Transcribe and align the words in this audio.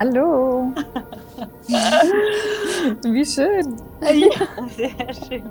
Hallo. 0.00 0.72
Wie 3.02 3.26
schön. 3.26 3.76
Ja, 4.00 4.68
sehr 4.68 5.14
schön. 5.14 5.42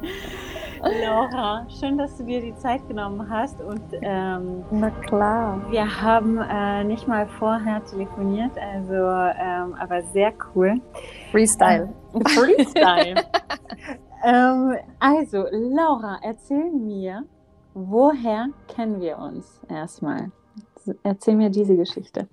Laura, 0.81 1.67
schön, 1.69 1.97
dass 1.97 2.15
du 2.17 2.23
dir 2.23 2.39
die 2.39 2.55
Zeit 2.55 2.87
genommen 2.87 3.29
hast. 3.29 3.59
Und 3.59 3.81
ähm, 4.01 4.63
na 4.71 4.89
klar. 4.89 5.61
Wir 5.69 6.01
haben 6.01 6.37
äh, 6.37 6.85
nicht 6.85 7.09
mal 7.09 7.27
vorher 7.27 7.83
telefoniert, 7.85 8.51
also 8.57 8.93
ähm, 8.93 9.75
aber 9.79 10.01
sehr 10.13 10.31
cool. 10.55 10.79
Freestyle. 11.31 11.93
Ähm, 12.13 12.21
Freestyle. 12.25 13.15
ähm, 14.23 14.77
also, 14.99 15.45
Laura, 15.51 16.19
erzähl 16.21 16.71
mir, 16.71 17.25
woher 17.73 18.47
kennen 18.69 19.01
wir 19.01 19.17
uns 19.17 19.61
erstmal? 19.67 20.31
Erzähl 21.03 21.35
mir 21.35 21.49
diese 21.49 21.75
Geschichte. 21.75 22.29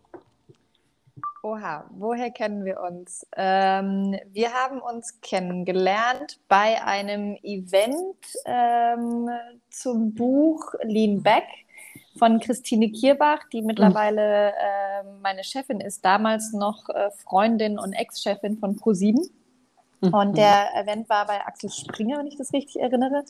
Oha, 1.44 1.84
woher 1.90 2.30
kennen 2.30 2.64
wir 2.64 2.80
uns? 2.80 3.26
Ähm, 3.36 4.18
wir 4.32 4.54
haben 4.54 4.80
uns 4.80 5.20
kennengelernt 5.20 6.38
bei 6.48 6.82
einem 6.82 7.36
Event 7.42 8.16
ähm, 8.46 9.28
zum 9.68 10.14
Buch 10.14 10.72
Lean 10.84 11.22
Back 11.22 11.44
von 12.18 12.40
Christine 12.40 12.90
Kierbach, 12.90 13.40
die 13.52 13.60
mittlerweile 13.60 14.52
äh, 14.52 15.04
meine 15.20 15.44
Chefin 15.44 15.82
ist, 15.82 16.02
damals 16.02 16.54
noch 16.54 16.88
äh, 16.88 17.10
Freundin 17.10 17.78
und 17.78 17.92
Ex-Chefin 17.92 18.56
von 18.56 18.76
ProSieben. 18.76 19.28
Mhm. 20.00 20.14
Und 20.14 20.38
der 20.38 20.74
Event 20.76 21.10
war 21.10 21.26
bei 21.26 21.44
Axel 21.44 21.68
Springer, 21.68 22.20
wenn 22.20 22.26
ich 22.26 22.38
das 22.38 22.54
richtig 22.54 22.80
erinnere. 22.80 23.22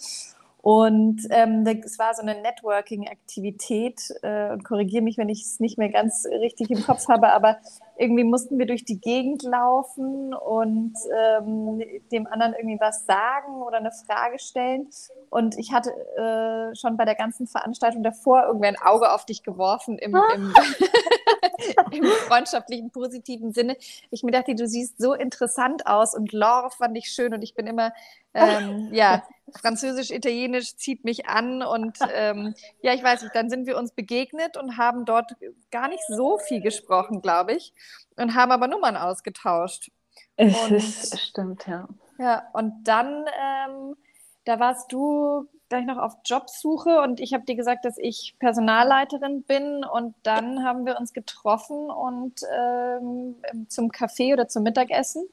Und 0.65 1.21
ähm, 1.29 1.67
es 1.85 1.99
war 1.99 2.15
so 2.15 2.23
eine 2.23 2.41
Networking-Aktivität 2.41 4.01
äh, 4.23 4.51
und 4.51 4.65
korrigiere 4.65 5.03
mich, 5.03 5.19
wenn 5.19 5.29
ich 5.29 5.43
es 5.43 5.61
nicht 5.61 5.77
mehr 5.77 5.91
ganz 5.91 6.25
richtig 6.41 6.71
im 6.71 6.83
Kopf 6.83 7.07
habe, 7.07 7.35
aber 7.35 7.59
irgendwie 7.99 8.25
mussten 8.25 8.59
wir 8.59 8.65
durch 8.65 8.87
die 8.87 8.99
Gegend 8.99 9.43
laufen 9.43 10.33
und 10.33 10.95
ähm, 11.15 11.83
dem 12.11 12.27
anderen 12.27 12.55
irgendwie 12.55 12.81
was 12.81 13.05
sagen 13.05 13.61
oder 13.63 13.77
eine 13.77 13.93
Frage 13.93 14.39
stellen. 14.39 14.89
Und 15.29 15.59
ich 15.59 15.75
hatte 15.75 15.91
äh, 16.17 16.75
schon 16.75 16.97
bei 16.97 17.05
der 17.05 17.15
ganzen 17.15 17.47
Veranstaltung 17.47 18.03
davor 18.03 18.45
irgendwie 18.47 18.69
ein 18.69 18.81
Auge 18.81 19.13
auf 19.13 19.27
dich 19.27 19.43
geworfen 19.43 19.99
im, 19.99 20.17
im, 20.35 20.55
im 21.91 22.05
freundschaftlichen, 22.05 22.91
positiven 22.91 23.53
Sinne. 23.53 23.77
Ich 24.11 24.23
mir 24.23 24.33
dachte, 24.33 24.55
du 24.55 24.67
siehst 24.67 25.01
so 25.01 25.15
interessant 25.15 25.87
aus 25.87 26.15
und 26.15 26.33
Laure 26.33 26.71
fand 26.71 26.97
ich 26.97 27.07
schön 27.07 27.35
und 27.35 27.43
ich 27.43 27.55
bin 27.55 27.67
immer, 27.67 27.93
ähm, 28.35 28.89
ja, 28.93 29.23
Französisch, 29.61 30.11
Italienisch 30.11 30.77
zieht 30.77 31.05
mich 31.05 31.27
an 31.27 31.63
und 31.63 31.99
ähm, 32.15 32.55
ja, 32.83 32.95
ich 32.95 33.03
weiß 33.03 33.23
nicht, 33.23 33.35
dann 33.35 33.51
sind 33.51 33.67
wir 33.67 33.77
uns 33.77 33.93
begegnet 33.93 34.57
und 34.57 34.77
haben 34.77 35.05
dort 35.05 35.33
gar 35.71 35.89
nicht 35.89 36.03
so 36.09 36.39
viel 36.39 36.61
gesprochen, 36.61 37.21
glaube 37.23 37.53
ich, 37.53 37.73
und 38.17 38.35
haben 38.35 38.53
aber 38.53 38.69
Nummern 38.69 38.97
ausgetauscht. 38.97 39.91
Es 40.37 40.57
und, 40.65 40.73
ist, 40.73 41.21
stimmt, 41.21 41.67
ja. 41.67 41.89
Ja, 42.19 42.49
und 42.53 42.85
dann, 42.85 43.27
ähm, 43.27 43.97
da 44.45 44.61
warst 44.61 44.93
du 44.93 45.49
gleich 45.69 45.87
noch 45.87 45.99
auf 45.99 46.17
Jobsuche 46.25 47.01
und 47.01 47.21
ich 47.21 47.35
habe 47.35 47.45
dir 47.45 47.57
gesagt, 47.57 47.85
dass 47.85 47.99
ich 47.99 48.35
Personalleiterin 48.39 49.43
bin 49.43 49.85
und 49.85 50.15
dann 50.23 50.65
haben 50.65 50.87
wir 50.87 50.99
uns 50.99 51.13
getroffen 51.13 51.91
und 51.91 52.41
ähm, 52.57 53.37
zum 53.69 53.91
Kaffee 53.91 54.33
oder 54.33 54.49
zum 54.49 54.63
Mittagessen. 54.63 55.29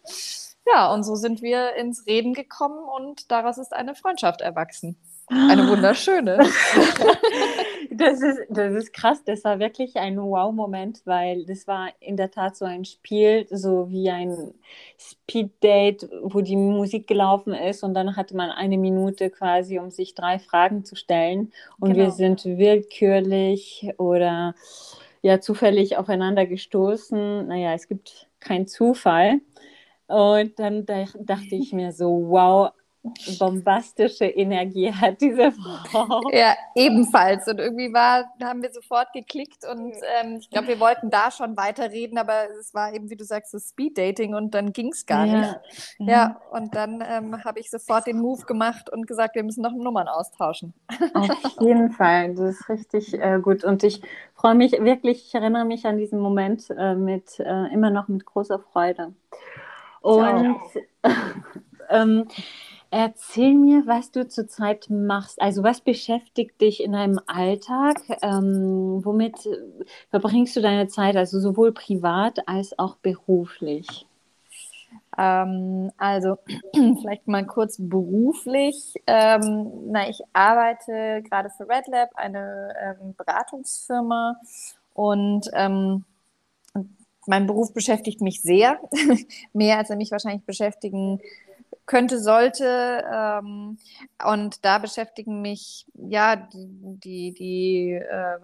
Ja, 0.67 0.93
und 0.93 1.03
so 1.03 1.15
sind 1.15 1.41
wir 1.41 1.75
ins 1.75 2.05
Reden 2.05 2.33
gekommen 2.33 2.79
und 2.79 3.31
daraus 3.31 3.57
ist 3.57 3.73
eine 3.73 3.95
Freundschaft 3.95 4.41
erwachsen. 4.41 4.95
Eine 5.27 5.67
wunderschöne. 5.69 6.39
das, 8.01 8.21
ist, 8.21 8.39
das 8.49 8.73
ist 8.73 8.93
krass. 8.93 9.23
Das 9.23 9.43
war 9.43 9.59
wirklich 9.59 9.97
ein 9.97 10.17
Wow-Moment, 10.17 11.01
weil 11.05 11.45
das 11.45 11.67
war 11.67 11.89
in 11.99 12.17
der 12.17 12.31
Tat 12.31 12.55
so 12.55 12.65
ein 12.65 12.85
Spiel, 12.85 13.47
so 13.49 13.89
wie 13.89 14.09
ein 14.09 14.53
Speed-Date, 14.99 16.09
wo 16.23 16.41
die 16.41 16.57
Musik 16.57 17.07
gelaufen 17.07 17.53
ist 17.53 17.83
und 17.83 17.93
dann 17.93 18.15
hatte 18.15 18.35
man 18.35 18.49
eine 18.49 18.77
Minute 18.77 19.29
quasi, 19.29 19.79
um 19.79 19.91
sich 19.91 20.15
drei 20.15 20.39
Fragen 20.39 20.83
zu 20.83 20.95
stellen. 20.95 21.51
Und 21.79 21.93
genau. 21.93 22.05
wir 22.05 22.11
sind 22.11 22.43
willkürlich 22.45 23.93
oder 23.97 24.55
ja 25.21 25.39
zufällig 25.39 25.97
aufeinander 25.97 26.45
gestoßen. 26.45 27.47
Naja, 27.47 27.73
es 27.73 27.87
gibt 27.87 28.27
keinen 28.39 28.67
Zufall. 28.67 29.39
Und 30.07 30.59
dann 30.59 30.85
dachte 30.85 31.55
ich 31.55 31.71
mir 31.71 31.93
so, 31.93 32.25
wow, 32.29 32.71
bombastische 33.39 34.25
Energie 34.25 34.91
hat 34.93 35.19
diese 35.21 35.51
Frau. 35.51 36.21
Ja, 36.31 36.55
ebenfalls. 36.75 37.47
Und 37.47 37.59
irgendwie 37.59 37.91
war, 37.93 38.25
haben 38.43 38.61
wir 38.61 38.71
sofort 38.71 39.11
geklickt 39.13 39.65
und 39.69 39.93
ähm, 40.21 40.37
ich 40.39 40.49
glaube, 40.49 40.67
wir 40.67 40.79
wollten 40.79 41.09
da 41.09 41.31
schon 41.31 41.57
weiterreden, 41.57 42.17
aber 42.17 42.49
es 42.59 42.73
war 42.73 42.93
eben, 42.93 43.09
wie 43.09 43.15
du 43.15 43.23
sagst, 43.23 43.53
das 43.53 43.69
Speed-Dating 43.69 44.35
und 44.35 44.53
dann 44.53 44.71
ging 44.71 44.91
es 44.91 45.05
gar 45.05 45.25
ja. 45.25 45.39
nicht. 45.39 45.59
Ja, 45.99 46.41
und 46.51 46.75
dann 46.75 47.03
ähm, 47.07 47.43
habe 47.43 47.59
ich 47.59 47.71
sofort 47.71 48.05
den 48.05 48.19
Move 48.19 48.45
gemacht 48.45 48.89
und 48.91 49.07
gesagt, 49.07 49.35
wir 49.35 49.43
müssen 49.43 49.61
noch 49.61 49.73
Nummern 49.73 50.07
austauschen. 50.07 50.73
Auf 51.13 51.29
jeden 51.59 51.91
Fall, 51.91 52.35
das 52.35 52.55
ist 52.55 52.69
richtig 52.69 53.13
äh, 53.13 53.39
gut. 53.41 53.63
Und 53.63 53.83
ich 53.83 54.01
freue 54.35 54.55
mich 54.55 54.73
wirklich, 54.73 55.25
ich 55.27 55.35
erinnere 55.35 55.65
mich 55.65 55.85
an 55.85 55.97
diesen 55.97 56.19
Moment 56.19 56.69
äh, 56.69 56.95
mit 56.95 57.39
äh, 57.39 57.73
immer 57.73 57.89
noch 57.89 58.07
mit 58.07 58.25
großer 58.25 58.59
Freude. 58.59 59.13
Und 60.01 60.57
ähm, 61.89 62.27
erzähl 62.91 63.55
mir, 63.55 63.87
was 63.87 64.11
du 64.11 64.27
zurzeit 64.27 64.89
machst. 64.89 65.41
Also 65.41 65.63
was 65.63 65.81
beschäftigt 65.81 66.61
dich 66.61 66.83
in 66.83 66.91
deinem 66.91 67.19
Alltag? 67.25 67.97
Ähm, 68.21 69.01
womit 69.03 69.49
verbringst 70.09 70.55
du 70.55 70.61
deine 70.61 70.87
Zeit, 70.87 71.15
also 71.15 71.39
sowohl 71.39 71.71
privat 71.71 72.47
als 72.47 72.77
auch 72.77 72.97
beruflich? 72.97 74.05
Ähm, 75.17 75.91
also 75.97 76.37
vielleicht 76.73 77.27
mal 77.27 77.45
kurz 77.45 77.77
beruflich. 77.79 78.93
Ähm, 79.07 79.71
na, 79.87 80.09
ich 80.09 80.21
arbeite 80.33 81.23
gerade 81.23 81.49
für 81.49 81.67
Red 81.67 81.87
Lab, 81.87 82.09
eine 82.15 82.73
ähm, 82.81 83.15
Beratungsfirma 83.17 84.35
und 84.93 85.49
ähm, 85.53 86.03
mein 87.27 87.47
Beruf 87.47 87.73
beschäftigt 87.73 88.19
mich 88.19 88.41
sehr, 88.41 88.79
mehr 89.53 89.77
als 89.77 89.89
er 89.89 89.95
mich 89.95 90.11
wahrscheinlich 90.11 90.43
beschäftigen 90.43 91.21
könnte, 91.91 92.19
sollte. 92.19 93.03
Ähm, 93.13 93.77
und 94.25 94.63
da 94.63 94.77
beschäftigen 94.77 95.41
mich 95.41 95.85
ja 95.93 96.47
die, 96.53 97.33
die 97.33 97.91
äh, 97.91 98.37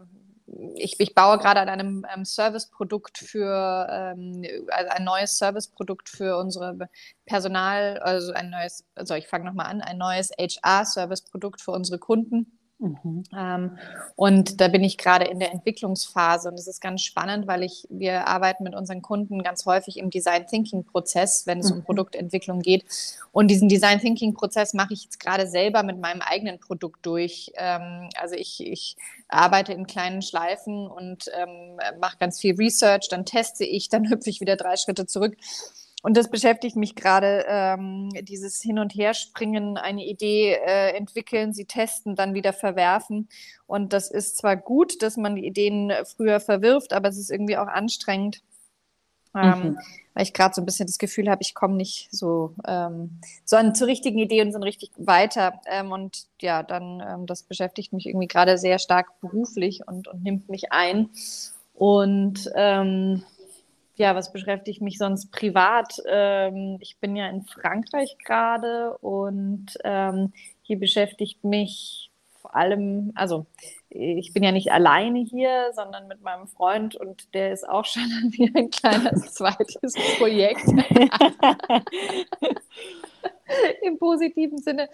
ich, 0.76 1.00
ich, 1.00 1.14
baue 1.14 1.38
gerade 1.38 1.60
an 1.62 1.70
einem, 1.70 2.06
einem 2.06 2.26
Serviceprodukt 2.26 3.18
für 3.18 3.88
ähm, 3.90 4.44
also 4.70 4.90
ein 4.92 5.04
neues 5.04 5.38
Serviceprodukt 5.38 6.10
für 6.10 6.38
unsere 6.38 6.90
Personal, 7.26 8.00
also 8.00 8.32
ein 8.34 8.50
neues, 8.50 8.86
also 8.96 9.14
ich 9.16 9.28
fange 9.28 9.46
nochmal 9.46 9.68
an, 9.68 9.82
ein 9.82 9.98
neues 9.98 10.32
HR-Serviceprodukt 10.32 11.62
für 11.62 11.72
unsere 11.72 12.00
Kunden 12.00 12.58
Mhm. 12.80 13.24
Ähm, 13.36 13.78
und 14.16 14.62
da 14.62 14.68
bin 14.68 14.84
ich 14.84 14.98
gerade 14.98 15.26
in 15.26 15.40
der 15.40 15.52
Entwicklungsphase 15.52 16.48
und 16.50 16.56
es 16.56 16.68
ist 16.68 16.80
ganz 16.80 17.02
spannend, 17.02 17.48
weil 17.48 17.64
ich, 17.64 17.88
wir 17.90 18.28
arbeiten 18.28 18.64
mit 18.64 18.76
unseren 18.76 19.02
Kunden 19.02 19.42
ganz 19.42 19.66
häufig 19.66 19.98
im 19.98 20.12
Design 20.12 20.46
Thinking 20.46 20.84
Prozess, 20.84 21.48
wenn 21.48 21.60
es 21.60 21.72
mhm. 21.72 21.78
um 21.78 21.84
Produktentwicklung 21.84 22.62
geht. 22.62 22.86
Und 23.32 23.48
diesen 23.50 23.68
Design 23.68 24.00
Thinking 24.00 24.36
Prozess 24.36 24.76
mache 24.76 24.94
ich 24.94 25.06
jetzt 25.06 25.20
gerade 25.20 25.48
selber 25.48 25.82
mit 25.82 26.00
meinem 26.00 26.22
eigenen 26.22 26.60
Produkt 26.60 27.04
durch. 27.06 27.52
Ähm, 27.56 28.10
also 28.16 28.36
ich, 28.36 28.66
ich 28.66 28.96
arbeite 29.28 29.74
in 29.74 29.88
kleinen 29.88 30.22
Schleifen 30.22 30.88
und 30.88 31.32
ähm, 31.34 31.80
mache 32.00 32.18
ganz 32.20 32.40
viel 32.40 32.56
Research, 32.56 33.08
dann 33.10 33.26
teste 33.26 33.66
ich, 33.66 33.90
dann 33.90 34.08
hüpfe 34.10 34.30
ich 34.30 34.40
wieder 34.40 34.56
drei 34.56 34.78
Schritte 34.78 35.08
zurück 35.08 35.36
und 36.04 36.16
das 36.16 36.30
beschäftigt 36.30 36.76
mich 36.76 36.96
gerade, 36.96 37.44
ähm, 37.48 38.10
dieses 38.22 38.62
Hin- 38.62 38.80
und 38.80 38.94
Herspringen, 38.94 39.78
eine 39.78 40.06
Idee 40.06 40.54
äh, 40.54 40.96
entwickeln, 40.96 41.54
sie 41.54 41.66
testen, 41.66 42.16
dann 42.16 42.36
wieder 42.36 42.54
verwerfen. 42.54 43.28
Und 43.66 43.94
das 43.94 44.12
ist 44.12 44.38
zwar 44.38 44.56
gut, 44.58 45.02
dass 45.02 45.18
man 45.18 45.36
die 45.36 45.46
Ideen 45.46 45.92
früher 46.06 46.40
verwirft, 46.40 46.94
aber 46.94 47.10
es 47.10 47.18
ist 47.18 47.32
irgendwie 47.32 47.58
auch 47.58 47.68
anstrengend, 47.68 48.44
ähm, 49.36 49.60
mhm. 49.60 49.78
weil 50.14 50.24
ich 50.24 50.34
gerade 50.34 50.54
so 50.54 50.62
ein 50.62 50.66
bisschen 50.66 50.86
das 50.86 51.00
Gefühl 51.00 51.30
habe, 51.32 51.42
ich 51.42 51.56
komme 51.56 51.76
nicht 51.76 52.10
so, 52.12 52.54
ähm, 52.66 53.20
so 53.44 53.56
an, 53.56 53.74
zur 53.74 53.88
richtigen 53.88 54.20
Idee 54.20 54.44
und 54.44 54.54
so 54.54 54.60
richtig 54.60 54.92
weiter. 54.98 55.62
Ähm, 55.66 55.92
und 55.92 56.28
ja, 56.42 56.62
dann, 56.62 57.04
ähm, 57.06 57.26
das 57.26 57.42
beschäftigt 57.42 57.92
mich 57.92 58.06
irgendwie 58.06 58.28
gerade 58.28 58.60
sehr 58.60 58.78
stark 58.78 59.20
beruflich 59.20 59.88
und, 59.88 60.08
und 60.08 60.24
nimmt 60.24 60.48
mich 60.48 60.72
ein. 60.72 61.10
Und 61.74 62.52
ähm, 62.56 63.24
ja, 63.98 64.16
was 64.16 64.32
beschäftigt 64.32 64.82
mich 64.82 64.98
sonst 64.98 65.32
privat? 65.32 65.98
Ähm, 66.08 66.78
ich 66.82 66.98
bin 67.00 67.16
ja 67.16 67.28
in 67.30 67.44
Frankreich 67.44 68.18
gerade 68.24 68.98
und 69.00 69.78
ähm, 69.84 70.34
hier 70.62 70.80
beschäftigt 70.80 71.44
mich 71.44 72.12
vor 72.48 72.56
allem, 72.56 73.12
also 73.16 73.46
ich 73.90 74.32
bin 74.34 74.44
ja 74.44 74.52
nicht 74.52 74.72
alleine 74.72 75.20
hier, 75.20 75.72
sondern 75.74 76.08
mit 76.08 76.22
meinem 76.22 76.48
Freund 76.48 76.96
und 76.96 77.34
der 77.34 77.52
ist 77.52 77.68
auch 77.68 77.84
schon 77.92 78.04
wie 78.32 78.52
ein 78.56 78.70
kleines 78.70 79.34
zweites 79.36 79.94
Projekt. 80.18 80.66
Im 83.82 83.98
positiven 83.98 84.58
Sinne. 84.60 84.90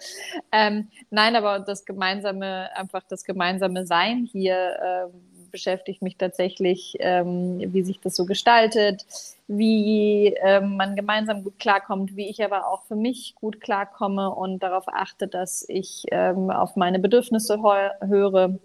Ähm, 0.52 0.88
nein, 1.10 1.36
aber 1.36 1.60
das 1.60 1.84
gemeinsame, 1.84 2.70
einfach 2.76 3.02
das 3.08 3.24
gemeinsame 3.24 3.84
Sein 3.86 4.28
hier. 4.30 4.78
Ähm, 4.82 5.33
beschäftigt 5.54 6.02
mich 6.02 6.16
tatsächlich, 6.16 6.96
ähm, 6.98 7.60
wie 7.72 7.84
sich 7.84 8.00
das 8.00 8.16
so 8.16 8.26
gestaltet, 8.26 9.06
wie 9.46 10.34
ähm, 10.42 10.76
man 10.76 10.96
gemeinsam 10.96 11.44
gut 11.44 11.60
klarkommt, 11.60 12.16
wie 12.16 12.28
ich 12.28 12.42
aber 12.42 12.66
auch 12.66 12.82
für 12.82 12.96
mich 12.96 13.36
gut 13.36 13.60
klarkomme 13.60 14.34
und 14.34 14.64
darauf 14.64 14.86
achte, 14.88 15.28
dass 15.28 15.64
ich 15.68 16.06
ähm, 16.10 16.50
auf 16.50 16.74
meine 16.74 16.98
Bedürfnisse 16.98 17.62
höre, 18.00 18.58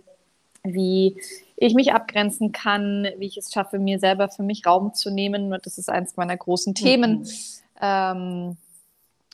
wie 0.63 1.21
ich 1.57 1.75
mich 1.75 1.93
abgrenzen 1.93 2.53
kann, 2.53 3.07
wie 3.17 3.27
ich 3.27 3.37
es 3.37 3.53
schaffe, 3.53 3.77
mir 3.77 3.99
selber 3.99 4.29
für 4.29 4.41
mich 4.41 4.65
Raum 4.65 4.95
zu 4.95 5.11
nehmen. 5.11 5.55
Das 5.61 5.77
ist 5.77 5.89
eins 5.89 6.17
meiner 6.17 6.37
großen 6.37 6.73
Themen. 6.73 7.19
Mhm. 7.79 8.57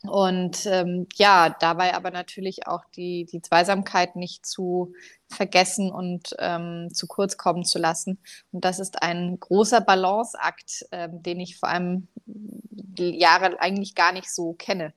Und 0.09 0.65
ähm, 0.65 1.07
ja, 1.15 1.55
dabei 1.59 1.95
aber 1.95 2.11
natürlich 2.11 2.67
auch 2.67 2.83
die, 2.95 3.25
die 3.25 3.41
Zweisamkeit 3.41 4.15
nicht 4.15 4.45
zu 4.45 4.93
vergessen 5.27 5.91
und 5.91 6.35
ähm, 6.39 6.89
zu 6.93 7.07
kurz 7.07 7.37
kommen 7.37 7.65
zu 7.65 7.79
lassen. 7.79 8.19
Und 8.51 8.65
das 8.65 8.79
ist 8.79 9.01
ein 9.01 9.39
großer 9.39 9.81
Balanceakt, 9.81 10.85
ähm, 10.91 11.21
den 11.23 11.39
ich 11.39 11.57
vor 11.57 11.69
allem 11.69 12.07
die 12.25 13.19
Jahre 13.19 13.59
eigentlich 13.59 13.95
gar 13.95 14.13
nicht 14.13 14.33
so 14.33 14.53
kenne. 14.53 14.93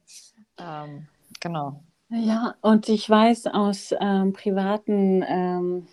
Ähm, 0.58 1.08
genau. 1.40 1.82
Ja, 2.10 2.55
und 2.62 2.88
ich 2.88 3.08
weiß 3.08 3.49
aus 3.49 3.94
ähm, 4.00 4.32
privaten 4.32 5.22
ähm, 5.26 5.87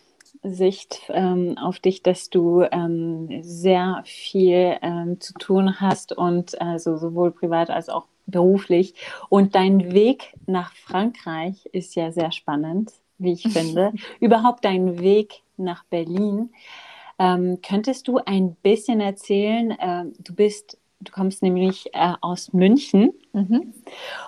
Sicht 0.43 1.01
ähm, 1.09 1.57
auf 1.57 1.79
dich, 1.79 2.03
dass 2.03 2.29
du 2.29 2.61
ähm, 2.71 3.41
sehr 3.41 4.01
viel 4.05 4.77
ähm, 4.81 5.19
zu 5.19 5.33
tun 5.33 5.79
hast 5.79 6.13
und 6.13 6.59
also 6.61 6.97
sowohl 6.97 7.31
privat 7.31 7.69
als 7.69 7.89
auch 7.89 8.07
beruflich. 8.27 8.93
Und 9.29 9.55
dein 9.55 9.93
Weg 9.93 10.33
nach 10.45 10.73
Frankreich 10.73 11.65
ist 11.71 11.95
ja 11.95 12.11
sehr 12.11 12.31
spannend, 12.31 12.91
wie 13.17 13.33
ich 13.33 13.43
finde. 13.43 13.93
Überhaupt 14.19 14.65
dein 14.65 14.99
Weg 14.99 15.41
nach 15.57 15.83
Berlin. 15.85 16.49
Ähm, 17.17 17.59
könntest 17.61 18.07
du 18.07 18.17
ein 18.17 18.55
bisschen 18.55 18.99
erzählen? 18.99 19.71
Äh, 19.71 20.05
du 20.19 20.35
bist, 20.35 20.77
du 20.99 21.11
kommst 21.11 21.43
nämlich 21.43 21.93
äh, 21.93 22.13
aus 22.21 22.51
München. 22.51 23.13
Mhm. 23.31 23.73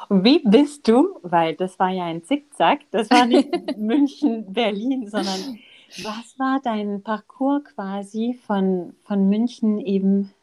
Wie 0.09 0.39
bist 0.39 0.87
du? 0.87 1.19
Weil 1.21 1.55
das 1.55 1.77
war 1.79 1.89
ja 1.89 2.05
ein 2.05 2.23
Zickzack. 2.23 2.81
Das 2.91 3.09
war 3.09 3.25
nicht 3.25 3.49
München, 3.77 4.53
Berlin, 4.53 5.09
sondern 5.09 5.59
was 6.03 6.37
war 6.37 6.59
dein 6.63 7.01
Parcours 7.01 7.63
quasi 7.75 8.39
von, 8.45 8.93
von 9.03 9.29
München 9.29 9.79
eben 9.79 10.33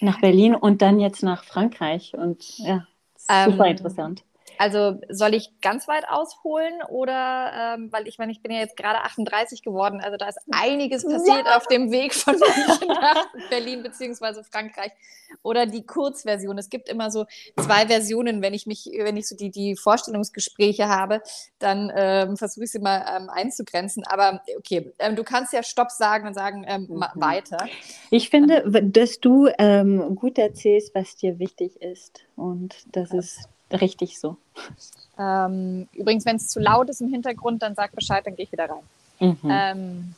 nach 0.00 0.20
Berlin 0.20 0.54
und 0.54 0.82
dann 0.82 1.00
jetzt 1.00 1.22
nach 1.22 1.44
Frankreich? 1.44 2.14
Und 2.14 2.58
ja, 2.58 2.86
super 3.16 3.64
ähm, 3.64 3.72
interessant. 3.72 4.24
Also 4.58 5.00
soll 5.08 5.34
ich 5.34 5.60
ganz 5.60 5.88
weit 5.88 6.08
ausholen 6.08 6.82
oder, 6.88 7.74
ähm, 7.76 7.92
weil 7.92 8.06
ich 8.06 8.18
meine, 8.18 8.32
ich 8.32 8.42
bin 8.42 8.52
ja 8.52 8.58
jetzt 8.58 8.76
gerade 8.76 9.00
38 9.00 9.62
geworden, 9.62 10.00
also 10.00 10.16
da 10.16 10.28
ist 10.28 10.38
einiges 10.50 11.04
passiert 11.04 11.46
ja. 11.46 11.56
auf 11.56 11.66
dem 11.66 11.90
Weg 11.90 12.14
von 12.14 12.34
München 12.34 12.88
nach 12.88 13.26
Berlin 13.50 13.82
beziehungsweise 13.82 14.44
Frankreich. 14.44 14.92
Oder 15.42 15.66
die 15.66 15.84
Kurzversion. 15.84 16.56
Es 16.56 16.70
gibt 16.70 16.88
immer 16.88 17.10
so 17.10 17.26
zwei 17.56 17.86
Versionen, 17.86 18.42
wenn 18.42 18.54
ich 18.54 18.66
mich, 18.66 18.88
wenn 18.96 19.16
ich 19.16 19.28
so 19.28 19.36
die, 19.36 19.50
die 19.50 19.76
Vorstellungsgespräche 19.76 20.88
habe, 20.88 21.20
dann 21.58 21.92
ähm, 21.94 22.36
versuche 22.36 22.64
ich 22.64 22.70
sie 22.70 22.78
mal 22.78 23.04
ähm, 23.16 23.28
einzugrenzen. 23.30 24.04
Aber 24.06 24.42
okay, 24.56 24.92
ähm, 24.98 25.16
du 25.16 25.24
kannst 25.24 25.52
ja 25.52 25.62
Stopp 25.62 25.90
sagen 25.90 26.28
und 26.28 26.34
sagen 26.34 26.64
ähm, 26.68 26.86
mhm. 26.88 27.04
weiter. 27.14 27.66
Ich 28.10 28.30
finde, 28.30 28.62
dass 28.82 29.20
du 29.20 29.48
ähm, 29.58 30.14
gut 30.14 30.38
erzählst, 30.38 30.94
was 30.94 31.16
dir 31.16 31.38
wichtig 31.38 31.80
ist. 31.82 32.24
Und 32.36 32.74
das 32.92 33.12
ist 33.12 33.48
richtig 33.72 34.18
so. 34.18 34.36
Ähm, 35.18 35.88
übrigens, 35.92 36.26
wenn 36.26 36.36
es 36.36 36.48
zu 36.48 36.60
laut 36.60 36.88
ist 36.88 37.00
im 37.00 37.08
Hintergrund, 37.08 37.62
dann 37.62 37.74
sag 37.74 37.92
Bescheid, 37.92 38.26
dann 38.26 38.36
gehe 38.36 38.44
ich 38.44 38.52
wieder 38.52 38.68
rein. 38.68 38.82
Mhm. 39.18 39.50
Ähm, 39.50 40.14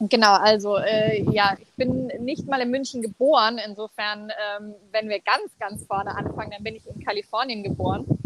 genau, 0.00 0.34
also 0.34 0.76
äh, 0.76 1.22
ja, 1.30 1.56
ich 1.58 1.72
bin 1.76 2.06
nicht 2.20 2.46
mal 2.46 2.60
in 2.60 2.70
München 2.70 3.02
geboren. 3.02 3.58
Insofern, 3.64 4.30
ähm, 4.30 4.74
wenn 4.92 5.08
wir 5.08 5.20
ganz, 5.20 5.50
ganz 5.58 5.84
vorne 5.86 6.14
anfangen, 6.14 6.50
dann 6.50 6.62
bin 6.62 6.76
ich 6.76 6.86
in 6.86 7.04
Kalifornien 7.04 7.62
geboren 7.62 8.17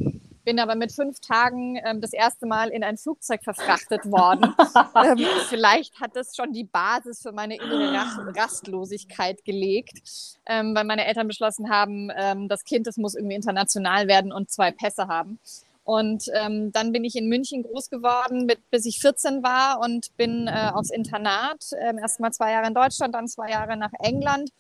bin 0.44 0.59
aber 0.59 0.75
mit 0.75 0.93
fünf 0.93 1.21
Tagen 1.21 1.79
ähm, 1.85 2.00
das 2.00 2.12
erste 2.12 2.47
Mal 2.47 2.69
in 2.69 2.85
ein 2.85 2.97
Flugzeug 2.97 3.43
verfrachtet 3.44 4.05
worden. 4.05 4.55
ähm, 4.97 5.27
vielleicht 5.49 6.00
hat 6.00 6.17
das 6.17 6.37
schon 6.37 6.53
die 6.53 6.65
Basis 6.65 7.23
für 7.23 7.33
meine 7.33 7.56
innere 7.56 8.35
Rastlosigkeit 8.37 9.44
gelegt, 9.44 9.99
ähm, 10.47 10.75
weil 10.75 10.85
meine 10.85 11.06
Eltern 11.06 11.29
beschlossen 11.29 11.71
haben, 11.71 12.11
ähm, 12.17 12.49
das 12.49 12.65
Kind, 12.65 12.87
das 12.87 12.97
muss 12.97 13.15
irgendwie 13.15 13.37
international 13.37 14.09
werden 14.09 14.33
und 14.33 14.50
zwei 14.50 14.71
Pässe 14.71 15.09
haben. 15.09 15.39
Und 15.85 16.27
ähm, 16.35 16.71
dann 16.71 16.93
bin 16.93 17.05
ich 17.05 17.17
in 17.17 17.29
München 17.29 17.65
groß 17.65 17.91
geworden, 17.91 18.47
mit, 18.47 18.71
bis 18.71 18.87
ich 18.87 19.00
14 19.00 19.43
war 19.43 19.81
und 19.81 20.17
bin 20.17 20.47
äh, 20.47 20.71
aufs 20.73 20.91
Internat. 20.91 21.65
Ähm, 21.81 21.99
erst 21.99 22.21
mal 22.21 22.31
zwei 22.31 22.53
Jahre 22.53 22.69
in 22.69 22.75
Deutschland, 22.75 23.15
dann 23.15 23.27
zwei 23.27 23.50
Jahre 23.50 23.77
nach 23.77 23.93
England. 23.99 24.50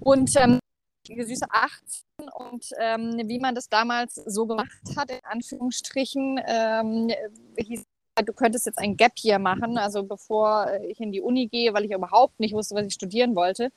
Und 0.00 0.34
ähm, 0.36 0.58
süße 1.08 1.46
18 1.50 2.28
und 2.34 2.70
ähm, 2.80 3.22
wie 3.26 3.38
man 3.38 3.54
das 3.54 3.68
damals 3.68 4.14
so 4.14 4.46
gemacht 4.46 4.70
hat, 4.96 5.10
in 5.10 5.24
Anführungsstrichen, 5.24 6.40
ähm, 6.46 7.10
hieß, 7.56 7.84
du 8.24 8.32
könntest 8.32 8.66
jetzt 8.66 8.78
ein 8.78 8.96
Gap 8.96 9.12
hier 9.16 9.38
machen, 9.38 9.78
also 9.78 10.02
bevor 10.02 10.68
ich 10.88 11.00
in 11.00 11.12
die 11.12 11.20
Uni 11.20 11.46
gehe, 11.46 11.74
weil 11.74 11.84
ich 11.84 11.92
überhaupt 11.92 12.40
nicht 12.40 12.54
wusste, 12.54 12.74
was 12.74 12.86
ich 12.86 12.94
studieren 12.94 13.34
wollte. 13.34 13.70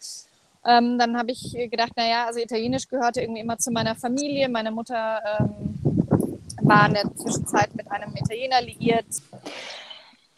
Ähm, 0.66 0.98
dann 1.00 1.18
habe 1.18 1.32
ich 1.32 1.54
gedacht, 1.54 1.94
naja, 1.96 2.26
also 2.26 2.40
Italienisch 2.40 2.88
gehörte 2.88 3.22
irgendwie 3.22 3.42
immer 3.42 3.58
zu 3.58 3.72
meiner 3.72 3.96
Familie. 3.96 4.50
Meine 4.50 4.72
Mutter 4.72 5.22
ähm, 5.40 5.80
war 6.62 6.88
in 6.88 6.94
der 6.94 7.16
Zwischenzeit 7.16 7.74
mit 7.76 7.90
einem 7.90 8.14
Italiener 8.16 8.62
liiert. 8.62 9.08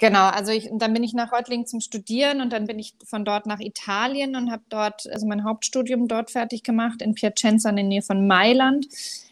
Genau, 0.02 0.30
also 0.30 0.52
ich, 0.52 0.68
dann 0.74 0.94
bin 0.94 1.04
ich 1.04 1.14
nach 1.14 1.32
Reutlingen 1.32 1.68
zum 1.68 1.80
Studieren 1.80 2.42
und 2.42 2.52
dann 2.52 2.66
bin 2.66 2.80
ich 2.80 2.96
von 3.06 3.24
dort 3.24 3.46
nach 3.46 3.60
Italien 3.60 4.36
und 4.36 4.52
habe 4.52 4.64
dort 4.68 5.08
also 5.12 5.28
mein 5.28 5.44
Hauptstudium 5.44 6.08
dort 6.08 6.32
fertig 6.32 6.64
gemacht 6.64 7.04
in 7.04 7.14
Piacenza 7.14 7.70
in 7.70 7.76
der 7.76 7.86
Nähe 7.86 8.02
von 8.02 8.26
Mailand. 8.26 8.88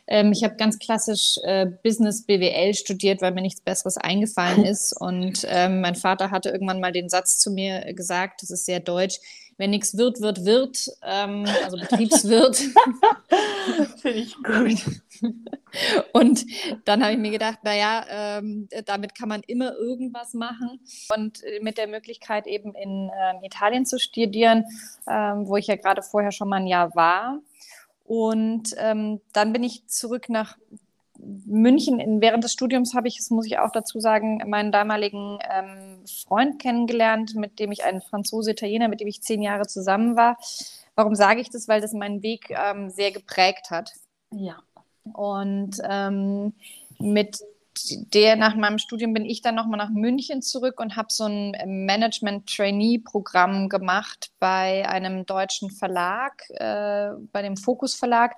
Ähm, 0.06 0.32
ich 0.32 0.44
habe 0.44 0.58
ganz 0.58 0.78
klassisch 0.78 1.40
äh, 1.42 1.66
Business 1.66 2.22
BWL 2.22 2.76
studiert, 2.76 3.20
weil 3.24 3.32
mir 3.32 3.42
nichts 3.42 3.62
Besseres 3.62 3.98
eingefallen 3.98 4.64
ist. 4.74 4.94
Und 4.94 5.44
ähm, 5.48 5.82
mein 5.82 5.96
Vater 5.96 6.30
hatte 6.30 6.50
irgendwann 6.50 6.80
mal 6.80 6.92
den 6.92 7.10
Satz 7.10 7.40
zu 7.40 7.50
mir 7.50 7.92
gesagt, 7.96 8.44
das 8.44 8.52
ist 8.52 8.68
sehr 8.68 8.80
deutsch, 8.80 9.20
wenn 9.58 9.72
nichts 9.72 9.98
wird, 9.98 10.22
wird, 10.22 10.46
wird, 10.46 10.88
ähm, 11.02 11.48
also 11.66 11.78
Betriebswirt. 11.78 12.58
Finde 14.02 14.20
ich 14.20 14.36
gut. 14.36 14.86
Und 16.14 16.46
dann 16.86 17.04
habe 17.04 17.14
ich 17.14 17.20
mir 17.20 17.32
gedacht, 17.32 17.60
naja, 17.64 18.06
ähm, 18.10 18.68
damit 18.86 19.16
kann 19.16 19.30
man 19.30 19.42
immer 19.48 19.74
irgendwas 19.76 20.34
machen. 20.34 20.80
Und 21.16 21.44
äh, 21.44 21.60
mit 21.62 21.78
der 21.78 21.88
Möglichkeit 21.88 22.48
eben 22.48 22.74
in 22.76 23.10
ähm, 23.14 23.44
Italien 23.44 23.86
zu 23.86 24.00
studieren, 24.00 24.66
ähm, 25.08 25.48
wo 25.48 25.58
ich 25.58 25.68
ja 25.68 25.76
gerade 25.76 26.02
vorher 26.02 26.32
schon 26.32 26.50
mal 26.50 26.58
ein 26.58 26.68
Jahr 26.68 26.96
war. 26.96 27.40
Und 28.06 28.76
ähm, 28.78 29.22
dann 29.34 29.54
bin 29.54 29.64
ich 29.64 29.86
zurück 29.88 30.30
nach 30.30 30.58
München, 31.22 32.00
in, 32.00 32.22
während 32.22 32.44
des 32.44 32.54
Studiums 32.54 32.94
habe 32.94 33.08
ich, 33.08 33.18
das 33.18 33.30
muss 33.30 33.46
ich 33.46 33.60
auch 33.60 33.72
dazu 33.72 34.00
sagen, 34.00 34.42
meinen 34.48 34.72
damaligen 34.72 35.40
ähm, 35.50 36.04
Freund 36.28 36.62
kennengelernt, 36.62 37.36
mit 37.36 37.60
dem 37.60 37.72
ich 37.72 37.84
einen 37.84 38.02
Franzose-Italiener, 38.02 38.88
mit 38.88 39.02
dem 39.02 39.08
ich 39.08 39.22
zehn 39.22 39.42
Jahre 39.42 39.68
zusammen 39.68 40.16
war. 40.16 40.38
Warum 40.96 41.16
sage 41.16 41.42
ich 41.42 41.50
das? 41.50 41.68
Weil 41.68 41.82
das 41.82 41.94
meinen 41.94 42.24
Weg 42.24 42.50
ähm, 42.50 42.90
sehr 42.90 43.12
geprägt 43.12 43.70
hat. 43.70 43.92
Ja. 44.32 44.58
Und 45.14 45.78
ähm, 45.84 46.54
mit 47.00 47.40
der 48.14 48.36
nach 48.36 48.56
meinem 48.56 48.78
Studium 48.78 49.14
bin 49.14 49.26
ich 49.26 49.42
dann 49.42 49.56
nochmal 49.56 49.78
nach 49.78 49.90
München 49.90 50.42
zurück 50.42 50.80
und 50.80 50.98
habe 50.98 51.08
so 51.12 51.26
ein 51.26 51.54
Management-Trainee-Programm 51.86 53.70
gemacht 53.70 54.32
bei 54.40 54.88
einem 54.88 55.26
deutschen 55.26 55.72
Verlag, 55.72 56.44
äh, 56.50 57.12
bei 57.32 57.42
dem 57.42 57.56
Fokus 57.56 57.96
Verlag 57.96 58.36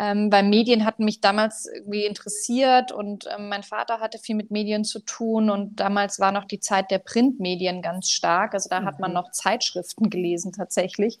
ähm, 0.00 0.32
weil 0.32 0.44
Medien 0.44 0.86
hatten 0.86 1.04
mich 1.04 1.20
damals 1.20 1.66
irgendwie 1.66 2.06
interessiert 2.06 2.90
und 2.90 3.28
ähm, 3.36 3.50
mein 3.50 3.62
Vater 3.62 4.00
hatte 4.00 4.18
viel 4.18 4.34
mit 4.34 4.50
Medien 4.50 4.82
zu 4.82 5.00
tun 5.00 5.50
und 5.50 5.78
damals 5.78 6.18
war 6.20 6.32
noch 6.32 6.46
die 6.46 6.58
Zeit 6.58 6.90
der 6.90 7.00
Printmedien 7.00 7.82
ganz 7.82 8.08
stark. 8.08 8.54
Also 8.54 8.70
da 8.70 8.80
mhm. 8.80 8.86
hat 8.86 9.00
man 9.00 9.10
mhm. 9.10 9.16
noch 9.16 9.30
Zeitschriften 9.30 10.08
gelesen 10.08 10.52
tatsächlich 10.52 11.18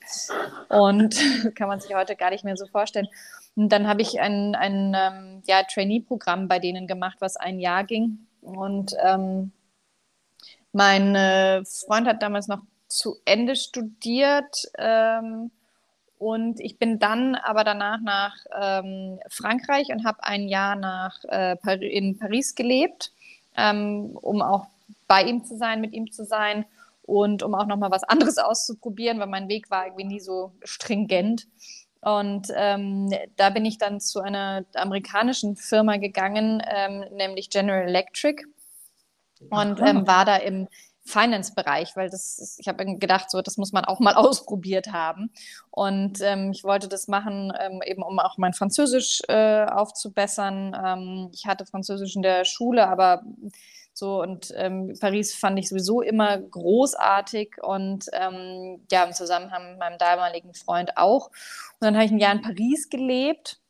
und 0.68 1.14
kann 1.56 1.68
man 1.68 1.80
sich 1.80 1.94
heute 1.94 2.16
gar 2.16 2.30
nicht 2.30 2.44
mehr 2.44 2.56
so 2.56 2.66
vorstellen. 2.66 3.08
Und 3.56 3.70
dann 3.70 3.86
habe 3.88 4.02
ich 4.02 4.20
ein, 4.20 4.54
ein 4.54 4.94
ähm, 4.96 5.42
ja, 5.46 5.62
Trainee-Programm 5.64 6.48
bei 6.48 6.58
denen 6.58 6.86
gemacht, 6.86 7.18
was 7.20 7.36
ein 7.36 7.58
Jahr 7.60 7.84
ging 7.84 8.26
und 8.40 8.94
ähm, 9.02 9.52
mein 10.72 11.14
äh, 11.14 11.64
Freund 11.64 12.06
hat 12.06 12.22
damals 12.22 12.48
noch 12.48 12.62
zu 12.88 13.16
Ende 13.24 13.56
studiert. 13.56 14.70
Ähm, 14.78 15.50
und 16.18 16.60
ich 16.60 16.78
bin 16.78 16.98
dann 16.98 17.34
aber 17.34 17.64
danach 17.64 18.00
nach 18.00 18.36
ähm, 18.60 19.18
Frankreich 19.28 19.88
und 19.88 20.04
habe 20.04 20.22
ein 20.22 20.48
Jahr 20.48 20.76
nach, 20.76 21.24
äh, 21.24 21.56
in 21.80 22.18
Paris 22.18 22.54
gelebt, 22.54 23.12
ähm, 23.56 24.16
um 24.20 24.42
auch 24.42 24.66
bei 25.08 25.24
ihm 25.24 25.44
zu 25.44 25.56
sein, 25.56 25.80
mit 25.80 25.92
ihm 25.92 26.12
zu 26.12 26.24
sein 26.24 26.66
und 27.02 27.42
um 27.42 27.54
auch 27.54 27.66
nochmal 27.66 27.90
was 27.90 28.04
anderes 28.04 28.38
auszuprobieren, 28.38 29.18
weil 29.18 29.28
mein 29.28 29.48
Weg 29.48 29.70
war 29.70 29.86
irgendwie 29.86 30.04
nie 30.04 30.20
so 30.20 30.52
stringent. 30.62 31.46
Und 32.02 32.48
ähm, 32.54 33.12
da 33.36 33.50
bin 33.50 33.64
ich 33.64 33.76
dann 33.78 34.00
zu 34.00 34.20
einer 34.20 34.64
amerikanischen 34.74 35.56
Firma 35.56 35.96
gegangen, 35.96 36.62
ähm, 36.66 37.04
nämlich 37.12 37.50
General 37.50 37.86
Electric 37.86 38.42
und 39.50 39.80
ähm, 39.80 40.06
war 40.06 40.24
da 40.24 40.36
im 40.36 40.68
Finance-Bereich, 41.04 41.96
weil 41.96 42.10
das 42.10 42.38
ist, 42.38 42.60
ich 42.60 42.68
habe 42.68 42.84
gedacht, 42.96 43.30
so 43.30 43.40
das 43.42 43.56
muss 43.56 43.72
man 43.72 43.84
auch 43.84 44.00
mal 44.00 44.14
ausprobiert 44.16 44.92
haben. 44.92 45.30
Und 45.70 46.20
ähm, 46.20 46.52
ich 46.52 46.64
wollte 46.64 46.88
das 46.88 47.08
machen, 47.08 47.52
ähm, 47.58 47.80
eben 47.84 48.02
um 48.02 48.18
auch 48.18 48.38
mein 48.38 48.52
Französisch 48.52 49.20
äh, 49.28 49.64
aufzubessern. 49.64 50.76
Ähm, 50.84 51.30
ich 51.32 51.46
hatte 51.46 51.66
Französisch 51.66 52.16
in 52.16 52.22
der 52.22 52.44
Schule, 52.44 52.88
aber 52.88 53.22
so 54.00 54.20
und 54.20 54.52
ähm, 54.56 54.94
Paris 54.98 55.34
fand 55.34 55.58
ich 55.58 55.68
sowieso 55.68 56.00
immer 56.00 56.36
großartig 56.38 57.62
und 57.62 58.06
ähm, 58.12 58.80
ja, 58.90 59.04
im 59.04 59.12
Zusammenhang 59.12 59.70
mit 59.70 59.78
meinem 59.78 59.98
damaligen 59.98 60.54
Freund 60.54 60.96
auch. 60.96 61.28
Und 61.28 61.82
dann 61.82 61.94
habe 61.94 62.06
ich 62.06 62.10
ein 62.10 62.18
Jahr 62.18 62.32
in 62.32 62.42
Paris 62.42 62.88
gelebt 62.88 63.60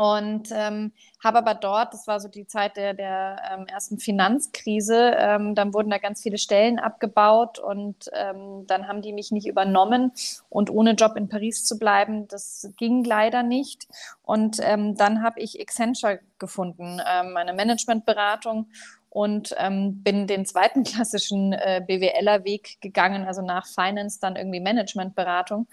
und 0.00 0.48
ähm, 0.52 0.92
habe 1.22 1.38
aber 1.38 1.52
dort, 1.52 1.92
das 1.92 2.06
war 2.06 2.20
so 2.20 2.28
die 2.28 2.46
Zeit 2.46 2.78
der, 2.78 2.94
der 2.94 3.42
ähm, 3.52 3.66
ersten 3.66 3.98
Finanzkrise, 3.98 5.14
ähm, 5.18 5.54
dann 5.54 5.74
wurden 5.74 5.90
da 5.90 5.98
ganz 5.98 6.22
viele 6.22 6.38
Stellen 6.38 6.78
abgebaut 6.78 7.58
und 7.58 8.08
ähm, 8.14 8.66
dann 8.66 8.88
haben 8.88 9.02
die 9.02 9.12
mich 9.12 9.30
nicht 9.30 9.46
übernommen 9.46 10.12
und 10.48 10.70
ohne 10.70 10.92
Job 10.92 11.16
in 11.16 11.28
Paris 11.28 11.66
zu 11.66 11.78
bleiben, 11.78 12.28
das 12.28 12.70
ging 12.78 13.04
leider 13.04 13.42
nicht. 13.42 13.88
Und 14.22 14.58
dann 14.60 15.22
habe 15.22 15.40
ich 15.40 15.60
Accenture 15.60 16.20
gefunden, 16.38 17.00
ähm, 17.06 17.36
eine 17.36 17.52
Managementberatung 17.52 18.68
und 19.10 19.54
ähm, 19.58 20.02
bin 20.02 20.26
den 20.26 20.46
zweiten 20.46 20.84
klassischen 20.84 21.52
äh, 21.52 21.82
BWLer-Weg 21.86 22.80
gegangen, 22.80 23.26
also 23.26 23.42
nach 23.42 23.66
Finance 23.66 24.18
dann 24.20 24.36
irgendwie 24.36 24.60
Managementberatung 24.60 25.66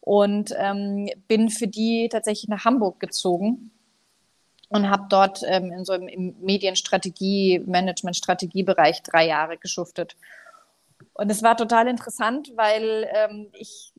und 0.00 0.54
ähm, 0.56 1.10
bin 1.28 1.50
für 1.50 1.66
die 1.66 2.08
tatsächlich 2.08 2.48
nach 2.48 2.64
Hamburg 2.64 3.00
gezogen 3.00 3.72
und 4.68 4.88
habe 4.88 5.06
dort 5.08 5.42
ähm, 5.46 5.72
in 5.72 5.84
so 5.84 5.92
einem 5.92 6.34
Medienstrategie, 6.40 7.60
Management-Strategiebereich 7.66 9.02
drei 9.02 9.26
Jahre 9.26 9.58
geschuftet. 9.58 10.16
Und 11.18 11.30
es 11.30 11.42
war 11.42 11.56
total 11.56 11.88
interessant, 11.88 12.52
weil 12.56 13.08
ähm, 13.14 13.48
ich 13.52 13.92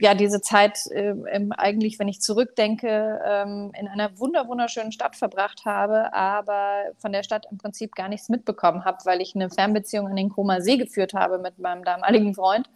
ja 0.00 0.14
diese 0.14 0.40
Zeit 0.40 0.86
äh, 0.90 1.14
eigentlich, 1.56 2.00
wenn 2.00 2.08
ich 2.08 2.20
zurückdenke, 2.20 3.20
ähm, 3.24 3.72
in 3.78 3.86
einer 3.86 4.18
wunder 4.18 4.48
wunderschönen 4.48 4.90
Stadt 4.90 5.14
verbracht 5.14 5.64
habe, 5.64 6.12
aber 6.12 6.82
von 6.98 7.12
der 7.12 7.22
Stadt 7.22 7.46
im 7.50 7.58
Prinzip 7.58 7.94
gar 7.94 8.08
nichts 8.08 8.28
mitbekommen 8.28 8.84
habe, 8.84 8.98
weil 9.04 9.20
ich 9.20 9.36
eine 9.36 9.50
Fernbeziehung 9.50 10.08
an 10.08 10.16
den 10.16 10.30
Koma 10.30 10.60
See 10.60 10.76
geführt 10.76 11.14
habe 11.14 11.38
mit 11.38 11.58
meinem 11.60 11.84
damaligen 11.84 12.34
Freund. 12.34 12.68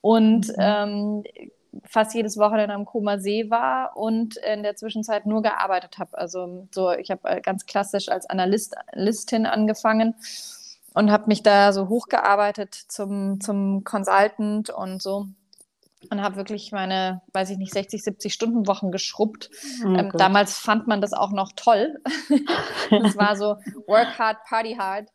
Und 0.00 0.48
mhm. 0.48 0.54
ähm, 0.58 1.24
fast 1.84 2.14
jedes 2.14 2.36
Wochenende 2.38 2.74
am 2.74 2.84
Koma 2.84 3.18
See 3.18 3.50
war 3.50 3.96
und 3.96 4.36
in 4.36 4.62
der 4.62 4.76
Zwischenzeit 4.76 5.26
nur 5.26 5.42
gearbeitet 5.42 5.98
habe. 5.98 6.16
Also 6.16 6.68
so, 6.70 6.92
ich 6.92 7.10
habe 7.10 7.28
äh, 7.28 7.40
ganz 7.40 7.66
klassisch 7.66 8.08
als 8.08 8.26
Analystin 8.28 9.46
angefangen 9.46 10.14
und 10.94 11.10
habe 11.10 11.24
mich 11.26 11.42
da 11.42 11.72
so 11.72 11.88
hochgearbeitet 11.88 12.74
zum, 12.74 13.40
zum 13.40 13.84
Consultant 13.84 14.70
und 14.70 15.02
so 15.02 15.26
und 16.10 16.22
habe 16.22 16.36
wirklich 16.36 16.72
meine, 16.72 17.22
weiß 17.32 17.50
ich 17.50 17.58
nicht, 17.58 17.72
60, 17.72 18.02
70 18.02 18.34
Stunden 18.34 18.66
Wochen 18.66 18.90
geschrubbt. 18.90 19.50
Oh 19.84 19.88
ähm, 19.88 20.10
damals 20.14 20.58
fand 20.58 20.86
man 20.86 21.00
das 21.00 21.12
auch 21.12 21.30
noch 21.30 21.52
toll. 21.54 22.00
das 22.90 23.16
war 23.16 23.36
so 23.36 23.56
Work 23.86 24.18
hard, 24.18 24.38
Party 24.44 24.74
hard. 24.74 25.08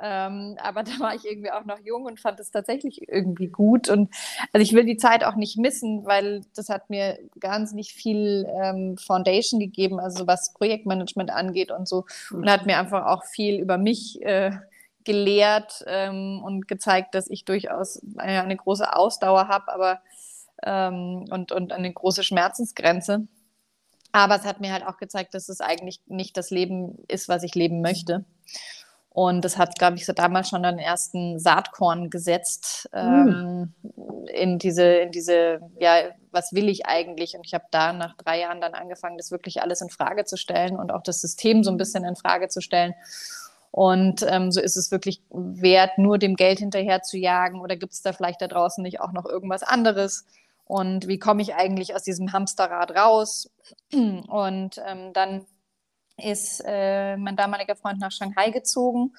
Ähm, 0.00 0.56
aber 0.60 0.82
da 0.82 0.92
war 0.98 1.14
ich 1.14 1.24
irgendwie 1.24 1.50
auch 1.50 1.64
noch 1.64 1.78
jung 1.80 2.04
und 2.04 2.20
fand 2.20 2.40
es 2.40 2.50
tatsächlich 2.50 3.08
irgendwie 3.08 3.48
gut. 3.48 3.88
Und 3.88 4.12
also 4.52 4.62
ich 4.62 4.72
will 4.74 4.84
die 4.84 4.96
Zeit 4.96 5.24
auch 5.24 5.36
nicht 5.36 5.56
missen, 5.56 6.04
weil 6.04 6.42
das 6.54 6.68
hat 6.68 6.90
mir 6.90 7.18
ganz 7.40 7.72
nicht 7.72 7.92
viel 7.92 8.46
ähm, 8.62 8.96
Foundation 8.98 9.60
gegeben, 9.60 9.98
also 9.98 10.26
was 10.26 10.52
Projektmanagement 10.52 11.30
angeht 11.30 11.70
und 11.70 11.88
so. 11.88 12.04
Und 12.30 12.50
hat 12.50 12.66
mir 12.66 12.78
einfach 12.78 13.06
auch 13.06 13.24
viel 13.24 13.60
über 13.60 13.78
mich 13.78 14.22
äh, 14.22 14.52
gelehrt 15.04 15.84
ähm, 15.86 16.42
und 16.44 16.68
gezeigt, 16.68 17.14
dass 17.14 17.28
ich 17.28 17.44
durchaus 17.44 18.00
eine, 18.16 18.42
eine 18.42 18.56
große 18.56 18.94
Ausdauer 18.94 19.48
habe, 19.48 19.72
aber 19.72 20.00
ähm, 20.62 21.26
und, 21.30 21.52
und 21.52 21.72
eine 21.72 21.92
große 21.92 22.22
Schmerzensgrenze. 22.22 23.26
Aber 24.12 24.36
es 24.36 24.44
hat 24.44 24.60
mir 24.60 24.72
halt 24.72 24.86
auch 24.86 24.96
gezeigt, 24.96 25.34
dass 25.34 25.48
es 25.48 25.60
eigentlich 25.60 26.00
nicht 26.06 26.36
das 26.36 26.50
Leben 26.50 26.98
ist, 27.08 27.28
was 27.28 27.42
ich 27.42 27.54
leben 27.54 27.80
möchte. 27.80 28.24
Und 29.14 29.44
das 29.44 29.58
hat, 29.58 29.78
glaube 29.78 29.96
ich, 29.96 30.06
so 30.06 30.12
damals 30.12 30.48
schon 30.48 30.64
den 30.64 30.80
ersten 30.80 31.38
Saatkorn 31.38 32.10
gesetzt 32.10 32.88
ähm, 32.92 33.72
mm. 33.82 34.26
in 34.26 34.58
diese, 34.58 34.84
in 34.84 35.12
diese, 35.12 35.60
ja, 35.78 36.10
was 36.32 36.52
will 36.52 36.68
ich 36.68 36.86
eigentlich? 36.86 37.36
Und 37.36 37.46
ich 37.46 37.54
habe 37.54 37.66
da 37.70 37.92
nach 37.92 38.16
drei 38.16 38.40
Jahren 38.40 38.60
dann 38.60 38.74
angefangen, 38.74 39.16
das 39.16 39.30
wirklich 39.30 39.62
alles 39.62 39.80
in 39.80 39.88
Frage 39.88 40.24
zu 40.24 40.36
stellen 40.36 40.76
und 40.76 40.90
auch 40.90 41.02
das 41.02 41.20
System 41.20 41.62
so 41.62 41.70
ein 41.70 41.76
bisschen 41.76 42.04
in 42.04 42.16
Frage 42.16 42.48
zu 42.48 42.60
stellen. 42.60 42.94
Und 43.76 44.24
ähm, 44.28 44.52
so 44.52 44.60
ist 44.60 44.76
es 44.76 44.92
wirklich 44.92 45.20
wert, 45.30 45.98
nur 45.98 46.18
dem 46.18 46.36
Geld 46.36 46.60
hinterher 46.60 47.02
zu 47.02 47.18
jagen 47.18 47.60
oder 47.60 47.74
gibt 47.76 47.92
es 47.92 48.02
da 48.02 48.12
vielleicht 48.12 48.40
da 48.40 48.46
draußen 48.46 48.82
nicht 48.82 49.00
auch 49.00 49.12
noch 49.12 49.24
irgendwas 49.24 49.64
anderes? 49.64 50.24
und 50.64 51.08
wie 51.08 51.18
komme 51.18 51.42
ich 51.42 51.54
eigentlich 51.54 51.94
aus 51.94 52.02
diesem 52.02 52.32
Hamsterrad 52.32 52.92
raus. 52.92 53.50
Und 53.92 54.80
ähm, 54.86 55.12
dann 55.12 55.46
ist 56.16 56.62
äh, 56.66 57.16
mein 57.16 57.36
damaliger 57.36 57.76
Freund 57.76 58.00
nach 58.00 58.12
Shanghai 58.12 58.50
gezogen 58.50 59.14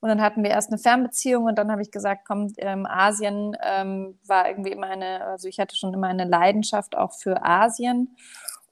und 0.00 0.08
dann 0.08 0.20
hatten 0.20 0.42
wir 0.42 0.50
erst 0.50 0.70
eine 0.70 0.78
Fernbeziehung 0.78 1.44
und 1.44 1.56
dann 1.56 1.70
habe 1.70 1.82
ich 1.82 1.92
gesagt, 1.92 2.22
komm, 2.26 2.52
ähm, 2.56 2.86
Asien 2.86 3.56
ähm, 3.62 4.18
war 4.26 4.48
irgendwie 4.48 4.72
immer 4.72 4.88
eine, 4.88 5.24
also 5.24 5.46
ich 5.46 5.60
hatte 5.60 5.76
schon 5.76 5.94
immer 5.94 6.08
eine 6.08 6.24
Leidenschaft 6.24 6.96
auch 6.96 7.12
für 7.12 7.44
Asien. 7.44 8.16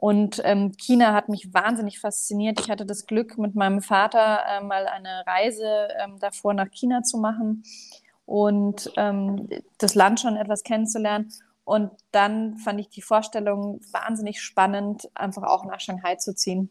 Und 0.01 0.41
ähm, 0.45 0.73
China 0.79 1.13
hat 1.13 1.29
mich 1.29 1.53
wahnsinnig 1.53 2.01
fasziniert. 2.01 2.59
Ich 2.59 2.71
hatte 2.71 2.87
das 2.87 3.05
Glück, 3.05 3.37
mit 3.37 3.55
meinem 3.55 3.83
Vater 3.83 4.41
äh, 4.49 4.65
mal 4.65 4.87
eine 4.87 5.25
Reise 5.27 5.89
ähm, 6.03 6.19
davor 6.19 6.55
nach 6.55 6.71
China 6.71 7.03
zu 7.03 7.19
machen 7.19 7.65
und 8.25 8.91
ähm, 8.97 9.47
das 9.77 9.95
Land 9.95 10.21
schon 10.21 10.37
etwas 10.37 10.63
kennenzulernen. 10.63 11.31
Und 11.65 11.91
dann 12.13 12.57
fand 12.57 12.81
ich 12.81 12.89
die 12.89 13.03
Vorstellung 13.03 13.81
wahnsinnig 13.93 14.41
spannend, 14.41 15.11
einfach 15.15 15.43
auch 15.43 15.67
nach 15.67 15.81
Shanghai 15.81 16.17
zu 16.17 16.35
ziehen. 16.35 16.71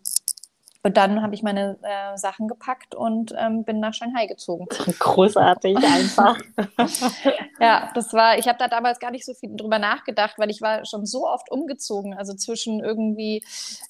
Und 0.81 0.95
dann 0.95 1.21
habe 1.21 1.35
ich 1.35 1.43
meine 1.43 1.77
äh, 1.81 2.17
Sachen 2.17 2.47
gepackt 2.47 2.95
und 2.95 3.33
ähm, 3.37 3.65
bin 3.65 3.81
nach 3.81 3.93
Shanghai 3.93 4.27
gezogen. 4.27 4.65
Großartig 4.99 5.77
einfach. 5.77 6.37
ja, 7.59 7.91
das 7.93 8.13
war, 8.13 8.37
ich 8.37 8.47
habe 8.47 8.57
da 8.57 8.69
damals 8.69 8.99
gar 8.99 9.11
nicht 9.11 9.25
so 9.25 9.33
viel 9.33 9.55
drüber 9.57 9.77
nachgedacht, 9.77 10.35
weil 10.37 10.49
ich 10.49 10.61
war 10.61 10.85
schon 10.85 11.05
so 11.05 11.27
oft 11.27 11.51
umgezogen, 11.51 12.13
also 12.13 12.33
zwischen 12.33 12.79
irgendwie 12.81 13.43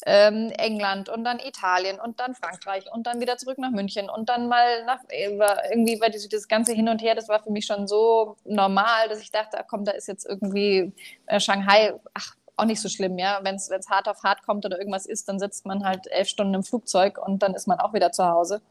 ähm, 0.08 0.52
England 0.58 1.10
und 1.10 1.24
dann 1.24 1.38
Italien 1.40 2.00
und 2.00 2.20
dann 2.20 2.34
Frankreich 2.34 2.92
und 2.92 3.06
dann 3.06 3.20
wieder 3.20 3.38
zurück 3.38 3.60
nach 3.60 3.72
München 3.72 4.10
und 4.10 4.28
dann 4.30 4.48
mal 4.48 4.84
nach, 4.86 5.00
irgendwie 5.12 6.02
war 6.02 6.10
dieses, 6.10 6.48
ganze 6.48 6.74
Hin 6.74 6.90
und 6.90 7.04
Her, 7.04 7.14
das 7.14 7.30
war 7.30 7.44
für 7.44 7.52
mich 7.52 7.68
schon 7.68 7.88
so 7.88 8.36
normal, 8.46 9.10
dass 9.10 9.22
ich 9.22 9.32
dachte, 9.32 9.60
ach 9.60 9.68
komm, 9.68 9.86
da 9.86 9.92
ist 9.92 10.08
jetzt 10.08 10.26
irgendwie 10.26 10.92
äh, 11.28 11.40
Shanghai, 11.40 11.94
ach, 12.16 12.36
auch 12.60 12.66
nicht 12.66 12.82
so 12.82 12.90
schlimm, 12.90 13.18
ja. 13.18 13.40
Wenn 13.44 13.56
es 13.56 13.70
hart 13.90 14.08
auf 14.08 14.24
hart 14.24 14.44
kommt 14.44 14.66
oder 14.66 14.78
irgendwas 14.78 15.06
ist, 15.06 15.30
dann 15.30 15.40
sitzt 15.40 15.66
man 15.66 15.84
halt 15.84 16.08
elf 16.08 16.28
Stunden 16.28 16.54
im 16.54 16.64
Flugzeug 16.64 17.18
und 17.18 17.42
dann 17.42 17.54
ist 17.54 17.68
man 17.68 17.80
auch 17.80 17.94
wieder 17.94 18.12
zu 18.12 18.26
Hause. 18.26 18.62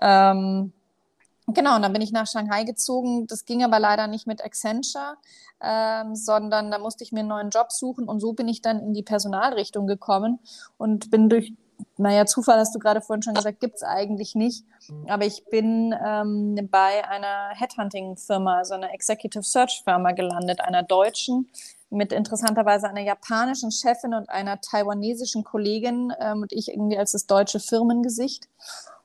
Ähm, 0.00 0.72
Genau, 1.48 1.76
und 1.76 1.82
dann 1.82 1.92
bin 1.92 2.02
ich 2.02 2.12
nach 2.12 2.26
Shanghai 2.26 2.64
gezogen. 2.64 3.26
Das 3.26 3.44
ging 3.44 3.64
aber 3.64 3.80
leider 3.80 4.06
nicht 4.06 4.26
mit 4.26 4.44
Accenture, 4.44 5.16
ähm, 5.60 6.14
sondern 6.14 6.70
da 6.70 6.78
musste 6.78 7.02
ich 7.04 7.12
mir 7.12 7.20
einen 7.20 7.28
neuen 7.28 7.50
Job 7.50 7.72
suchen. 7.72 8.08
Und 8.08 8.20
so 8.20 8.32
bin 8.32 8.48
ich 8.48 8.62
dann 8.62 8.80
in 8.80 8.94
die 8.94 9.02
Personalrichtung 9.02 9.86
gekommen 9.86 10.38
und 10.78 11.10
bin 11.10 11.28
durch, 11.28 11.52
naja, 11.96 12.26
Zufall 12.26 12.58
hast 12.58 12.74
du 12.74 12.78
gerade 12.78 13.00
vorhin 13.00 13.22
schon 13.22 13.34
gesagt, 13.34 13.60
gibt 13.60 13.76
es 13.76 13.82
eigentlich 13.82 14.36
nicht. 14.36 14.64
Aber 15.08 15.24
ich 15.24 15.44
bin 15.46 15.94
ähm, 16.04 16.68
bei 16.70 17.08
einer 17.08 17.50
Headhunting-Firma, 17.54 18.58
also 18.58 18.74
einer 18.74 18.92
Executive 18.94 19.42
Search-Firma 19.42 20.12
gelandet, 20.12 20.60
einer 20.60 20.84
deutschen, 20.84 21.50
mit 21.92 22.12
interessanterweise 22.12 22.88
einer 22.88 23.02
japanischen 23.02 23.70
Chefin 23.70 24.14
und 24.14 24.28
einer 24.28 24.60
taiwanesischen 24.60 25.44
Kollegin 25.44 26.12
ähm, 26.18 26.42
und 26.42 26.52
ich 26.52 26.68
irgendwie 26.68 26.98
als 26.98 27.12
das 27.12 27.26
deutsche 27.26 27.60
Firmengesicht 27.60 28.48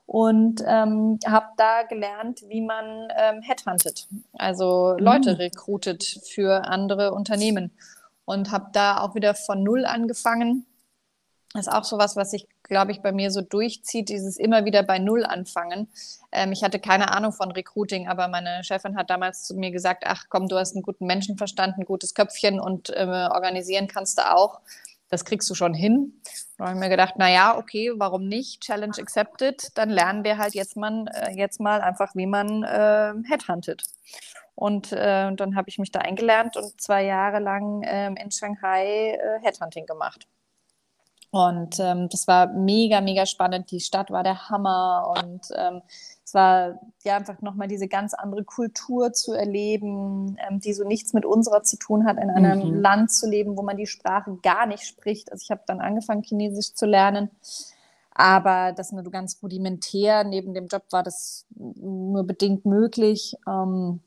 und 0.05 0.63
ähm, 0.65 1.19
habe 1.25 1.47
da 1.57 1.83
gelernt, 1.83 2.41
wie 2.47 2.61
man 2.61 3.09
ähm, 3.15 3.41
headhuntet, 3.41 4.07
also 4.33 4.95
Leute 4.97 5.31
mhm. 5.31 5.37
rekrutet 5.37 6.21
für 6.33 6.65
andere 6.65 7.13
Unternehmen 7.13 7.71
und 8.23 8.51
habe 8.51 8.69
da 8.71 9.01
auch 9.01 9.15
wieder 9.15 9.35
von 9.35 9.63
Null 9.63 9.85
angefangen. 9.85 10.65
Das 11.53 11.67
ist 11.67 11.73
auch 11.73 11.83
so 11.83 11.97
was, 11.97 12.15
was 12.15 12.31
sich 12.31 12.47
glaube 12.67 12.91
ich, 12.91 13.01
bei 13.01 13.11
mir 13.11 13.31
so 13.31 13.41
durchzieht, 13.41 14.09
dieses 14.09 14.37
immer 14.37 14.65
wieder 14.65 14.83
bei 14.83 14.99
Null 14.99 15.25
anfangen. 15.25 15.87
Ähm, 16.31 16.51
ich 16.51 16.63
hatte 16.63 16.79
keine 16.79 17.11
Ahnung 17.11 17.31
von 17.31 17.51
Recruiting, 17.51 18.07
aber 18.07 18.27
meine 18.27 18.63
Chefin 18.63 18.95
hat 18.97 19.09
damals 19.09 19.45
zu 19.45 19.55
mir 19.55 19.71
gesagt, 19.71 20.03
ach 20.05 20.25
komm, 20.29 20.47
du 20.47 20.57
hast 20.57 20.75
einen 20.75 20.83
guten 20.83 21.05
Menschenverstand, 21.05 21.77
ein 21.77 21.85
gutes 21.85 22.13
Köpfchen 22.13 22.59
und 22.59 22.89
äh, 22.89 23.05
organisieren 23.31 23.87
kannst 23.87 24.17
du 24.17 24.31
auch. 24.31 24.61
Das 25.09 25.23
kriegst 25.23 25.49
du 25.49 25.55
schon 25.55 25.73
hin. 25.73 26.21
Da 26.57 26.65
habe 26.65 26.75
ich 26.75 26.79
mir 26.79 26.89
gedacht, 26.89 27.17
naja, 27.17 27.57
okay, 27.57 27.93
warum 27.95 28.27
nicht? 28.27 28.61
Challenge 28.61 28.95
accepted. 28.99 29.69
Dann 29.77 29.89
lernen 29.89 30.23
wir 30.23 30.37
halt 30.37 30.53
jetzt 30.53 30.75
mal, 30.75 31.05
äh, 31.13 31.31
jetzt 31.31 31.59
mal 31.61 31.81
einfach, 31.81 32.13
wie 32.15 32.25
man 32.25 32.63
äh, 32.63 33.13
Headhuntet. 33.29 33.83
Und 34.55 34.91
äh, 34.91 35.31
dann 35.33 35.55
habe 35.55 35.69
ich 35.69 35.77
mich 35.77 35.91
da 35.91 35.99
eingelernt 35.99 36.57
und 36.57 36.81
zwei 36.81 37.05
Jahre 37.05 37.39
lang 37.39 37.83
ähm, 37.85 38.15
in 38.15 38.31
Shanghai 38.31 39.11
äh, 39.11 39.39
Headhunting 39.43 39.85
gemacht. 39.85 40.27
Und 41.29 41.79
ähm, 41.79 42.07
das 42.09 42.27
war 42.27 42.47
mega, 42.47 43.01
mega 43.01 43.25
spannend. 43.25 43.69
Die 43.71 43.81
Stadt 43.81 44.11
war 44.11 44.23
der 44.23 44.49
Hammer 44.49 45.13
und 45.17 45.47
ähm, 45.55 45.81
es 46.23 46.33
war 46.33 46.79
ja 47.03 47.17
einfach 47.17 47.41
nochmal 47.41 47.67
diese 47.67 47.87
ganz 47.87 48.13
andere 48.13 48.43
Kultur 48.43 49.13
zu 49.13 49.33
erleben, 49.33 50.37
ähm, 50.47 50.59
die 50.59 50.73
so 50.73 50.85
nichts 50.85 51.13
mit 51.13 51.25
unserer 51.25 51.63
zu 51.63 51.77
tun 51.77 52.05
hat, 52.05 52.17
in 52.17 52.29
einem 52.29 52.67
mhm. 52.67 52.81
Land 52.81 53.11
zu 53.11 53.29
leben, 53.29 53.57
wo 53.57 53.61
man 53.61 53.77
die 53.77 53.87
Sprache 53.87 54.37
gar 54.41 54.65
nicht 54.65 54.83
spricht. 54.83 55.31
Also 55.31 55.43
ich 55.43 55.51
habe 55.51 55.61
dann 55.67 55.81
angefangen, 55.81 56.23
Chinesisch 56.23 56.73
zu 56.73 56.85
lernen. 56.85 57.29
Aber 58.11 58.73
das 58.73 58.91
nur 58.91 59.03
ganz 59.03 59.37
rudimentär. 59.43 60.23
Neben 60.23 60.53
dem 60.53 60.67
Job 60.67 60.83
war 60.89 61.03
das 61.03 61.45
nur 61.49 62.23
bedingt 62.23 62.65
möglich. 62.65 63.35
Ähm, 63.47 63.99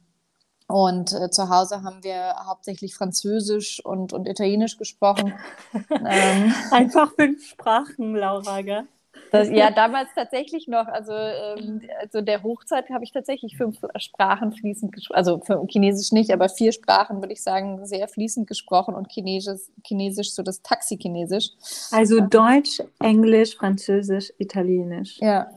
und 0.70 1.12
äh, 1.12 1.30
zu 1.30 1.48
Hause 1.48 1.82
haben 1.82 2.04
wir 2.04 2.34
hauptsächlich 2.46 2.94
Französisch 2.94 3.84
und, 3.84 4.12
und 4.12 4.28
Italienisch 4.28 4.78
gesprochen. 4.78 5.34
ähm, 5.90 6.54
Einfach 6.70 7.12
fünf 7.14 7.44
Sprachen, 7.44 8.14
Laura, 8.14 8.62
gell? 8.62 8.84
Das, 9.32 9.48
ja, 9.48 9.70
damals 9.70 10.08
tatsächlich 10.14 10.66
noch. 10.66 10.86
Also, 10.86 11.12
ähm, 11.12 11.82
also 12.00 12.20
der 12.20 12.42
Hochzeit 12.42 12.88
habe 12.90 13.04
ich 13.04 13.12
tatsächlich 13.12 13.56
fünf 13.56 13.78
Sprachen 13.96 14.52
fließend 14.52 14.92
gesprochen. 14.92 15.16
Also 15.16 15.40
für 15.40 15.64
Chinesisch 15.68 16.12
nicht, 16.12 16.32
aber 16.32 16.48
vier 16.48 16.72
Sprachen 16.72 17.20
würde 17.20 17.32
ich 17.32 17.42
sagen, 17.42 17.84
sehr 17.86 18.08
fließend 18.08 18.46
gesprochen 18.46 18.94
und 18.94 19.10
Chinesisch, 19.10 19.60
Chinesisch 19.84 20.32
so 20.32 20.42
das 20.42 20.62
Taxi-Chinesisch. 20.62 21.50
Also 21.92 22.20
Deutsch, 22.20 22.82
Englisch, 22.98 23.56
Französisch, 23.56 24.32
Italienisch. 24.38 25.18
Ja. 25.20 25.50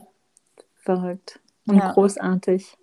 Verrückt. 0.76 1.40
Und 1.66 1.78
ja. 1.78 1.92
großartig. 1.92 2.76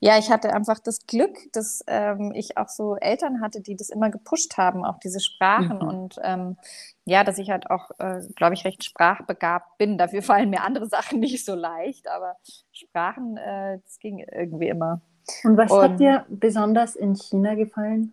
Ja, 0.00 0.18
ich 0.18 0.30
hatte 0.30 0.52
einfach 0.52 0.78
das 0.78 1.06
Glück, 1.06 1.36
dass 1.52 1.82
ähm, 1.86 2.32
ich 2.34 2.56
auch 2.56 2.68
so 2.68 2.96
Eltern 2.96 3.40
hatte, 3.40 3.60
die 3.60 3.76
das 3.76 3.90
immer 3.90 4.10
gepusht 4.10 4.56
haben, 4.56 4.84
auch 4.84 4.98
diese 4.98 5.20
Sprachen. 5.20 5.78
Mhm. 5.78 5.88
Und 5.88 6.16
ähm, 6.22 6.56
ja, 7.04 7.24
dass 7.24 7.38
ich 7.38 7.50
halt 7.50 7.70
auch, 7.70 7.90
äh, 7.98 8.20
glaube 8.36 8.54
ich, 8.54 8.64
recht 8.64 8.84
sprachbegabt 8.84 9.78
bin. 9.78 9.98
Dafür 9.98 10.22
fallen 10.22 10.50
mir 10.50 10.62
andere 10.62 10.86
Sachen 10.88 11.20
nicht 11.20 11.44
so 11.44 11.54
leicht, 11.54 12.08
aber 12.08 12.36
Sprachen, 12.72 13.36
äh, 13.36 13.78
das 13.84 13.98
ging 13.98 14.18
irgendwie 14.18 14.68
immer. 14.68 15.00
Und 15.42 15.56
was 15.56 15.72
Und, 15.72 15.82
hat 15.82 16.00
dir 16.00 16.26
besonders 16.28 16.96
in 16.96 17.14
China 17.14 17.54
gefallen? 17.54 18.12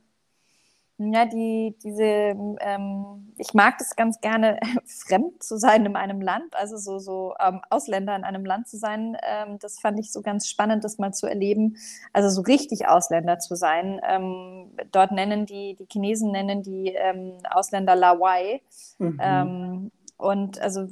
Ja, 1.04 1.26
die, 1.26 1.76
diese, 1.84 2.04
ähm, 2.04 3.34
ich 3.38 3.56
mag 3.56 3.80
das 3.80 3.96
ganz 3.96 4.22
gerne, 4.22 4.60
fremd 4.86 5.42
zu 5.42 5.58
sein 5.58 5.86
in 5.86 5.96
einem 5.96 6.22
Land, 6.22 6.56
also 6.56 6.78
so, 6.78 7.00
so 7.00 7.34
ähm, 7.40 7.62
Ausländer 7.72 8.16
in 8.16 8.24
einem 8.24 8.46
Land 8.46 8.68
zu 8.68 8.78
sein. 8.78 9.18
Ähm, 9.24 9.58
das 9.60 9.80
fand 9.80 10.00
ich 10.00 10.12
so 10.12 10.22
ganz 10.22 10.48
spannend, 10.48 10.84
das 10.84 11.00
mal 11.00 11.12
zu 11.12 11.26
erleben. 11.26 11.78
Also 12.14 12.30
so 12.30 12.42
richtig 12.42 12.88
Ausländer 12.88 13.40
zu 13.40 13.56
sein. 13.56 14.00
Ähm, 14.08 14.72
dort 14.92 15.12
nennen 15.12 15.48
die, 15.48 15.76
die 15.76 15.88
Chinesen 15.92 16.32
nennen 16.32 16.62
die 16.62 16.94
ähm, 16.96 17.34
Ausländer 17.50 17.96
Lawai. 17.96 18.62
Mhm. 19.00 19.20
Ähm, 19.20 19.92
und 20.18 20.62
also, 20.62 20.88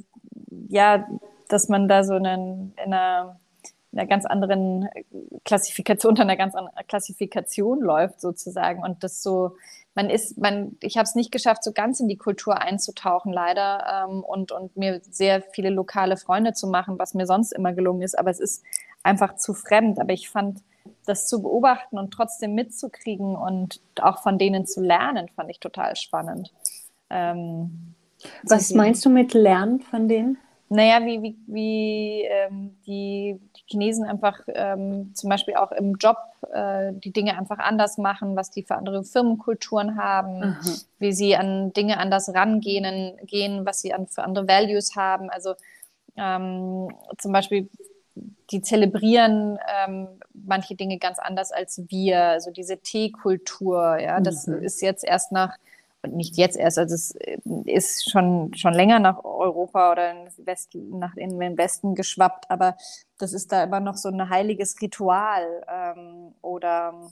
ja, 0.68 1.06
dass 1.48 1.68
man 1.68 1.86
da 1.86 2.02
so 2.02 2.14
einen, 2.14 2.74
in 2.84 2.92
einer 2.92 3.38
einer 3.92 4.06
ganz 4.06 4.24
anderen 4.24 4.88
Klassifikation, 5.44 6.10
unter 6.10 6.22
einer 6.22 6.36
ganz 6.36 6.54
anderen 6.54 6.86
Klassifikation 6.86 7.80
läuft 7.80 8.20
sozusagen 8.20 8.82
und 8.82 9.02
das 9.02 9.22
so 9.22 9.56
man 10.00 10.10
ist, 10.10 10.38
man, 10.38 10.76
ich 10.80 10.96
habe 10.96 11.04
es 11.04 11.14
nicht 11.14 11.30
geschafft, 11.30 11.62
so 11.62 11.72
ganz 11.72 12.00
in 12.00 12.08
die 12.08 12.16
Kultur 12.16 12.58
einzutauchen, 12.60 13.32
leider, 13.32 14.06
ähm, 14.08 14.24
und, 14.24 14.50
und 14.50 14.74
mir 14.76 15.00
sehr 15.10 15.42
viele 15.42 15.68
lokale 15.68 16.16
Freunde 16.16 16.54
zu 16.54 16.68
machen, 16.68 16.98
was 16.98 17.12
mir 17.12 17.26
sonst 17.26 17.52
immer 17.52 17.74
gelungen 17.74 18.00
ist. 18.00 18.18
Aber 18.18 18.30
es 18.30 18.40
ist 18.40 18.64
einfach 19.02 19.36
zu 19.36 19.52
fremd. 19.52 20.00
Aber 20.00 20.12
ich 20.12 20.30
fand, 20.30 20.60
das 21.04 21.26
zu 21.26 21.42
beobachten 21.42 21.98
und 21.98 22.12
trotzdem 22.12 22.54
mitzukriegen 22.54 23.36
und 23.36 23.80
auch 24.00 24.22
von 24.22 24.38
denen 24.38 24.66
zu 24.66 24.80
lernen, 24.80 25.28
fand 25.28 25.50
ich 25.50 25.60
total 25.60 25.96
spannend. 25.96 26.50
Ähm, 27.10 27.94
was 28.44 28.72
meinst 28.72 29.04
du 29.04 29.10
mit 29.10 29.34
Lernen 29.34 29.80
von 29.80 30.08
denen? 30.08 30.38
Naja, 30.72 31.04
wie, 31.04 31.20
wie, 31.20 31.36
wie 31.48 32.22
ähm, 32.30 32.76
die, 32.86 33.40
die, 33.56 33.62
Chinesen 33.66 34.04
einfach 34.04 34.38
ähm, 34.46 35.12
zum 35.16 35.28
Beispiel 35.28 35.56
auch 35.56 35.72
im 35.72 35.96
Job 35.96 36.16
äh, 36.52 36.92
die 36.92 37.12
Dinge 37.12 37.36
einfach 37.36 37.58
anders 37.58 37.98
machen, 37.98 38.36
was 38.36 38.52
die 38.52 38.62
für 38.62 38.76
andere 38.76 39.02
Firmenkulturen 39.02 39.96
haben, 39.96 40.38
mhm. 40.38 40.56
wie 41.00 41.12
sie 41.12 41.36
an 41.36 41.72
Dinge 41.72 41.98
anders 41.98 42.32
rangehen, 42.32 43.16
gehen, 43.26 43.66
was 43.66 43.80
sie 43.80 43.92
an, 43.92 44.06
für 44.06 44.22
andere 44.22 44.46
Values 44.46 44.94
haben. 44.94 45.28
Also 45.28 45.54
ähm, 46.16 46.88
zum 47.18 47.32
Beispiel, 47.32 47.68
die 48.52 48.62
zelebrieren 48.62 49.58
ähm, 49.84 50.06
manche 50.32 50.76
Dinge 50.76 50.98
ganz 50.98 51.18
anders 51.18 51.50
als 51.50 51.82
wir. 51.88 52.22
Also 52.26 52.52
diese 52.52 52.78
Teekultur, 52.78 53.98
ja, 53.98 54.20
das 54.20 54.46
mhm. 54.46 54.62
ist 54.62 54.82
jetzt 54.82 55.02
erst 55.04 55.32
nach 55.32 55.56
und 56.02 56.14
nicht 56.14 56.36
jetzt 56.36 56.56
erst, 56.56 56.78
also 56.78 56.94
es 56.94 57.14
äh, 57.16 57.38
ist 57.66 58.10
schon, 58.10 58.54
schon 58.54 58.72
länger 58.72 58.98
nach 58.98 59.22
Europa 59.24 59.92
oder 59.92 60.10
in, 60.10 60.46
West, 60.46 60.74
nach, 60.74 61.16
in 61.16 61.38
den 61.38 61.58
Westen 61.58 61.94
geschwappt, 61.94 62.50
aber 62.50 62.76
das 63.18 63.32
ist 63.32 63.52
da 63.52 63.64
immer 63.64 63.80
noch 63.80 63.96
so 63.96 64.08
ein 64.08 64.30
heiliges 64.30 64.80
Ritual 64.80 65.64
ähm, 65.68 66.34
oder 66.42 67.10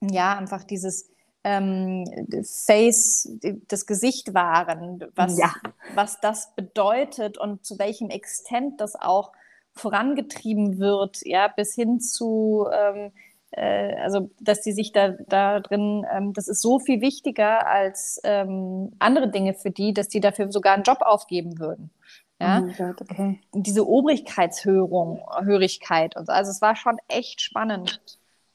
ja, 0.00 0.36
einfach 0.38 0.64
dieses 0.64 1.10
ähm, 1.44 2.04
Face, 2.44 3.28
das 3.68 3.86
Gesicht 3.86 4.34
wahren, 4.34 5.04
was, 5.14 5.38
ja. 5.38 5.52
was 5.94 6.20
das 6.20 6.54
bedeutet 6.54 7.38
und 7.38 7.64
zu 7.64 7.78
welchem 7.78 8.10
Extent 8.10 8.80
das 8.80 8.96
auch 8.96 9.32
vorangetrieben 9.72 10.78
wird, 10.78 11.24
ja, 11.24 11.48
bis 11.48 11.74
hin 11.74 12.00
zu 12.00 12.66
ähm, 12.72 13.12
äh, 13.50 13.94
also 13.96 14.30
dass 14.40 14.62
sie 14.62 14.72
sich 14.72 14.92
da, 14.92 15.10
da 15.26 15.60
drin, 15.60 16.04
ähm, 16.12 16.32
das 16.32 16.48
ist 16.48 16.60
so 16.60 16.78
viel 16.78 17.00
wichtiger 17.00 17.66
als 17.66 18.20
ähm, 18.24 18.92
andere 18.98 19.30
Dinge 19.30 19.54
für 19.54 19.70
die, 19.70 19.92
dass 19.94 20.08
die 20.08 20.20
dafür 20.20 20.52
sogar 20.52 20.74
einen 20.74 20.82
Job 20.82 20.98
aufgeben 21.00 21.58
würden. 21.58 21.90
Ja? 22.40 22.62
Oh 22.62 22.72
Gott, 22.76 23.00
okay. 23.00 23.40
Diese 23.52 23.86
Obrigkeitshörung, 23.88 25.22
Hörigkeit 25.42 26.16
und 26.16 26.26
so. 26.26 26.32
Also 26.32 26.50
es 26.50 26.62
war 26.62 26.76
schon 26.76 26.98
echt 27.08 27.40
spannend. 27.40 28.00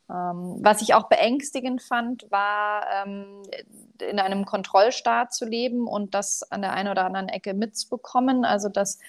Ähm, 0.10 0.58
was 0.62 0.82
ich 0.82 0.93
auch 0.93 1.08
beängstigend 1.10 1.82
fand, 1.82 2.29
war 2.29 2.86
ähm, 3.03 3.43
in 3.99 4.19
einem 4.19 4.45
Kontrollstaat 4.45 5.34
zu 5.34 5.45
leben 5.45 5.88
und 5.88 6.13
das 6.13 6.43
an 6.51 6.62
der 6.62 6.73
einen 6.73 6.89
oder 6.89 7.06
anderen 7.06 7.29
Ecke 7.29 7.53
mitzubekommen. 7.53 8.45
Also 8.45 8.69
dass 8.69 8.99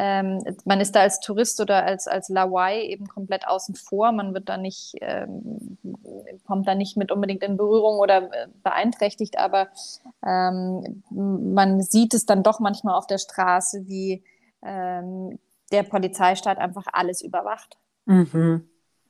ähm, 0.00 0.44
man 0.64 0.80
ist 0.80 0.94
da 0.94 1.00
als 1.00 1.18
Tourist 1.18 1.60
oder 1.60 1.84
als, 1.84 2.06
als 2.06 2.28
Lawai 2.28 2.82
eben 2.84 3.08
komplett 3.08 3.48
außen 3.48 3.74
vor. 3.74 4.12
Man 4.12 4.32
wird 4.32 4.48
da 4.48 4.56
nicht, 4.56 4.94
ähm, 5.00 5.76
kommt 6.46 6.68
da 6.68 6.76
nicht 6.76 6.96
mit 6.96 7.10
unbedingt 7.10 7.42
in 7.42 7.56
Berührung 7.56 7.98
oder 7.98 8.32
äh, 8.32 8.46
beeinträchtigt, 8.62 9.40
aber 9.40 9.66
ähm, 10.24 11.02
man 11.10 11.82
sieht 11.82 12.14
es 12.14 12.26
dann 12.26 12.44
doch 12.44 12.60
manchmal 12.60 12.94
auf 12.94 13.08
der 13.08 13.18
Straße, 13.18 13.88
wie 13.88 14.22
ähm, 14.62 15.40
der 15.72 15.82
Polizeistaat 15.82 16.58
einfach 16.58 16.86
alles 16.92 17.20
überwacht. 17.20 17.76
Mhm. 18.06 18.68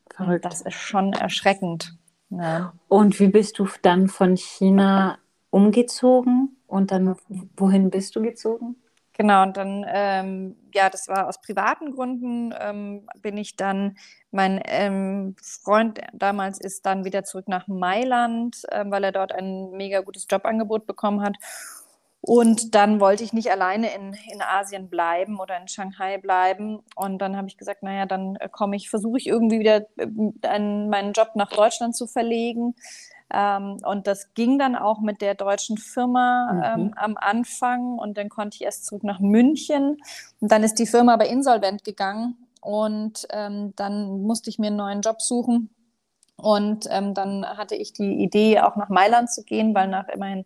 Verrückt. 0.08 0.46
das 0.46 0.62
ist 0.62 0.72
schon 0.72 1.12
erschreckend. 1.12 1.98
Ja. 2.30 2.72
Und 2.88 3.20
wie 3.20 3.28
bist 3.28 3.58
du 3.58 3.68
dann 3.82 4.08
von 4.08 4.38
China 4.38 5.18
umgezogen 5.50 6.56
und 6.66 6.92
dann 6.92 7.14
wohin 7.58 7.90
bist 7.90 8.16
du 8.16 8.22
gezogen? 8.22 8.76
Genau, 9.20 9.42
und 9.42 9.56
dann, 9.56 9.84
ähm, 9.88 10.56
ja, 10.72 10.88
das 10.88 11.08
war 11.08 11.26
aus 11.26 11.40
privaten 11.40 11.90
Gründen, 11.90 12.54
ähm, 12.56 13.08
bin 13.20 13.36
ich 13.36 13.56
dann, 13.56 13.96
mein 14.30 14.60
ähm, 14.66 15.34
Freund 15.42 15.98
damals 16.12 16.60
ist 16.60 16.86
dann 16.86 17.04
wieder 17.04 17.24
zurück 17.24 17.48
nach 17.48 17.66
Mailand, 17.66 18.62
ähm, 18.70 18.92
weil 18.92 19.02
er 19.02 19.10
dort 19.10 19.32
ein 19.32 19.72
mega 19.72 20.02
gutes 20.02 20.28
Jobangebot 20.30 20.86
bekommen 20.86 21.20
hat. 21.22 21.36
Und 22.20 22.76
dann 22.76 23.00
wollte 23.00 23.24
ich 23.24 23.32
nicht 23.32 23.50
alleine 23.50 23.92
in, 23.92 24.12
in 24.32 24.40
Asien 24.40 24.88
bleiben 24.88 25.40
oder 25.40 25.56
in 25.60 25.66
Shanghai 25.66 26.18
bleiben. 26.18 26.80
Und 26.94 27.18
dann 27.18 27.36
habe 27.36 27.48
ich 27.48 27.56
gesagt, 27.56 27.82
naja, 27.82 28.06
dann 28.06 28.36
äh, 28.36 28.48
komme 28.48 28.76
ich, 28.76 28.88
versuche 28.88 29.18
ich 29.18 29.26
irgendwie 29.26 29.58
wieder 29.58 29.86
äh, 29.96 30.06
einen, 30.46 30.90
meinen 30.90 31.12
Job 31.12 31.30
nach 31.34 31.50
Deutschland 31.50 31.96
zu 31.96 32.06
verlegen. 32.06 32.76
Ähm, 33.32 33.78
und 33.84 34.06
das 34.06 34.32
ging 34.34 34.58
dann 34.58 34.74
auch 34.74 35.00
mit 35.00 35.20
der 35.20 35.34
deutschen 35.34 35.76
Firma 35.76 36.74
ähm, 36.74 36.84
mhm. 36.86 36.94
am 36.96 37.16
Anfang 37.16 37.98
und 37.98 38.16
dann 38.16 38.28
konnte 38.28 38.56
ich 38.56 38.62
erst 38.62 38.86
zurück 38.86 39.04
nach 39.04 39.20
München 39.20 39.98
und 40.40 40.50
dann 40.50 40.62
ist 40.62 40.78
die 40.78 40.86
Firma 40.86 41.14
aber 41.14 41.26
insolvent 41.26 41.84
gegangen 41.84 42.36
und 42.60 43.26
ähm, 43.30 43.74
dann 43.76 44.22
musste 44.22 44.50
ich 44.50 44.58
mir 44.58 44.68
einen 44.68 44.76
neuen 44.76 45.00
Job 45.02 45.20
suchen. 45.22 45.70
Und 46.36 46.86
ähm, 46.90 47.14
dann 47.14 47.44
hatte 47.44 47.74
ich 47.74 47.92
die 47.92 48.22
Idee, 48.22 48.60
auch 48.60 48.76
nach 48.76 48.88
Mailand 48.88 49.28
zu 49.30 49.42
gehen, 49.42 49.74
weil 49.74 49.88
nach 49.88 50.06
immerhin 50.08 50.44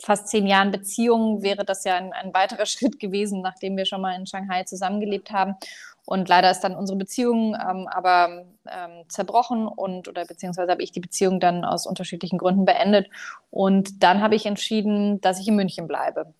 fast 0.00 0.28
zehn 0.28 0.46
Jahren 0.46 0.70
Beziehung 0.70 1.42
wäre 1.42 1.64
das 1.64 1.84
ja 1.84 1.96
ein, 1.96 2.12
ein 2.12 2.32
weiterer 2.32 2.66
Schritt 2.66 2.98
gewesen, 2.98 3.42
nachdem 3.42 3.76
wir 3.76 3.84
schon 3.84 4.00
mal 4.00 4.14
in 4.14 4.26
Shanghai 4.26 4.64
zusammengelebt 4.64 5.30
haben. 5.30 5.56
Und 6.04 6.28
leider 6.28 6.50
ist 6.50 6.60
dann 6.60 6.74
unsere 6.74 6.98
Beziehung 6.98 7.54
ähm, 7.54 7.86
aber 7.88 8.44
ähm, 8.68 9.04
zerbrochen 9.08 9.68
und 9.68 10.08
oder 10.08 10.24
beziehungsweise 10.24 10.70
habe 10.70 10.82
ich 10.82 10.92
die 10.92 11.00
Beziehung 11.00 11.38
dann 11.38 11.64
aus 11.64 11.86
unterschiedlichen 11.86 12.38
Gründen 12.38 12.64
beendet. 12.64 13.08
Und 13.50 14.02
dann 14.02 14.20
habe 14.20 14.34
ich 14.34 14.46
entschieden, 14.46 15.20
dass 15.20 15.40
ich 15.40 15.48
in 15.48 15.56
München 15.56 15.86
bleibe. 15.86 16.34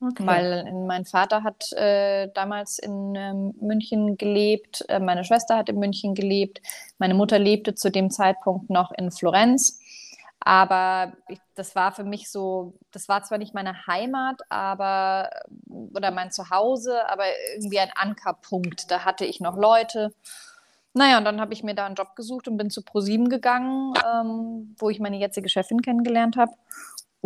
Okay. 0.00 0.26
Weil 0.26 0.72
mein 0.86 1.06
Vater 1.06 1.42
hat 1.42 1.72
äh, 1.72 2.28
damals 2.34 2.78
in 2.78 3.14
ähm, 3.16 3.54
München 3.60 4.18
gelebt, 4.18 4.84
äh, 4.88 5.00
meine 5.00 5.24
Schwester 5.24 5.56
hat 5.56 5.70
in 5.70 5.78
München 5.78 6.14
gelebt, 6.14 6.60
meine 6.98 7.14
Mutter 7.14 7.38
lebte 7.38 7.74
zu 7.74 7.90
dem 7.90 8.10
Zeitpunkt 8.10 8.68
noch 8.68 8.92
in 8.92 9.10
Florenz. 9.10 9.80
Aber 10.46 11.12
ich, 11.26 11.40
das 11.56 11.74
war 11.74 11.90
für 11.90 12.04
mich 12.04 12.30
so, 12.30 12.74
das 12.92 13.08
war 13.08 13.20
zwar 13.24 13.36
nicht 13.36 13.52
meine 13.52 13.88
Heimat, 13.88 14.42
aber 14.48 15.28
oder 15.92 16.12
mein 16.12 16.30
Zuhause, 16.30 17.08
aber 17.10 17.24
irgendwie 17.52 17.80
ein 17.80 17.90
Ankerpunkt. 17.96 18.88
Da 18.92 19.04
hatte 19.04 19.24
ich 19.24 19.40
noch 19.40 19.56
Leute. 19.56 20.14
naja, 20.94 21.18
und 21.18 21.24
dann 21.24 21.40
habe 21.40 21.52
ich 21.52 21.64
mir 21.64 21.74
da 21.74 21.86
einen 21.86 21.96
Job 21.96 22.14
gesucht 22.14 22.46
und 22.46 22.58
bin 22.58 22.70
zu 22.70 22.82
ProSieben 22.82 23.28
gegangen, 23.28 23.94
ähm, 24.06 24.76
wo 24.78 24.88
ich 24.88 25.00
meine 25.00 25.16
jetzige 25.16 25.48
Chefin 25.48 25.82
kennengelernt 25.82 26.36
habe. 26.36 26.52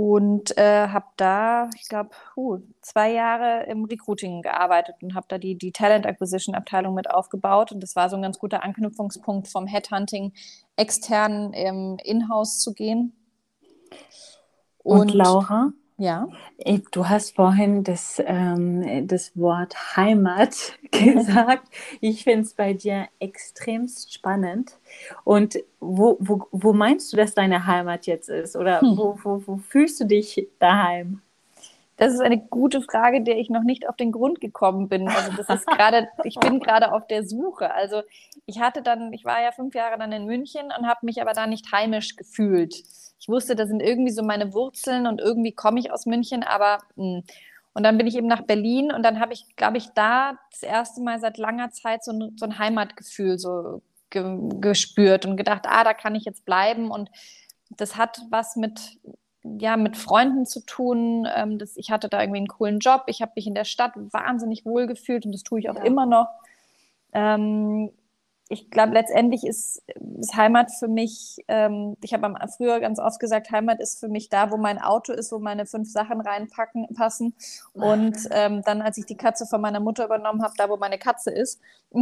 Und 0.02 0.56
äh, 0.56 0.88
habe 0.88 1.08
da, 1.18 1.68
ich 1.78 1.86
glaube, 1.86 2.08
uh, 2.34 2.60
zwei 2.80 3.12
Jahre 3.12 3.66
im 3.66 3.84
Recruiting 3.84 4.40
gearbeitet 4.40 4.94
und 5.02 5.14
habe 5.14 5.26
da 5.28 5.36
die, 5.36 5.58
die 5.58 5.72
Talent 5.72 6.06
Acquisition 6.06 6.54
Abteilung 6.54 6.94
mit 6.94 7.10
aufgebaut. 7.10 7.70
Und 7.70 7.82
das 7.82 7.96
war 7.96 8.08
so 8.08 8.16
ein 8.16 8.22
ganz 8.22 8.38
guter 8.38 8.64
Anknüpfungspunkt 8.64 9.48
vom 9.48 9.66
Headhunting 9.66 10.32
extern 10.76 11.52
im 11.52 11.98
Inhouse 12.02 12.60
zu 12.60 12.72
gehen. 12.72 13.12
Und, 14.78 15.00
und 15.00 15.12
Laura? 15.12 15.74
Ja. 16.00 16.28
Du 16.92 17.10
hast 17.10 17.36
vorhin 17.36 17.84
das, 17.84 18.22
ähm, 18.24 19.06
das 19.06 19.36
Wort 19.36 19.96
Heimat 19.96 20.78
gesagt. 20.90 21.68
Ich 22.00 22.24
finde 22.24 22.40
es 22.40 22.54
bei 22.54 22.72
dir 22.72 23.08
extremst 23.18 24.14
spannend. 24.14 24.78
Und 25.24 25.58
wo, 25.78 26.16
wo, 26.18 26.48
wo 26.52 26.72
meinst 26.72 27.12
du, 27.12 27.18
dass 27.18 27.34
deine 27.34 27.66
Heimat 27.66 28.06
jetzt 28.06 28.30
ist? 28.30 28.56
Oder 28.56 28.80
hm. 28.80 28.96
wo, 28.96 29.18
wo, 29.22 29.42
wo 29.46 29.56
fühlst 29.58 30.00
du 30.00 30.06
dich 30.06 30.48
daheim? 30.58 31.20
Das 32.00 32.14
ist 32.14 32.20
eine 32.20 32.38
gute 32.38 32.80
Frage, 32.80 33.22
der 33.22 33.38
ich 33.38 33.50
noch 33.50 33.62
nicht 33.62 33.88
auf 33.88 33.94
den 33.94 34.10
Grund 34.10 34.40
gekommen 34.40 34.88
bin. 34.88 35.06
Also 35.08 35.32
das 35.36 35.48
ist 35.50 35.66
gerade, 35.66 36.08
ich 36.24 36.36
bin 36.36 36.58
gerade 36.60 36.92
auf 36.92 37.06
der 37.06 37.26
Suche. 37.26 37.74
Also 37.74 38.02
ich 38.46 38.60
hatte 38.60 38.82
dann, 38.82 39.12
ich 39.12 39.24
war 39.24 39.42
ja 39.42 39.52
fünf 39.52 39.74
Jahre 39.74 39.98
dann 39.98 40.12
in 40.12 40.24
München 40.24 40.72
und 40.76 40.86
habe 40.86 41.04
mich 41.04 41.20
aber 41.20 41.34
da 41.34 41.46
nicht 41.46 41.70
heimisch 41.72 42.16
gefühlt 42.16 42.82
ich 43.20 43.28
wusste, 43.28 43.54
das 43.54 43.68
sind 43.68 43.80
irgendwie 43.80 44.10
so 44.10 44.22
meine 44.22 44.54
Wurzeln 44.54 45.06
und 45.06 45.20
irgendwie 45.20 45.52
komme 45.52 45.78
ich 45.78 45.92
aus 45.92 46.06
München, 46.06 46.42
aber 46.42 46.78
mh. 46.96 47.18
Hm. 47.18 47.22
und 47.74 47.82
dann 47.82 47.98
bin 47.98 48.06
ich 48.06 48.16
eben 48.16 48.26
nach 48.26 48.42
Berlin 48.42 48.90
und 48.92 49.02
dann 49.02 49.20
habe 49.20 49.34
ich, 49.34 49.44
glaube 49.56 49.76
ich, 49.76 49.90
da 49.90 50.38
das 50.50 50.62
erste 50.62 51.02
Mal 51.02 51.20
seit 51.20 51.36
langer 51.36 51.70
Zeit 51.70 52.02
so 52.02 52.12
ein, 52.12 52.36
so 52.36 52.46
ein 52.46 52.58
Heimatgefühl 52.58 53.38
so 53.38 53.82
ge 54.08 54.24
gespürt 54.60 55.26
und 55.26 55.36
gedacht, 55.36 55.66
ah, 55.68 55.84
da 55.84 55.94
kann 55.94 56.14
ich 56.14 56.24
jetzt 56.24 56.44
bleiben 56.44 56.90
und 56.90 57.10
das 57.68 57.96
hat 57.96 58.20
was 58.30 58.56
mit 58.56 58.98
ja, 59.42 59.76
mit 59.76 59.96
Freunden 59.96 60.46
zu 60.46 60.60
tun. 60.64 61.26
Ähm, 61.34 61.58
das, 61.58 61.76
ich 61.76 61.90
hatte 61.90 62.08
da 62.08 62.20
irgendwie 62.20 62.38
einen 62.38 62.48
coolen 62.48 62.78
Job. 62.78 63.04
Ich 63.06 63.22
habe 63.22 63.32
mich 63.36 63.46
in 63.46 63.54
der 63.54 63.64
Stadt 63.64 63.92
wahnsinnig 63.94 64.64
wohl 64.64 64.86
gefühlt 64.86 65.24
und 65.24 65.32
das 65.32 65.42
tue 65.42 65.60
ich 65.60 65.70
auch 65.70 65.76
ja. 65.76 65.84
immer 65.84 66.06
noch. 66.06 66.28
Ähm, 67.12 67.90
ich 68.52 68.68
glaube, 68.68 68.94
letztendlich 68.94 69.46
ist, 69.46 69.80
ist, 70.18 70.34
Heimat 70.34 70.72
für 70.72 70.88
mich, 70.88 71.36
ähm, 71.46 71.96
ich 72.02 72.12
habe 72.12 72.34
früher 72.56 72.80
ganz 72.80 72.98
oft 72.98 73.20
gesagt, 73.20 73.52
Heimat 73.52 73.78
ist 73.78 74.00
für 74.00 74.08
mich 74.08 74.28
da, 74.28 74.50
wo 74.50 74.56
mein 74.56 74.80
Auto 74.80 75.12
ist, 75.12 75.30
wo 75.30 75.38
meine 75.38 75.66
fünf 75.66 75.88
Sachen 75.88 76.20
reinpacken 76.20 76.88
passen. 76.96 77.34
Und 77.74 78.16
ähm, 78.32 78.62
dann, 78.64 78.82
als 78.82 78.98
ich 78.98 79.06
die 79.06 79.16
Katze 79.16 79.46
von 79.46 79.60
meiner 79.60 79.78
Mutter 79.78 80.04
übernommen 80.04 80.42
habe, 80.42 80.54
da, 80.56 80.68
wo 80.68 80.76
meine 80.76 80.98
Katze 80.98 81.30
ist. 81.30 81.60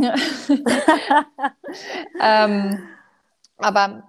ähm, 2.23 2.79
aber 3.59 4.05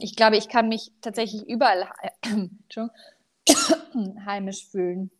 ich 0.00 0.16
glaube, 0.16 0.36
ich 0.36 0.48
kann 0.48 0.68
mich 0.68 0.92
tatsächlich 1.00 1.48
überall 1.48 1.88
heimisch 4.24 4.66
fühlen. 4.68 5.10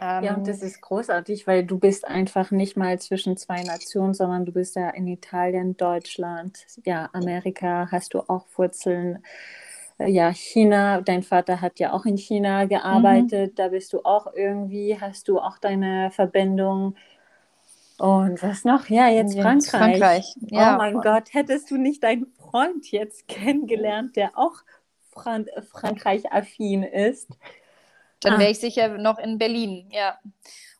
Ähm, 0.00 0.24
ja, 0.24 0.34
und 0.34 0.46
das 0.46 0.62
ist 0.62 0.80
großartig, 0.80 1.46
weil 1.46 1.64
du 1.64 1.78
bist 1.78 2.06
einfach 2.06 2.52
nicht 2.52 2.76
mal 2.76 3.00
zwischen 3.00 3.36
zwei 3.36 3.62
Nationen, 3.64 4.14
sondern 4.14 4.44
du 4.44 4.52
bist 4.52 4.76
ja 4.76 4.90
in 4.90 5.08
Italien, 5.08 5.76
Deutschland, 5.76 6.58
ja, 6.84 7.08
Amerika 7.12 7.88
hast 7.90 8.14
du 8.14 8.20
auch 8.20 8.46
Wurzeln. 8.56 9.24
Äh, 9.98 10.10
ja, 10.10 10.30
China, 10.30 11.00
dein 11.00 11.24
Vater 11.24 11.60
hat 11.60 11.80
ja 11.80 11.92
auch 11.92 12.04
in 12.04 12.16
China 12.16 12.66
gearbeitet, 12.66 13.52
mhm. 13.52 13.54
da 13.56 13.68
bist 13.68 13.92
du 13.92 14.04
auch 14.04 14.32
irgendwie, 14.34 14.96
hast 15.00 15.26
du 15.26 15.40
auch 15.40 15.58
deine 15.58 16.12
Verbindung. 16.12 16.94
Und 17.98 18.40
was 18.44 18.64
noch? 18.64 18.88
Ja, 18.88 19.08
jetzt, 19.08 19.34
jetzt 19.34 19.42
Frankreich. 19.42 19.70
Frankreich. 19.70 20.34
Ja, 20.42 20.74
oh 20.74 20.78
mein 20.78 21.00
Gott, 21.00 21.34
hättest 21.34 21.72
du 21.72 21.76
nicht 21.76 22.04
deinen 22.04 22.32
Freund 22.50 22.90
jetzt 22.90 23.28
kennengelernt, 23.28 24.16
der 24.16 24.36
auch 24.36 24.56
Fran 25.10 25.46
Frankreich-affin 25.70 26.82
ist? 26.82 27.30
Dann 28.20 28.34
ah. 28.34 28.38
wäre 28.38 28.50
ich 28.50 28.60
sicher 28.60 28.98
noch 28.98 29.18
in 29.18 29.38
Berlin, 29.38 29.88
ja. 29.92 30.18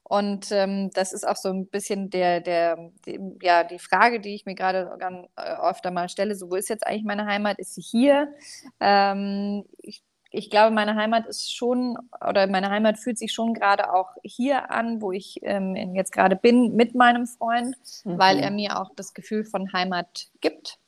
Und 0.08 0.50
ähm, 0.52 0.90
das 0.94 1.12
ist 1.12 1.28
auch 1.28 1.36
so 1.36 1.50
ein 1.50 1.66
bisschen 1.66 2.08
der, 2.08 2.40
der, 2.40 2.90
die, 3.04 3.20
ja, 3.42 3.62
die 3.62 3.78
Frage, 3.78 4.20
die 4.20 4.34
ich 4.34 4.46
mir 4.46 4.54
gerade 4.54 4.90
äh, 5.36 5.42
öfter 5.42 5.90
mal 5.90 6.08
stelle: 6.08 6.34
so, 6.34 6.50
wo 6.50 6.54
ist 6.54 6.70
jetzt 6.70 6.86
eigentlich 6.86 7.04
meine 7.04 7.26
Heimat? 7.26 7.58
Ist 7.58 7.74
sie 7.74 7.82
hier? 7.82 8.32
Ähm, 8.80 9.66
ich, 9.82 10.02
ich 10.30 10.48
glaube, 10.48 10.74
meine 10.74 10.94
Heimat 10.94 11.26
ist 11.26 11.54
schon, 11.54 11.98
oder 12.26 12.46
meine 12.46 12.70
Heimat 12.70 12.98
fühlt 12.98 13.18
sich 13.18 13.32
schon 13.32 13.52
gerade 13.52 13.92
auch 13.92 14.12
hier 14.22 14.70
an, 14.70 15.02
wo 15.02 15.12
ich 15.12 15.40
ähm, 15.42 15.76
jetzt 15.94 16.12
gerade 16.12 16.36
bin, 16.36 16.74
mit 16.74 16.94
meinem 16.94 17.26
Freund, 17.26 17.76
mhm. 18.04 18.18
weil 18.18 18.38
er 18.38 18.50
mir 18.50 18.80
auch 18.80 18.90
das 18.96 19.12
Gefühl 19.12 19.44
von 19.44 19.74
Heimat 19.74 20.28
gibt. 20.40 20.78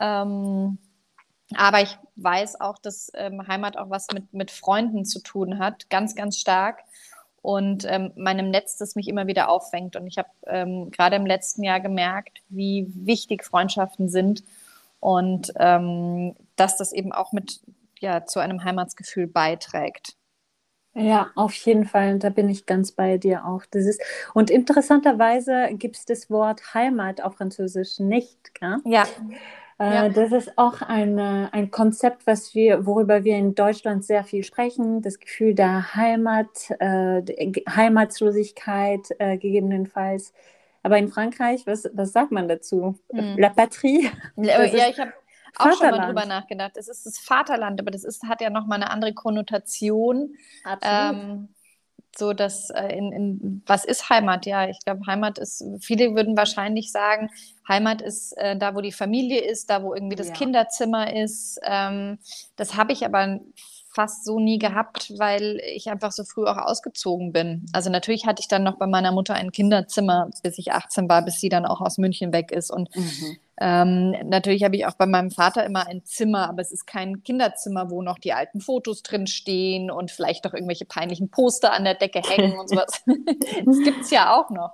Ähm, 0.00 0.78
aber 1.54 1.82
ich 1.82 1.96
weiß 2.16 2.60
auch, 2.60 2.78
dass 2.78 3.10
ähm, 3.14 3.46
Heimat 3.46 3.76
auch 3.76 3.90
was 3.90 4.06
mit, 4.12 4.32
mit 4.32 4.50
Freunden 4.50 5.04
zu 5.04 5.20
tun 5.20 5.58
hat, 5.58 5.90
ganz, 5.90 6.14
ganz 6.14 6.38
stark. 6.38 6.80
Und 7.42 7.86
ähm, 7.88 8.12
meinem 8.16 8.50
Netz, 8.50 8.76
das 8.76 8.96
mich 8.96 9.08
immer 9.08 9.26
wieder 9.26 9.48
auffängt. 9.48 9.96
Und 9.96 10.06
ich 10.06 10.18
habe 10.18 10.28
ähm, 10.46 10.90
gerade 10.90 11.16
im 11.16 11.26
letzten 11.26 11.62
Jahr 11.62 11.80
gemerkt, 11.80 12.40
wie 12.48 12.92
wichtig 12.94 13.44
Freundschaften 13.44 14.10
sind 14.10 14.44
und 15.00 15.50
ähm, 15.56 16.36
dass 16.56 16.76
das 16.76 16.92
eben 16.92 17.12
auch 17.12 17.32
mit 17.32 17.60
ja, 17.98 18.26
zu 18.26 18.40
einem 18.40 18.64
Heimatsgefühl 18.64 19.26
beiträgt. 19.26 20.16
Ja, 20.94 21.30
auf 21.36 21.54
jeden 21.54 21.86
Fall. 21.86 22.18
Da 22.18 22.30
bin 22.30 22.48
ich 22.48 22.66
ganz 22.66 22.92
bei 22.92 23.16
dir 23.16 23.46
auch. 23.46 23.62
Das 23.70 23.86
ist, 23.86 24.02
und 24.34 24.50
interessanterweise 24.50 25.68
gibt 25.72 25.96
es 25.96 26.04
das 26.04 26.30
Wort 26.30 26.74
Heimat 26.74 27.20
auf 27.20 27.36
Französisch 27.36 28.00
nicht. 28.00 28.54
Gell? 28.54 28.78
Ja. 28.84 29.06
Äh, 29.80 29.94
ja. 29.94 30.08
Das 30.10 30.30
ist 30.30 30.58
auch 30.58 30.82
ein, 30.82 31.18
ein 31.18 31.70
Konzept, 31.70 32.26
was 32.26 32.54
wir, 32.54 32.84
worüber 32.84 33.24
wir 33.24 33.36
in 33.36 33.54
Deutschland 33.54 34.04
sehr 34.04 34.24
viel 34.24 34.44
sprechen. 34.44 35.00
Das 35.00 35.18
Gefühl 35.18 35.54
der 35.54 35.94
Heimat, 35.94 36.70
äh, 36.78 37.22
Heimatslosigkeit 37.68 39.08
äh, 39.18 39.38
gegebenenfalls. 39.38 40.34
Aber 40.82 40.98
in 40.98 41.08
Frankreich, 41.08 41.66
was, 41.66 41.88
was 41.94 42.12
sagt 42.12 42.30
man 42.30 42.46
dazu? 42.46 42.98
Hm. 43.10 43.38
La 43.38 43.48
Patrie? 43.48 44.10
Ja, 44.36 44.62
ich 44.64 44.98
habe 44.98 45.12
auch 45.56 45.72
schon 45.72 45.90
mal 45.90 46.06
drüber 46.06 46.26
nachgedacht. 46.26 46.76
Es 46.76 46.88
ist 46.88 47.06
das 47.06 47.18
Vaterland, 47.18 47.80
aber 47.80 47.90
das 47.90 48.04
ist, 48.04 48.24
hat 48.24 48.42
ja 48.42 48.50
nochmal 48.50 48.82
eine 48.82 48.90
andere 48.90 49.14
Konnotation. 49.14 50.36
Absolut. 50.64 51.24
Ähm, 51.24 51.48
so 52.16 52.32
dass 52.32 52.70
äh, 52.70 52.88
in, 52.88 53.12
in, 53.12 53.62
was 53.66 53.84
ist 53.84 54.08
Heimat? 54.10 54.46
Ja, 54.46 54.68
ich 54.68 54.78
glaube, 54.84 55.06
Heimat 55.06 55.38
ist, 55.38 55.64
viele 55.80 56.14
würden 56.14 56.36
wahrscheinlich 56.36 56.92
sagen, 56.92 57.30
Heimat 57.68 58.02
ist 58.02 58.36
äh, 58.36 58.56
da, 58.56 58.74
wo 58.74 58.80
die 58.80 58.92
Familie 58.92 59.40
ist, 59.40 59.70
da, 59.70 59.82
wo 59.82 59.94
irgendwie 59.94 60.16
das 60.16 60.28
ja. 60.28 60.34
Kinderzimmer 60.34 61.14
ist. 61.14 61.60
Ähm, 61.62 62.18
das 62.56 62.76
habe 62.76 62.92
ich 62.92 63.04
aber 63.04 63.40
fast 63.92 64.24
so 64.24 64.38
nie 64.38 64.58
gehabt, 64.58 65.12
weil 65.18 65.60
ich 65.74 65.90
einfach 65.90 66.12
so 66.12 66.24
früh 66.24 66.44
auch 66.44 66.56
ausgezogen 66.56 67.32
bin. 67.32 67.66
Also 67.72 67.90
natürlich 67.90 68.26
hatte 68.26 68.40
ich 68.40 68.48
dann 68.48 68.62
noch 68.62 68.78
bei 68.78 68.86
meiner 68.86 69.12
Mutter 69.12 69.34
ein 69.34 69.50
Kinderzimmer, 69.50 70.30
bis 70.42 70.58
ich 70.58 70.72
18 70.72 71.08
war, 71.08 71.22
bis 71.22 71.40
sie 71.40 71.48
dann 71.48 71.66
auch 71.66 71.80
aus 71.80 71.98
München 71.98 72.32
weg 72.32 72.52
ist. 72.52 72.70
Und 72.70 72.94
mhm. 72.94 73.36
Ähm, 73.60 74.12
natürlich 74.24 74.64
habe 74.64 74.76
ich 74.76 74.86
auch 74.86 74.94
bei 74.94 75.06
meinem 75.06 75.30
Vater 75.30 75.64
immer 75.64 75.86
ein 75.86 76.04
Zimmer, 76.04 76.48
aber 76.48 76.62
es 76.62 76.72
ist 76.72 76.86
kein 76.86 77.22
Kinderzimmer, 77.22 77.90
wo 77.90 78.02
noch 78.02 78.18
die 78.18 78.32
alten 78.32 78.60
Fotos 78.60 79.02
drin 79.02 79.26
stehen 79.26 79.90
und 79.90 80.10
vielleicht 80.10 80.44
noch 80.44 80.54
irgendwelche 80.54 80.86
peinlichen 80.86 81.30
Poster 81.30 81.72
an 81.72 81.84
der 81.84 81.94
Decke 81.94 82.20
hängen 82.20 82.58
und 82.58 82.68
sowas. 82.68 83.02
das 83.06 83.78
gibt 83.84 84.02
es 84.02 84.10
ja 84.10 84.34
auch 84.34 84.50
noch. 84.50 84.72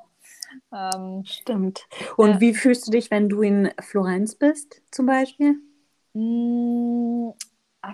Ähm, 0.73 1.25
Stimmt. 1.27 1.85
Und 2.17 2.37
äh, 2.37 2.41
wie 2.41 2.55
fühlst 2.55 2.87
du 2.87 2.93
dich, 2.93 3.11
wenn 3.11 3.29
du 3.29 3.43
in 3.43 3.71
Florenz 3.81 4.37
bist, 4.37 4.81
zum 4.91 5.07
Beispiel? 5.07 5.57
Mh, 6.15 6.23
mm, 6.23 7.35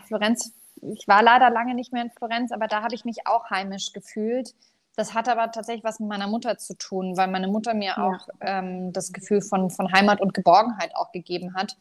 Florenz 0.07 0.53
ich 0.83 1.07
war 1.07 1.23
leider 1.23 1.51
lange 1.51 1.75
nicht 1.75 1.93
mehr 1.93 2.03
in 2.03 2.11
Florenz, 2.11 2.51
aber 2.53 2.67
da 2.67 2.83
habe 2.83 2.95
ich 2.95 3.05
mich 3.05 3.27
auch 3.27 3.51
heimisch 3.51 3.93
gefühlt. 3.93 4.55
Das 4.97 5.15
hat 5.15 5.29
aber 5.29 5.51
tatsächlich 5.51 5.85
was 5.85 6.01
mit 6.01 6.09
meiner 6.09 6.27
Mutter 6.27 6.59
zu 6.59 6.77
tun, 6.77 7.17
weil 7.17 7.29
meine 7.29 7.49
Mutter 7.49 7.75
mir 7.75 7.95
ja. 7.97 8.09
auch 8.09 8.29
ähm, 8.41 8.93
das 8.93 9.13
Gefühl 9.13 9.41
von, 9.41 9.71
von 9.71 9.93
Heimat 9.93 10.21
und 10.21 10.35
Geborgenheit 10.35 10.95
auch 10.95 11.13
gegeben 11.13 11.55
hat. 11.55 11.77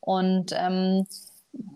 Und 0.00 0.52
ähm, 0.52 1.06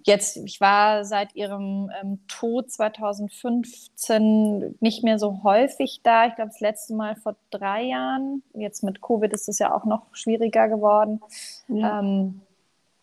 jetzt, 0.04 0.36
ich 0.38 0.60
war 0.60 1.04
seit 1.04 1.34
ihrem 1.36 1.90
ähm, 2.00 2.20
Tod 2.26 2.70
2015 2.70 4.76
nicht 4.80 5.04
mehr 5.04 5.18
so 5.18 5.42
häufig 5.42 6.00
da. 6.02 6.26
Ich 6.26 6.34
glaube, 6.34 6.50
das 6.50 6.60
letzte 6.60 6.94
Mal 6.94 7.16
vor 7.16 7.36
drei 7.50 7.82
Jahren. 7.82 8.42
Jetzt 8.54 8.82
mit 8.82 9.00
Covid 9.00 9.32
ist 9.32 9.48
es 9.48 9.58
ja 9.58 9.74
auch 9.74 9.84
noch 9.84 10.06
schwieriger 10.12 10.68
geworden. 10.68 11.20
Ja. 11.68 12.00
Ähm, 12.00 12.42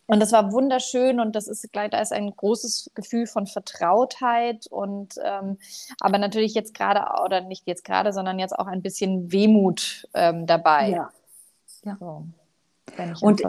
und 0.07 0.19
das 0.19 0.31
war 0.31 0.51
wunderschön 0.51 1.19
und 1.19 1.35
das 1.35 1.47
ist 1.47 1.71
gleich, 1.71 1.91
da 1.91 2.01
ist 2.01 2.13
ein 2.13 2.33
großes 2.35 2.91
Gefühl 2.95 3.27
von 3.27 3.45
Vertrautheit 3.45 4.67
und 4.67 5.15
ähm, 5.23 5.57
aber 5.99 6.17
natürlich 6.17 6.53
jetzt 6.53 6.73
gerade, 6.73 7.05
oder 7.23 7.41
nicht 7.41 7.67
jetzt 7.67 7.83
gerade, 7.83 8.13
sondern 8.13 8.39
jetzt 8.39 8.57
auch 8.57 8.67
ein 8.67 8.81
bisschen 8.81 9.31
Wehmut 9.31 10.07
ähm, 10.13 10.47
dabei. 10.47 10.89
Ja. 10.89 11.09
ja. 11.83 11.97
So, 11.99 12.25
und 13.21 13.43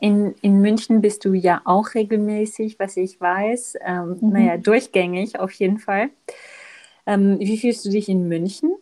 in, 0.00 0.34
in 0.40 0.60
München 0.60 1.00
bist 1.00 1.24
du 1.24 1.34
ja 1.34 1.60
auch 1.64 1.94
regelmäßig, 1.94 2.78
was 2.78 2.96
ich 2.96 3.20
weiß. 3.20 3.74
Ähm, 3.84 4.18
mhm. 4.20 4.28
Naja, 4.30 4.56
durchgängig 4.56 5.38
auf 5.38 5.52
jeden 5.52 5.78
Fall. 5.78 6.10
Ähm, 7.06 7.38
wie 7.40 7.58
fühlst 7.58 7.84
du 7.84 7.90
dich 7.90 8.08
in 8.08 8.28
München? 8.28 8.72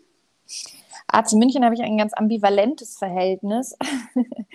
Ah, 1.07 1.25
zu 1.25 1.37
München 1.39 1.65
habe 1.65 1.75
ich 1.75 1.83
ein 1.83 1.97
ganz 1.97 2.13
ambivalentes 2.13 2.99
Verhältnis. 2.99 3.77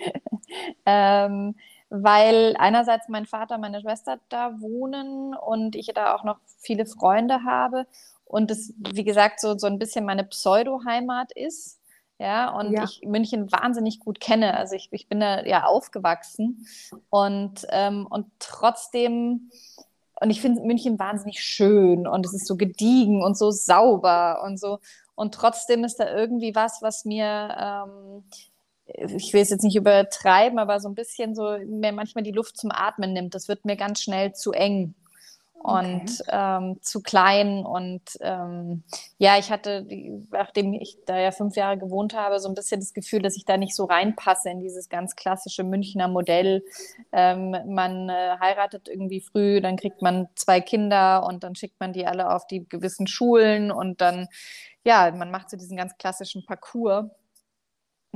ähm, 0.86 1.54
weil 1.88 2.56
einerseits 2.58 3.08
mein 3.08 3.26
Vater, 3.26 3.58
meine 3.58 3.80
Schwester 3.80 4.18
da 4.28 4.60
wohnen 4.60 5.34
und 5.34 5.76
ich 5.76 5.86
da 5.94 6.14
auch 6.14 6.24
noch 6.24 6.38
viele 6.58 6.86
Freunde 6.86 7.44
habe 7.44 7.86
und 8.24 8.50
es, 8.50 8.74
wie 8.78 9.04
gesagt, 9.04 9.40
so, 9.40 9.56
so 9.56 9.66
ein 9.66 9.78
bisschen 9.78 10.04
meine 10.04 10.24
Pseudo-Heimat 10.24 11.32
ist. 11.32 11.80
Ja, 12.18 12.50
und 12.50 12.72
ja. 12.72 12.84
ich 12.84 13.02
München 13.04 13.52
wahnsinnig 13.52 14.00
gut 14.00 14.20
kenne. 14.20 14.56
Also 14.56 14.74
ich, 14.74 14.88
ich 14.90 15.06
bin 15.06 15.20
da 15.20 15.44
ja 15.44 15.64
aufgewachsen 15.64 16.66
und, 17.10 17.66
ähm, 17.68 18.06
und 18.08 18.26
trotzdem, 18.38 19.50
und 20.20 20.30
ich 20.30 20.40
finde 20.40 20.62
München 20.62 20.98
wahnsinnig 20.98 21.42
schön 21.42 22.06
und 22.06 22.24
es 22.24 22.32
ist 22.32 22.46
so 22.46 22.56
gediegen 22.56 23.22
und 23.22 23.36
so 23.36 23.50
sauber 23.50 24.42
und 24.44 24.58
so. 24.58 24.80
Und 25.14 25.34
trotzdem 25.34 25.84
ist 25.84 26.00
da 26.00 26.10
irgendwie 26.14 26.54
was, 26.54 26.80
was 26.80 27.04
mir, 27.04 27.84
ähm, 27.86 28.24
ich 28.86 29.32
will 29.32 29.42
es 29.42 29.50
jetzt 29.50 29.64
nicht 29.64 29.76
übertreiben, 29.76 30.58
aber 30.58 30.80
so 30.80 30.88
ein 30.88 30.94
bisschen 30.94 31.34
so 31.34 31.58
mir 31.66 31.92
manchmal 31.92 32.24
die 32.24 32.32
Luft 32.32 32.56
zum 32.56 32.70
Atmen 32.70 33.12
nimmt. 33.12 33.34
Das 33.34 33.48
wird 33.48 33.64
mir 33.64 33.76
ganz 33.76 34.00
schnell 34.00 34.32
zu 34.32 34.52
eng 34.52 34.94
und 35.66 36.20
okay. 36.20 36.30
ähm, 36.30 36.78
zu 36.80 37.02
klein. 37.02 37.64
Und 37.66 38.02
ähm, 38.20 38.84
ja, 39.18 39.36
ich 39.36 39.50
hatte, 39.50 39.84
nachdem 40.30 40.74
ich 40.74 40.96
da 41.06 41.18
ja 41.18 41.32
fünf 41.32 41.56
Jahre 41.56 41.76
gewohnt 41.76 42.14
habe, 42.14 42.38
so 42.38 42.48
ein 42.48 42.54
bisschen 42.54 42.80
das 42.80 42.94
Gefühl, 42.94 43.20
dass 43.20 43.36
ich 43.36 43.44
da 43.44 43.56
nicht 43.56 43.74
so 43.74 43.84
reinpasse 43.84 44.48
in 44.50 44.60
dieses 44.60 44.88
ganz 44.88 45.16
klassische 45.16 45.64
Münchner 45.64 46.06
Modell. 46.06 46.62
Ähm, 47.10 47.56
man 47.66 48.08
äh, 48.08 48.36
heiratet 48.38 48.88
irgendwie 48.88 49.20
früh, 49.20 49.60
dann 49.60 49.76
kriegt 49.76 50.02
man 50.02 50.28
zwei 50.36 50.60
Kinder 50.60 51.26
und 51.26 51.42
dann 51.42 51.56
schickt 51.56 51.80
man 51.80 51.92
die 51.92 52.06
alle 52.06 52.32
auf 52.32 52.46
die 52.46 52.68
gewissen 52.68 53.08
Schulen 53.08 53.72
und 53.72 54.00
dann, 54.00 54.28
ja, 54.84 55.10
man 55.10 55.32
macht 55.32 55.50
so 55.50 55.56
diesen 55.56 55.76
ganz 55.76 55.96
klassischen 55.98 56.46
Parcours. 56.46 57.06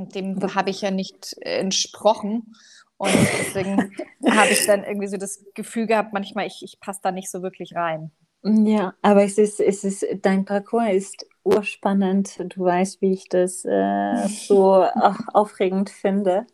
Dem 0.08 0.38
habe 0.54 0.70
ich 0.70 0.80
ja 0.80 0.90
nicht 0.90 1.36
äh, 1.40 1.58
entsprochen. 1.58 2.54
Und 2.96 3.12
deswegen 3.38 3.92
habe 4.30 4.50
ich 4.50 4.66
dann 4.66 4.84
irgendwie 4.84 5.08
so 5.08 5.16
das 5.16 5.44
Gefühl 5.54 5.86
gehabt, 5.86 6.12
manchmal, 6.12 6.46
ich, 6.46 6.62
ich 6.62 6.80
passe 6.80 7.00
da 7.02 7.12
nicht 7.12 7.30
so 7.30 7.42
wirklich 7.42 7.74
rein. 7.74 8.10
Ja, 8.42 8.94
aber 9.02 9.24
es 9.24 9.38
ist, 9.38 9.60
es 9.60 9.84
ist, 9.84 10.06
dein 10.22 10.44
Parcours 10.44 10.92
ist 10.92 11.26
urspannend. 11.44 12.38
Du 12.54 12.64
weißt, 12.64 13.00
wie 13.00 13.12
ich 13.12 13.28
das 13.28 13.64
äh, 13.64 14.26
so 14.28 14.84
aufregend 15.32 15.90
finde. 15.90 16.46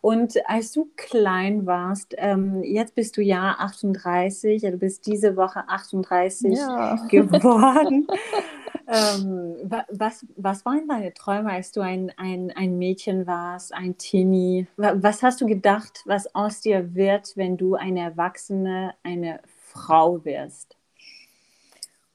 Und 0.00 0.34
als 0.46 0.72
du 0.72 0.90
klein 0.96 1.66
warst, 1.66 2.14
ähm, 2.18 2.62
jetzt 2.62 2.94
bist 2.94 3.16
du 3.16 3.22
ja 3.22 3.56
38, 3.58 4.62
du 4.62 4.76
bist 4.76 5.06
diese 5.06 5.36
Woche 5.36 5.64
38 5.66 6.52
ja. 6.52 6.96
geworden. 7.08 8.06
ähm, 8.86 9.56
was, 9.90 10.26
was 10.36 10.64
waren 10.66 10.88
deine 10.88 11.14
Träume, 11.14 11.50
als 11.50 11.72
du 11.72 11.80
ein, 11.80 12.12
ein, 12.16 12.52
ein 12.54 12.76
Mädchen 12.78 13.26
warst, 13.26 13.72
ein 13.72 13.96
Teenie? 13.96 14.66
Was 14.76 15.22
hast 15.22 15.40
du 15.40 15.46
gedacht, 15.46 16.02
was 16.04 16.34
aus 16.34 16.60
dir 16.60 16.94
wird, 16.94 17.36
wenn 17.36 17.56
du 17.56 17.74
eine 17.74 18.00
Erwachsene, 18.00 18.94
eine 19.02 19.40
Frau 19.72 20.24
wirst? 20.24 20.76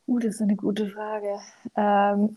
Uh, 0.09 0.17
das 0.17 0.35
ist 0.35 0.41
eine 0.41 0.55
gute 0.55 0.89
Frage. 0.89 1.39
Ähm, 1.77 2.33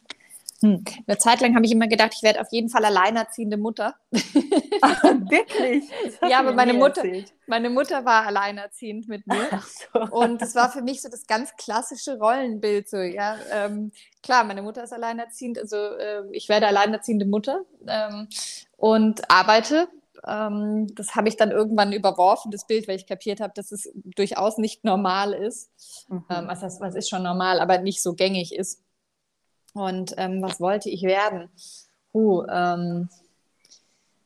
hm. 0.60 0.84
Eine 1.08 1.18
Zeit 1.18 1.40
lang 1.40 1.56
habe 1.56 1.66
ich 1.66 1.72
immer 1.72 1.88
gedacht, 1.88 2.12
ich 2.14 2.22
werde 2.22 2.40
auf 2.40 2.52
jeden 2.52 2.68
Fall 2.68 2.84
alleinerziehende 2.84 3.56
Mutter. 3.56 3.96
Ach, 4.80 5.02
wirklich? 5.28 5.90
Ja, 6.22 6.38
aber 6.38 6.52
meine 6.52 6.72
Mutter, 6.72 7.02
meine 7.48 7.68
Mutter 7.68 8.04
war 8.04 8.26
alleinerziehend 8.26 9.08
mit 9.08 9.26
mir. 9.26 9.60
So. 9.92 10.00
Und 10.16 10.40
es 10.40 10.54
war 10.54 10.70
für 10.70 10.82
mich 10.82 11.02
so 11.02 11.08
das 11.08 11.26
ganz 11.26 11.52
klassische 11.56 12.16
Rollenbild. 12.16 12.88
So, 12.88 12.98
ja, 12.98 13.36
ähm, 13.50 13.90
klar, 14.22 14.44
meine 14.44 14.62
Mutter 14.62 14.84
ist 14.84 14.92
alleinerziehend, 14.92 15.58
also 15.58 15.76
äh, 15.76 16.22
ich 16.30 16.48
werde 16.48 16.68
alleinerziehende 16.68 17.26
Mutter 17.26 17.62
ähm, 17.88 18.28
und 18.76 19.28
arbeite. 19.28 19.88
Ähm, 20.26 20.88
das 20.94 21.14
habe 21.14 21.28
ich 21.28 21.36
dann 21.36 21.50
irgendwann 21.50 21.92
überworfen, 21.92 22.50
das 22.50 22.66
Bild, 22.66 22.88
weil 22.88 22.96
ich 22.96 23.06
kapiert 23.06 23.40
habe, 23.40 23.52
dass 23.54 23.72
es 23.72 23.90
durchaus 23.94 24.58
nicht 24.58 24.84
normal 24.84 25.32
ist. 25.32 25.70
Mhm. 26.08 26.24
Ähm, 26.30 26.48
was, 26.48 26.62
heißt, 26.62 26.80
was 26.80 26.94
ist 26.94 27.08
schon 27.08 27.22
normal, 27.22 27.60
aber 27.60 27.78
nicht 27.78 28.02
so 28.02 28.14
gängig 28.14 28.54
ist. 28.54 28.82
Und 29.72 30.14
ähm, 30.16 30.42
was 30.42 30.60
wollte 30.60 30.88
ich 30.90 31.02
werden? 31.02 31.50
Huh, 32.12 32.44
ähm, 32.48 33.08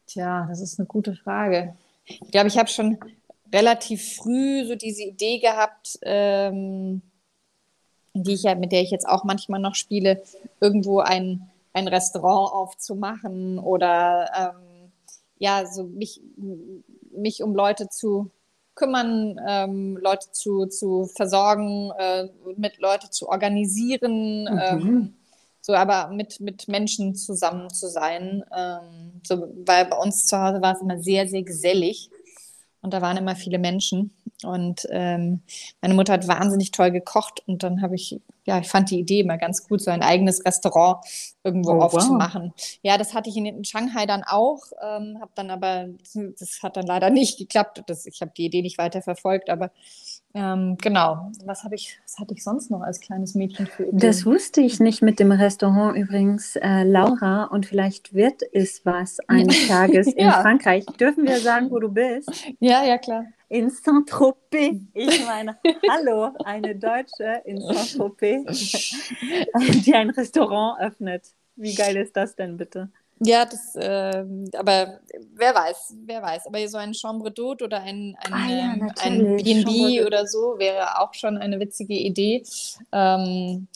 tja, 0.06 0.46
das 0.48 0.60
ist 0.60 0.78
eine 0.78 0.86
gute 0.86 1.16
Frage. 1.16 1.76
Ich 2.04 2.30
glaube, 2.30 2.48
ich 2.48 2.56
habe 2.56 2.68
schon 2.68 2.98
relativ 3.52 4.16
früh 4.16 4.64
so 4.64 4.76
diese 4.76 5.02
Idee 5.02 5.38
gehabt, 5.38 5.98
ähm, 6.02 7.02
die 8.14 8.34
ich 8.34 8.44
ja, 8.44 8.54
mit 8.54 8.72
der 8.72 8.82
ich 8.82 8.90
jetzt 8.90 9.08
auch 9.08 9.24
manchmal 9.24 9.60
noch 9.60 9.74
spiele, 9.74 10.22
irgendwo 10.60 11.00
ein, 11.00 11.50
ein 11.72 11.88
Restaurant 11.88 12.52
aufzumachen 12.52 13.58
oder 13.58 14.54
ähm, 14.54 14.69
ja, 15.40 15.66
so 15.66 15.84
mich, 15.84 16.20
mich 17.10 17.42
um 17.42 17.54
Leute 17.54 17.88
zu 17.88 18.30
kümmern, 18.76 19.40
ähm, 19.46 19.98
Leute 20.00 20.30
zu, 20.30 20.66
zu 20.66 21.06
versorgen, 21.06 21.90
äh, 21.98 22.28
mit 22.56 22.78
Leute 22.78 23.10
zu 23.10 23.28
organisieren. 23.28 24.44
Mhm. 24.44 24.60
Ähm, 24.62 25.14
so 25.62 25.74
aber 25.74 26.08
mit, 26.14 26.40
mit 26.40 26.68
Menschen 26.68 27.14
zusammen 27.14 27.70
zu 27.70 27.88
sein. 27.88 28.44
Ähm, 28.56 29.20
so, 29.26 29.48
weil 29.66 29.86
bei 29.86 29.96
uns 29.96 30.26
zu 30.26 30.38
Hause 30.38 30.62
war 30.62 30.74
es 30.74 30.82
immer 30.82 30.98
sehr, 30.98 31.26
sehr 31.26 31.42
gesellig 31.42 32.10
und 32.82 32.94
da 32.94 33.02
waren 33.02 33.16
immer 33.16 33.36
viele 33.36 33.58
Menschen. 33.58 34.12
Und 34.42 34.86
ähm, 34.90 35.42
meine 35.82 35.94
Mutter 35.94 36.14
hat 36.14 36.26
wahnsinnig 36.26 36.70
toll 36.70 36.90
gekocht 36.90 37.42
und 37.46 37.62
dann 37.62 37.82
habe 37.82 37.94
ich, 37.94 38.18
ja, 38.46 38.58
ich 38.58 38.68
fand 38.68 38.90
die 38.90 38.98
Idee 38.98 39.20
immer 39.20 39.36
ganz 39.36 39.68
gut, 39.68 39.82
so 39.82 39.90
ein 39.90 40.02
eigenes 40.02 40.44
Restaurant 40.46 41.04
irgendwo 41.44 41.72
oh, 41.72 41.80
aufzumachen. 41.80 42.52
Wow. 42.56 42.78
Ja, 42.82 42.96
das 42.96 43.12
hatte 43.12 43.28
ich 43.28 43.36
in, 43.36 43.44
in 43.44 43.64
Shanghai 43.64 44.06
dann 44.06 44.24
auch, 44.24 44.62
ähm, 44.82 45.18
habe 45.20 45.30
dann 45.34 45.50
aber, 45.50 45.88
das 46.38 46.62
hat 46.62 46.78
dann 46.78 46.86
leider 46.86 47.10
nicht 47.10 47.38
geklappt. 47.38 47.82
Das, 47.86 48.06
ich 48.06 48.22
habe 48.22 48.32
die 48.34 48.46
Idee 48.46 48.62
nicht 48.62 48.78
weiter 48.78 49.02
verfolgt, 49.02 49.50
aber 49.50 49.70
ähm, 50.32 50.76
genau. 50.80 51.32
Was 51.44 51.64
habe 51.64 51.74
ich, 51.74 51.98
was 52.04 52.18
hatte 52.18 52.34
ich 52.34 52.44
sonst 52.44 52.70
noch 52.70 52.82
als 52.82 53.00
kleines 53.00 53.34
Mädchen 53.34 53.66
für 53.66 53.84
Ideen? 53.84 53.98
Das 53.98 54.24
wusste 54.24 54.60
ich 54.60 54.78
nicht 54.78 55.02
mit 55.02 55.18
dem 55.18 55.32
Restaurant 55.32 55.96
übrigens, 55.96 56.56
äh, 56.56 56.84
Laura. 56.84 57.44
Und 57.44 57.66
vielleicht 57.66 58.14
wird 58.14 58.42
es 58.52 58.86
was 58.86 59.18
eines 59.28 59.66
Tages 59.68 60.14
ja. 60.16 60.36
in 60.36 60.42
Frankreich. 60.42 60.86
Dürfen 60.98 61.26
wir 61.26 61.40
sagen, 61.40 61.70
wo 61.70 61.80
du 61.80 61.88
bist? 61.88 62.30
Ja, 62.60 62.84
ja, 62.84 62.98
klar. 62.98 63.24
In 63.48 63.70
Saint-Tropez. 63.70 64.76
Ich 64.94 65.26
meine, 65.26 65.58
hallo, 65.90 66.30
eine 66.44 66.76
Deutsche 66.76 67.42
in 67.44 67.60
Saint-Tropez, 67.60 68.94
die 69.84 69.94
ein 69.94 70.10
Restaurant 70.10 70.80
öffnet. 70.80 71.24
Wie 71.56 71.74
geil 71.74 71.96
ist 71.96 72.16
das 72.16 72.36
denn 72.36 72.56
bitte? 72.56 72.88
Ja, 73.22 73.44
das, 73.44 73.76
äh, 73.76 74.24
aber 74.56 75.00
wer 75.34 75.54
weiß, 75.54 75.94
wer 76.06 76.22
weiß. 76.22 76.46
Aber 76.46 76.66
so 76.68 76.78
ein 76.78 76.94
Chambre 76.94 77.28
d'Hôte 77.28 77.64
oder 77.64 77.82
ein, 77.82 78.16
ein, 78.18 78.32
ah, 78.32 78.48
ja, 78.48 78.74
ähm, 78.74 78.92
ein 78.98 79.36
B&B 79.36 80.04
oder 80.04 80.26
so 80.26 80.58
wäre 80.58 80.98
auch 81.00 81.12
schon 81.12 81.36
eine 81.36 81.60
witzige 81.60 81.94
Idee. 81.94 82.42
Ähm, 82.92 83.68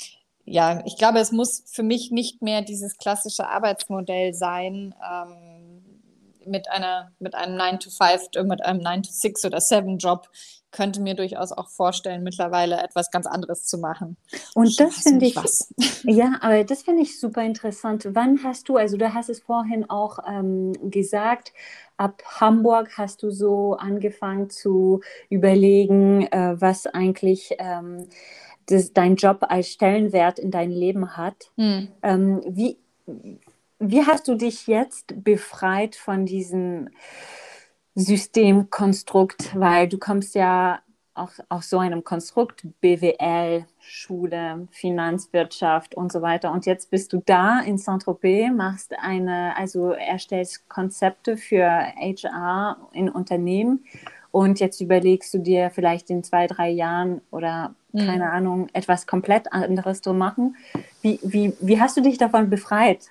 ja, 0.46 0.82
ich 0.86 0.96
glaube, 0.96 1.18
es 1.18 1.30
muss 1.30 1.62
für 1.66 1.82
mich 1.82 2.10
nicht 2.10 2.40
mehr 2.40 2.62
dieses 2.62 2.96
klassische 2.96 3.46
Arbeitsmodell 3.46 4.32
sein, 4.32 4.94
ähm, 5.02 5.73
mit 6.46 6.70
einer, 6.70 7.12
mit 7.18 7.34
einem 7.34 7.56
9 7.56 7.80
to 7.80 7.90
5, 7.90 8.44
mit 8.44 8.64
einem 8.64 8.80
9 8.80 9.02
to 9.02 9.10
6 9.12 9.44
oder 9.44 9.60
7 9.60 9.98
Job 9.98 10.28
könnte 10.74 11.00
mir 11.00 11.14
durchaus 11.14 11.52
auch 11.52 11.68
vorstellen, 11.68 12.22
mittlerweile 12.22 12.82
etwas 12.82 13.10
ganz 13.10 13.26
anderes 13.26 13.64
zu 13.64 13.78
machen. 13.78 14.16
Und 14.54 14.66
ich 14.66 14.76
das 14.76 14.96
finde 14.96 15.24
ich, 15.24 15.36
was. 15.36 15.72
ja, 16.02 16.36
aber 16.40 16.64
das 16.64 16.82
finde 16.82 17.02
ich 17.02 17.18
super 17.18 17.42
interessant. 17.42 18.08
Wann 18.10 18.42
hast 18.42 18.68
du, 18.68 18.76
also 18.76 18.96
du 18.96 19.14
hast 19.14 19.30
es 19.30 19.40
vorhin 19.40 19.88
auch 19.88 20.18
ähm, 20.28 20.72
gesagt, 20.90 21.52
ab 21.96 22.22
Hamburg 22.40 22.98
hast 22.98 23.22
du 23.22 23.30
so 23.30 23.74
angefangen 23.74 24.50
zu 24.50 25.00
überlegen, 25.30 26.26
äh, 26.26 26.60
was 26.60 26.86
eigentlich 26.86 27.54
ähm, 27.58 28.08
das, 28.66 28.92
dein 28.92 29.14
Job 29.14 29.46
als 29.48 29.68
Stellenwert 29.68 30.40
in 30.40 30.50
deinem 30.50 30.72
Leben 30.72 31.16
hat. 31.16 31.52
Hm. 31.56 31.88
Ähm, 32.02 32.42
wie, 32.48 32.78
wie 33.90 34.04
hast 34.04 34.28
du 34.28 34.34
dich 34.34 34.66
jetzt 34.66 35.22
befreit 35.22 35.96
von 35.96 36.26
diesem 36.26 36.88
Systemkonstrukt, 37.94 39.58
weil 39.58 39.88
du 39.88 39.98
kommst 39.98 40.34
ja 40.34 40.80
auch 41.14 41.30
aus 41.48 41.70
so 41.70 41.78
einem 41.78 42.02
Konstrukt, 42.02 42.66
BWL, 42.80 43.66
Schule, 43.78 44.66
Finanzwirtschaft 44.72 45.94
und 45.94 46.10
so 46.10 46.22
weiter. 46.22 46.50
Und 46.50 46.66
jetzt 46.66 46.90
bist 46.90 47.12
du 47.12 47.22
da 47.24 47.60
in 47.60 47.78
Saint-Tropez, 47.78 48.50
machst 48.52 48.94
eine, 48.98 49.56
also 49.56 49.92
erstellst 49.92 50.68
Konzepte 50.68 51.36
für 51.36 51.64
HR 51.64 52.78
in 52.92 53.08
Unternehmen 53.08 53.84
und 54.32 54.58
jetzt 54.58 54.80
überlegst 54.80 55.32
du 55.32 55.38
dir 55.38 55.70
vielleicht 55.70 56.10
in 56.10 56.24
zwei, 56.24 56.48
drei 56.48 56.68
Jahren 56.68 57.20
oder 57.30 57.76
mhm. 57.92 58.06
keine 58.06 58.30
Ahnung, 58.30 58.66
etwas 58.72 59.06
komplett 59.06 59.52
anderes 59.52 60.02
zu 60.02 60.12
machen. 60.12 60.56
Wie, 61.02 61.20
wie, 61.22 61.52
wie 61.60 61.80
hast 61.80 61.96
du 61.96 62.00
dich 62.00 62.18
davon 62.18 62.50
befreit? 62.50 63.10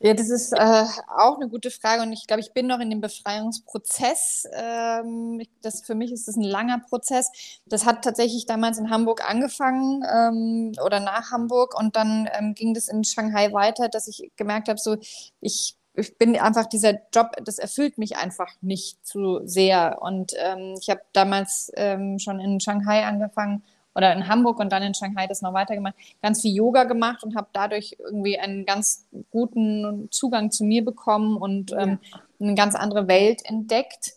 Ja, 0.00 0.12
das 0.12 0.28
ist 0.28 0.52
äh, 0.52 0.84
auch 1.16 1.36
eine 1.36 1.48
gute 1.48 1.70
Frage 1.70 2.02
und 2.02 2.12
ich 2.12 2.26
glaube, 2.26 2.40
ich 2.40 2.52
bin 2.52 2.66
noch 2.66 2.80
in 2.80 2.90
dem 2.90 3.00
Befreiungsprozess. 3.00 4.46
Ähm, 4.52 5.40
das, 5.62 5.82
für 5.82 5.94
mich 5.94 6.12
ist 6.12 6.28
das 6.28 6.36
ein 6.36 6.42
langer 6.42 6.80
Prozess. 6.80 7.30
Das 7.64 7.86
hat 7.86 8.02
tatsächlich 8.04 8.44
damals 8.44 8.78
in 8.78 8.90
Hamburg 8.90 9.28
angefangen 9.28 10.02
ähm, 10.12 10.72
oder 10.84 11.00
nach 11.00 11.30
Hamburg 11.30 11.78
und 11.78 11.96
dann 11.96 12.28
ähm, 12.38 12.54
ging 12.54 12.74
das 12.74 12.88
in 12.88 13.04
Shanghai 13.04 13.52
weiter, 13.52 13.88
dass 13.88 14.08
ich 14.08 14.30
gemerkt 14.36 14.68
habe, 14.68 14.78
so 14.78 14.96
ich 15.40 15.76
ich 15.96 16.18
bin 16.18 16.36
einfach 16.36 16.66
dieser 16.66 16.94
Job, 17.14 17.30
das 17.44 17.58
erfüllt 17.58 17.98
mich 17.98 18.16
einfach 18.16 18.48
nicht 18.60 19.06
zu 19.06 19.42
sehr. 19.44 19.98
Und 20.02 20.32
ähm, 20.36 20.74
ich 20.80 20.90
habe 20.90 21.02
damals 21.12 21.70
ähm, 21.76 22.18
schon 22.18 22.40
in 22.40 22.58
Shanghai 22.58 23.04
angefangen 23.04 23.62
oder 23.94 24.12
in 24.12 24.28
Hamburg 24.28 24.58
und 24.58 24.72
dann 24.72 24.82
in 24.82 24.94
Shanghai 24.94 25.26
das 25.26 25.42
noch 25.42 25.52
weitergemacht, 25.52 25.94
ganz 26.22 26.40
viel 26.40 26.54
Yoga 26.54 26.84
gemacht 26.84 27.22
und 27.22 27.36
habe 27.36 27.48
dadurch 27.52 27.96
irgendwie 27.98 28.38
einen 28.38 28.66
ganz 28.66 29.06
guten 29.30 30.08
Zugang 30.10 30.50
zu 30.50 30.64
mir 30.64 30.84
bekommen 30.84 31.36
und 31.36 31.72
ähm, 31.72 31.98
eine 32.40 32.54
ganz 32.54 32.74
andere 32.74 33.08
Welt 33.08 33.42
entdeckt. 33.44 34.12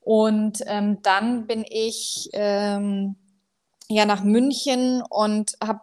Und 0.00 0.62
ähm, 0.66 0.98
dann 1.02 1.46
bin 1.46 1.64
ich 1.68 2.28
ähm, 2.32 3.16
ja 3.88 4.04
nach 4.04 4.22
München 4.22 5.02
und 5.08 5.52
habe 5.62 5.80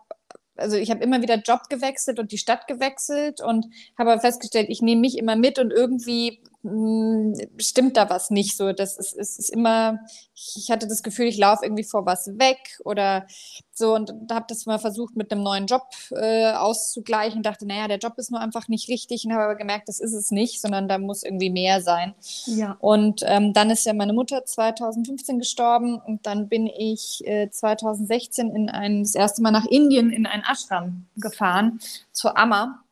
also 0.57 0.77
ich 0.77 0.91
habe 0.91 1.03
immer 1.03 1.23
wieder 1.23 1.37
Job 1.37 1.69
gewechselt 1.69 2.19
und 2.19 2.31
die 2.31 2.37
Stadt 2.37 2.67
gewechselt 2.67 3.41
und 3.41 3.65
habe 3.97 4.19
festgestellt, 4.19 4.67
ich 4.69 4.83
nehme 4.83 5.01
mich 5.01 5.17
immer 5.17 5.35
mit 5.35 5.57
und 5.57 5.71
irgendwie 5.71 6.39
hm, 6.63 7.33
stimmt 7.57 7.97
da 7.97 8.09
was 8.09 8.29
nicht 8.29 8.55
so. 8.55 8.71
Das 8.71 8.97
ist, 8.97 9.13
ist, 9.13 9.39
ist 9.39 9.49
immer, 9.49 9.99
ich 10.35 10.69
hatte 10.69 10.87
das 10.87 11.01
Gefühl, 11.01 11.25
ich 11.25 11.37
laufe 11.37 11.65
irgendwie 11.65 11.83
vor 11.83 12.05
was 12.05 12.27
weg 12.37 12.79
oder 12.85 13.25
so 13.73 13.95
und 13.95 14.13
da 14.27 14.35
habe 14.35 14.45
das 14.47 14.67
mal 14.67 14.77
versucht 14.77 15.15
mit 15.15 15.31
einem 15.31 15.41
neuen 15.41 15.65
Job 15.65 15.83
äh, 16.11 16.51
auszugleichen. 16.51 17.41
Dachte, 17.41 17.65
naja, 17.65 17.87
der 17.87 17.97
Job 17.97 18.13
ist 18.17 18.29
nur 18.29 18.39
einfach 18.39 18.67
nicht 18.67 18.89
richtig 18.89 19.25
und 19.25 19.33
habe 19.33 19.45
aber 19.45 19.55
gemerkt, 19.55 19.89
das 19.89 19.99
ist 19.99 20.13
es 20.13 20.29
nicht, 20.29 20.61
sondern 20.61 20.87
da 20.87 20.99
muss 20.99 21.23
irgendwie 21.23 21.49
mehr 21.49 21.81
sein. 21.81 22.13
Ja. 22.45 22.77
Und 22.79 23.21
ähm, 23.25 23.53
dann 23.53 23.71
ist 23.71 23.85
ja 23.87 23.93
meine 23.93 24.13
Mutter 24.13 24.45
2015 24.45 25.39
gestorben 25.39 25.99
und 25.99 26.27
dann 26.27 26.47
bin 26.47 26.67
ich 26.67 27.25
äh, 27.25 27.49
2016 27.49 28.55
in 28.55 28.69
ein, 28.69 29.01
das 29.01 29.15
erste 29.15 29.41
Mal 29.41 29.51
nach 29.51 29.65
Indien 29.65 30.11
in 30.11 30.27
ein 30.27 30.43
Ashram 30.43 31.07
gefahren, 31.17 31.79
zur 32.11 32.37
Amma 32.37 32.83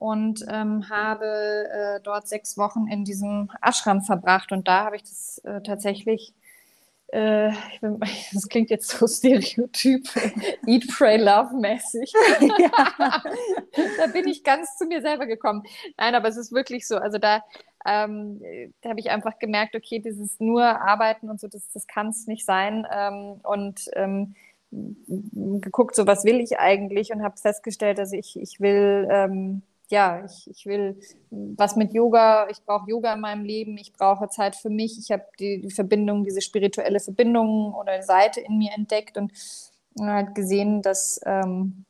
und 0.00 0.46
ähm, 0.48 0.88
habe 0.88 1.26
äh, 1.26 2.00
dort 2.02 2.26
sechs 2.26 2.56
Wochen 2.56 2.86
in 2.88 3.04
diesem 3.04 3.50
Ashram 3.60 4.00
verbracht. 4.00 4.50
Und 4.50 4.66
da 4.66 4.86
habe 4.86 4.96
ich 4.96 5.02
das 5.02 5.42
äh, 5.44 5.60
tatsächlich, 5.60 6.32
äh, 7.08 7.52
bin, 7.82 8.00
das 8.32 8.48
klingt 8.48 8.70
jetzt 8.70 8.88
so 8.88 9.06
stereotyp, 9.06 10.08
Eat, 10.66 10.88
Pray, 10.88 11.18
Love 11.18 11.54
mäßig. 11.54 12.14
da 13.98 14.06
bin 14.06 14.26
ich 14.26 14.42
ganz 14.42 14.78
zu 14.78 14.86
mir 14.86 15.02
selber 15.02 15.26
gekommen. 15.26 15.64
Nein, 15.98 16.14
aber 16.14 16.28
es 16.28 16.38
ist 16.38 16.50
wirklich 16.50 16.88
so. 16.88 16.96
Also 16.96 17.18
da, 17.18 17.44
ähm, 17.84 18.40
da 18.80 18.88
habe 18.88 19.00
ich 19.00 19.10
einfach 19.10 19.38
gemerkt, 19.38 19.76
okay, 19.76 19.98
dieses 19.98 20.40
nur 20.40 20.64
Arbeiten 20.64 21.28
und 21.28 21.38
so, 21.38 21.46
das, 21.46 21.70
das 21.72 21.86
kann 21.86 22.08
es 22.08 22.26
nicht 22.26 22.46
sein. 22.46 22.86
Ähm, 22.90 23.38
und 23.42 23.82
ähm, 23.92 24.34
geguckt, 24.70 25.94
so 25.94 26.06
was 26.06 26.24
will 26.24 26.40
ich 26.40 26.58
eigentlich 26.58 27.12
und 27.12 27.22
habe 27.22 27.36
festgestellt, 27.36 27.98
dass 27.98 28.12
ich, 28.12 28.40
ich 28.40 28.60
will 28.60 29.06
ähm, 29.10 29.62
ja, 29.90 30.24
ich, 30.24 30.48
ich 30.50 30.66
will 30.66 31.00
was 31.30 31.76
mit 31.76 31.92
Yoga, 31.92 32.48
ich 32.48 32.64
brauche 32.64 32.88
Yoga 32.88 33.14
in 33.14 33.20
meinem 33.20 33.44
Leben, 33.44 33.76
ich 33.76 33.92
brauche 33.92 34.28
Zeit 34.28 34.56
für 34.56 34.70
mich, 34.70 34.98
ich 34.98 35.10
habe 35.10 35.24
die, 35.38 35.60
die, 35.60 35.70
Verbindung, 35.70 36.24
diese 36.24 36.40
spirituelle 36.40 37.00
Verbindung 37.00 37.74
oder 37.74 38.02
Seite 38.02 38.40
in 38.40 38.58
mir 38.58 38.72
entdeckt 38.76 39.16
und 39.18 39.32
halt 40.00 40.34
gesehen, 40.34 40.82
dass 40.82 41.20
ähm, 41.24 41.84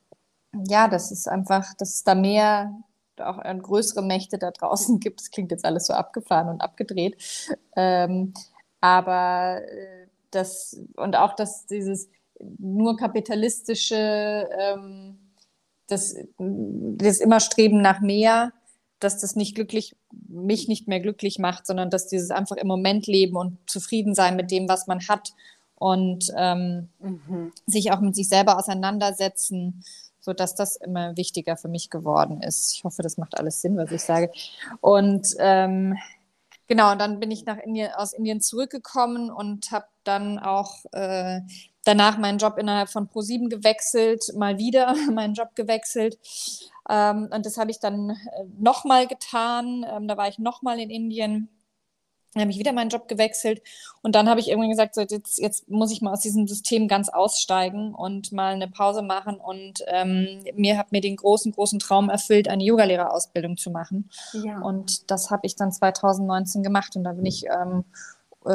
ja, 0.69 0.89
dass 0.89 1.11
es 1.11 1.29
einfach, 1.29 1.75
dass 1.75 1.95
es 1.95 2.05
da 2.05 2.15
mehr, 2.15 2.75
auch 3.19 3.39
größere 3.39 4.03
Mächte 4.03 4.39
da 4.39 4.51
draußen 4.51 4.99
gibt. 5.01 5.21
Das 5.21 5.31
klingt 5.31 5.51
jetzt 5.51 5.65
alles 5.65 5.87
so 5.87 5.93
abgefahren 5.93 6.49
und 6.49 6.61
abgedreht. 6.61 7.17
Ähm, 7.77 8.33
aber 8.81 9.61
äh, 9.63 10.07
das 10.31 10.81
und 10.97 11.17
auch, 11.17 11.35
dass 11.35 11.67
dieses 11.67 12.09
nur 12.59 12.97
kapitalistische 12.97 14.49
ähm, 14.59 15.19
das, 15.91 16.15
das 16.39 17.19
immer 17.19 17.41
Streben 17.41 17.81
nach 17.81 18.01
mehr, 18.01 18.53
dass 19.01 19.19
das 19.19 19.35
nicht 19.35 19.55
glücklich, 19.55 19.97
mich 20.29 20.69
nicht 20.69 20.87
mehr 20.87 21.01
glücklich 21.01 21.39
macht, 21.39 21.67
sondern 21.67 21.91
dass 21.91 22.07
dieses 22.07 22.31
einfach 22.31 22.57
im 22.57 22.69
Moment 22.69 23.07
leben 23.07 23.37
und 23.37 23.59
zufrieden 23.67 24.15
sein 24.15 24.37
mit 24.37 24.51
dem, 24.51 24.69
was 24.69 24.87
man 24.87 25.09
hat 25.09 25.33
und 25.75 26.31
ähm, 26.37 26.89
mhm. 27.01 27.53
sich 27.67 27.93
auch 27.93 28.01
mit 28.01 28.15
sich 28.15 28.29
selber 28.29 28.59
auseinandersetzen, 28.59 29.83
so 30.21 30.35
dass 30.35 30.55
das 30.55 30.77
immer 30.77 31.17
wichtiger 31.17 31.57
für 31.57 31.69
mich 31.69 31.89
geworden 31.89 32.43
ist. 32.43 32.75
Ich 32.75 32.85
hoffe, 32.85 33.03
das 33.03 33.17
macht 33.17 33.39
alles 33.39 33.63
Sinn, 33.63 33.79
was 33.79 33.91
ich 33.91 34.03
sage. 34.03 34.31
Und 34.83 35.35
ähm, 35.39 35.97
genau, 36.71 36.93
und 36.93 37.01
dann 37.01 37.19
bin 37.19 37.33
ich 37.33 37.45
nach 37.45 37.59
Indien, 37.59 37.91
aus 37.93 38.13
Indien 38.13 38.41
zurückgekommen 38.41 39.31
und 39.31 39.73
habe 39.73 39.87
dann 40.05 40.39
auch 40.39 40.85
äh, 40.93 41.41
danach 41.85 42.17
meinen 42.17 42.39
Job 42.39 42.57
innerhalb 42.59 42.89
von 42.89 43.09
Pro7 43.09 43.49
gewechselt, 43.49 44.25
mal 44.37 44.57
wieder 44.57 44.95
meinen 45.13 45.35
Job 45.35 45.57
gewechselt. 45.57 46.17
Ähm, 46.89 47.29
und 47.35 47.45
das 47.45 47.59
habe 47.59 47.73
ich 47.73 47.81
dann 47.81 48.11
äh, 48.11 48.45
nochmal 48.59 49.09
getan. 49.09 49.85
Ähm, 49.89 50.07
da 50.07 50.17
war 50.17 50.29
ich 50.29 50.39
nochmal 50.39 50.79
in 50.79 50.91
Indien. 50.91 51.49
Dann 52.35 52.43
habe 52.43 52.53
ich 52.53 52.59
wieder 52.59 52.73
meinen 52.73 52.91
Job 52.91 53.09
gewechselt 53.09 53.61
und 54.03 54.15
dann 54.15 54.29
habe 54.29 54.39
ich 54.41 54.49
irgendwann 54.49 54.71
gesagt, 54.71 54.95
so, 54.95 55.01
jetzt, 55.01 55.39
jetzt 55.39 55.69
muss 55.69 55.91
ich 55.91 56.01
mal 56.01 56.13
aus 56.13 56.21
diesem 56.21 56.47
System 56.47 56.87
ganz 56.87 57.09
aussteigen 57.09 57.95
und 57.95 58.31
mal 58.33 58.55
eine 58.55 58.69
Pause 58.69 59.03
machen 59.03 59.37
und 59.37 59.85
ähm, 59.89 60.45
mir 60.55 60.79
hat 60.79 60.93
mir 60.93 61.01
den 61.01 61.17
großen, 61.17 61.53
großen 61.53 61.81
Traum 61.81 62.09
erfüllt, 62.09 62.49
eine 62.49 62.63
Yogalehrerausbildung 62.63 63.57
zu 63.57 63.71
machen. 63.71 64.11
Ja. 64.33 64.61
Und 64.61 65.11
das 65.11 65.31
habe 65.31 65.47
ich 65.47 65.57
dann 65.57 65.73
2019 65.73 66.63
gemacht 66.63 66.95
und 66.95 67.05
da 67.05 67.13
bin 67.13 67.27
ich 67.27 67.47
ähm, 67.47 67.85
äh, 68.47 68.51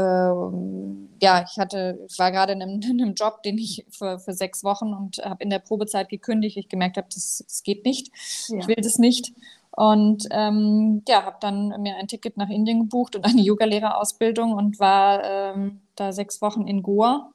ja, 1.21 1.45
ich 1.47 1.57
hatte, 1.59 1.99
ich 2.09 2.17
war 2.17 2.31
gerade 2.31 2.53
in 2.53 2.61
einem, 2.61 2.81
in 2.89 3.01
einem, 3.01 3.13
Job, 3.13 3.43
den 3.43 3.57
ich 3.57 3.85
für, 3.89 4.19
für 4.19 4.33
sechs 4.33 4.63
Wochen 4.63 4.93
und 4.93 5.17
habe 5.17 5.43
in 5.43 5.49
der 5.49 5.59
Probezeit 5.59 6.09
gekündigt. 6.09 6.57
Ich 6.57 6.69
gemerkt 6.69 6.97
habe, 6.97 7.07
das, 7.13 7.43
das 7.45 7.63
geht 7.63 7.85
nicht. 7.85 8.11
Ja. 8.47 8.59
Ich 8.59 8.67
will 8.67 8.77
das 8.77 8.97
nicht. 8.97 9.33
Und 9.75 10.25
ähm, 10.31 11.03
ja, 11.07 11.23
habe 11.23 11.37
dann 11.41 11.69
mir 11.81 11.97
ein 11.97 12.07
Ticket 12.07 12.37
nach 12.37 12.49
Indien 12.49 12.81
gebucht 12.81 13.15
und 13.15 13.25
eine 13.25 13.41
Yogalehrerausbildung 13.41 14.53
und 14.53 14.79
war 14.79 15.23
ähm, 15.23 15.81
da 15.95 16.13
sechs 16.13 16.41
Wochen 16.41 16.67
in 16.67 16.81
Goa 16.81 17.31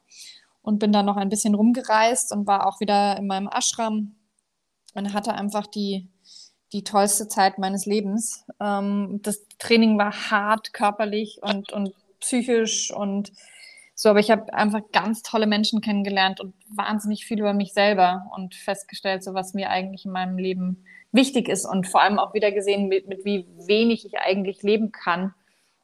und 0.62 0.78
bin 0.78 0.92
dann 0.92 1.06
noch 1.06 1.16
ein 1.16 1.28
bisschen 1.28 1.54
rumgereist 1.54 2.32
und 2.32 2.46
war 2.46 2.66
auch 2.66 2.80
wieder 2.80 3.16
in 3.18 3.26
meinem 3.26 3.48
Ashram 3.48 4.14
und 4.94 5.12
hatte 5.12 5.34
einfach 5.34 5.66
die, 5.66 6.08
die 6.72 6.82
tollste 6.82 7.28
Zeit 7.28 7.58
meines 7.58 7.84
Lebens. 7.84 8.46
Ähm, 8.58 9.20
das 9.22 9.46
Training 9.58 9.98
war 9.98 10.30
hart 10.30 10.72
körperlich 10.72 11.40
und, 11.42 11.72
und 11.72 11.92
psychisch 12.20 12.90
und 12.90 13.32
so, 13.94 14.08
aber 14.08 14.20
ich 14.20 14.30
habe 14.30 14.54
einfach 14.54 14.80
ganz 14.92 15.22
tolle 15.22 15.46
Menschen 15.46 15.82
kennengelernt 15.82 16.40
und 16.40 16.54
wahnsinnig 16.74 17.26
viel 17.26 17.38
über 17.38 17.52
mich 17.52 17.74
selber 17.74 18.30
und 18.34 18.54
festgestellt, 18.54 19.22
so 19.22 19.34
was 19.34 19.52
mir 19.52 19.68
eigentlich 19.68 20.06
in 20.06 20.12
meinem 20.12 20.38
Leben 20.38 20.86
wichtig 21.12 21.48
ist 21.48 21.64
und 21.64 21.88
vor 21.88 22.02
allem 22.02 22.18
auch 22.18 22.34
wieder 22.34 22.52
gesehen, 22.52 22.88
mit, 22.88 23.08
mit 23.08 23.24
wie 23.24 23.46
wenig 23.66 24.06
ich 24.06 24.18
eigentlich 24.18 24.62
leben 24.62 24.92
kann. 24.92 25.34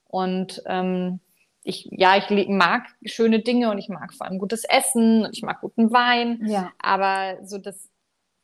Und 0.09 0.62
ähm, 0.67 1.21
ich, 1.65 1.89
ja, 1.91 2.17
ich 2.17 2.49
mag 2.49 2.85
schöne 3.05 3.41
Dinge 3.41 3.71
und 3.71 3.79
ich 3.79 3.89
mag 3.89 4.15
vor 4.15 4.27
allem 4.27 4.39
gutes 4.39 4.65
Essen 4.65 5.25
und 5.27 5.37
ich 5.37 5.43
mag 5.43 5.61
guten 5.61 5.93
Wein. 5.93 6.43
Ja. 6.47 6.73
Aber 6.79 7.39
so 7.45 7.59
das, 7.59 7.89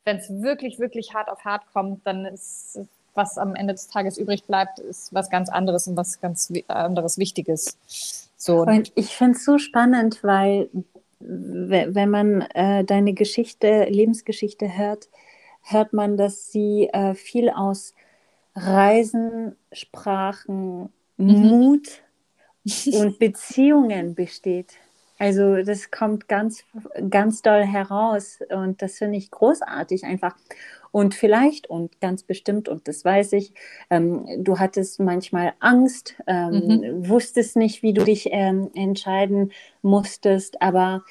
wenn 0.05 0.17
es 0.17 0.29
wirklich, 0.43 0.79
wirklich 0.81 1.15
hart 1.15 1.29
auf 1.29 1.45
hart 1.45 1.63
kommt, 1.73 2.05
dann 2.07 2.25
ist 2.25 2.81
was 3.15 3.39
am 3.39 3.55
Ende 3.55 3.75
des 3.75 3.89
Tages 3.89 4.19
übrig 4.19 4.45
bleibt, 4.45 4.79
ist 4.79 5.13
was 5.13 5.31
ganz 5.31 5.51
anderes 5.51 5.87
und 5.87 5.97
was 5.97 6.21
ganz 6.21 6.53
anderes 6.69 7.19
Wichtiges. 7.19 7.79
So. 8.37 8.67
Ich 8.95 9.15
finde 9.15 9.37
es 9.37 9.45
so 9.45 9.59
spannend, 9.59 10.25
weil 10.25 10.69
wenn 11.21 12.11
man 12.11 12.41
äh, 12.41 12.85
deine 12.85 13.13
Geschichte, 13.13 13.85
Lebensgeschichte 13.85 14.77
hört, 14.77 15.09
hört 15.63 15.93
man, 15.93 16.17
dass 16.17 16.51
sie 16.51 16.89
äh, 16.93 17.15
viel 17.15 17.51
aus 17.51 17.95
Reisen, 18.55 19.57
Sprachen, 19.73 20.93
mhm. 21.17 21.27
Mut 21.27 21.89
und 22.93 23.19
Beziehungen 23.19 24.15
besteht. 24.15 24.75
Also 25.19 25.63
das 25.63 25.93
kommt 25.93 26.27
ganz, 26.27 26.65
ganz 27.09 27.43
doll 27.43 27.63
heraus 27.63 28.41
und 28.51 28.83
das 28.83 28.99
finde 28.99 29.19
ich 29.19 29.31
großartig 29.31 30.05
einfach. 30.05 30.35
Und 30.91 31.15
vielleicht 31.15 31.71
und 31.71 32.01
ganz 32.01 32.25
bestimmt, 32.25 32.69
und 32.69 32.89
das 32.89 33.05
weiß 33.05 33.33
ich, 33.35 33.55
ähm, 33.89 34.27
du 34.39 34.59
hattest 34.59 34.99
manchmal 34.99 35.55
Angst, 35.61 36.17
ähm, 36.27 36.53
mhm. 36.67 37.09
wusstest 37.09 37.57
nicht, 37.57 37.83
wie 37.83 37.95
du 37.95 38.05
dich 38.05 38.29
ähm, 38.31 38.71
entscheiden 38.75 39.53
musstest, 39.81 40.61
aber 40.61 41.05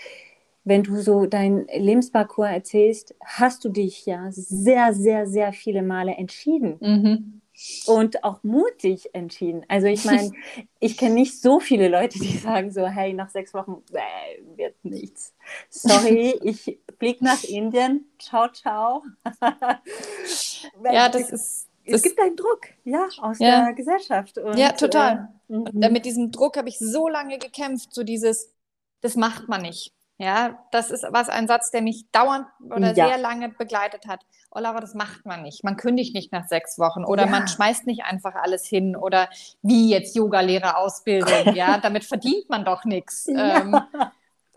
wenn 0.64 0.84
du 0.84 1.01
so 1.01 1.26
dein 1.26 1.68
Lebensparcours 1.68 2.49
erzählst, 2.49 3.16
hast 3.24 3.66
du 3.66 3.70
dich 3.70 4.05
ja 4.05 4.28
sehr, 4.30 4.93
sehr, 4.93 5.28
sehr 5.28 5.53
viele 5.53 5.82
Male 5.82 6.14
entschieden. 6.14 6.78
Mhm 6.80 7.41
und 7.86 8.24
auch 8.24 8.43
mutig 8.43 9.14
entschieden. 9.14 9.66
Also 9.68 9.88
ich 9.88 10.05
meine, 10.05 10.32
ich 10.80 10.97
kenne 10.97 11.16
nicht 11.16 11.39
so 11.39 11.59
viele 11.59 11.89
Leute, 11.89 12.20
die 12.20 12.38
sagen 12.38 12.72
so, 12.72 12.88
hey, 12.88 13.14
nach 13.14 13.30
sechs 13.30 13.53
Wochen 13.53 13.84
äh, 13.93 14.57
wird 14.57 14.76
nichts. 14.84 15.34
Sorry, 15.70 16.39
ich 16.43 16.80
fliege 16.97 17.24
nach 17.24 17.43
Indien. 17.43 18.05
Ciao, 18.20 18.47
ciao. 18.51 19.03
ja, 20.84 21.09
das 21.09 21.32
ist, 21.32 21.68
es 21.84 22.01
gibt 22.01 22.20
einen 22.20 22.36
Druck, 22.36 22.68
ja, 22.84 23.07
aus 23.20 23.39
ja. 23.39 23.66
der 23.66 23.74
Gesellschaft. 23.74 24.38
Und, 24.38 24.57
ja, 24.57 24.72
total. 24.72 25.30
Äh, 25.47 25.53
und 25.53 25.74
mhm. 25.74 25.91
mit 25.91 26.05
diesem 26.05 26.32
Druck 26.32 26.57
habe 26.57 26.70
ich 26.70 26.80
so 26.80 27.07
lange 27.07 27.38
gekämpft, 27.38 27.93
so 27.93 28.03
dieses, 28.03 28.53
das 29.01 29.16
macht 29.16 29.49
man 29.49 29.62
nicht. 29.62 29.93
Ja, 30.22 30.59
das 30.72 30.91
ist 30.91 31.03
was 31.09 31.30
ein 31.30 31.47
Satz, 31.47 31.72
der 31.72 31.82
mich 31.82 32.05
dauernd 32.11 32.45
oder 32.69 32.93
ja. 32.93 33.07
sehr 33.07 33.17
lange 33.17 33.49
begleitet 33.49 34.05
hat. 34.07 34.19
Oh 34.51 34.59
Laura, 34.59 34.80
das 34.80 34.93
macht 34.93 35.26
man 35.26 35.41
nicht. 35.41 35.63
Man 35.63 35.78
kündigt 35.78 36.13
nicht 36.13 36.32
nach 36.32 36.47
sechs 36.47 36.78
Wochen 36.78 37.03
oder 37.03 37.24
ja. 37.26 37.30
man 37.32 37.47
schmeißt 37.47 37.88
nicht 37.88 38.03
einfach 38.03 38.36
alles 38.36 38.67
hin 38.67 38.95
oder 38.95 39.30
wie 39.63 39.89
jetzt 39.89 40.15
Yogalehrer 40.15 40.78
ausbilden. 40.78 41.55
ja, 41.55 41.80
damit 41.80 42.03
verdient 42.03 42.47
man 42.49 42.63
doch 42.63 42.86
nichts. 42.86 43.26
Ja. 43.26 43.61
Ähm, 43.61 43.82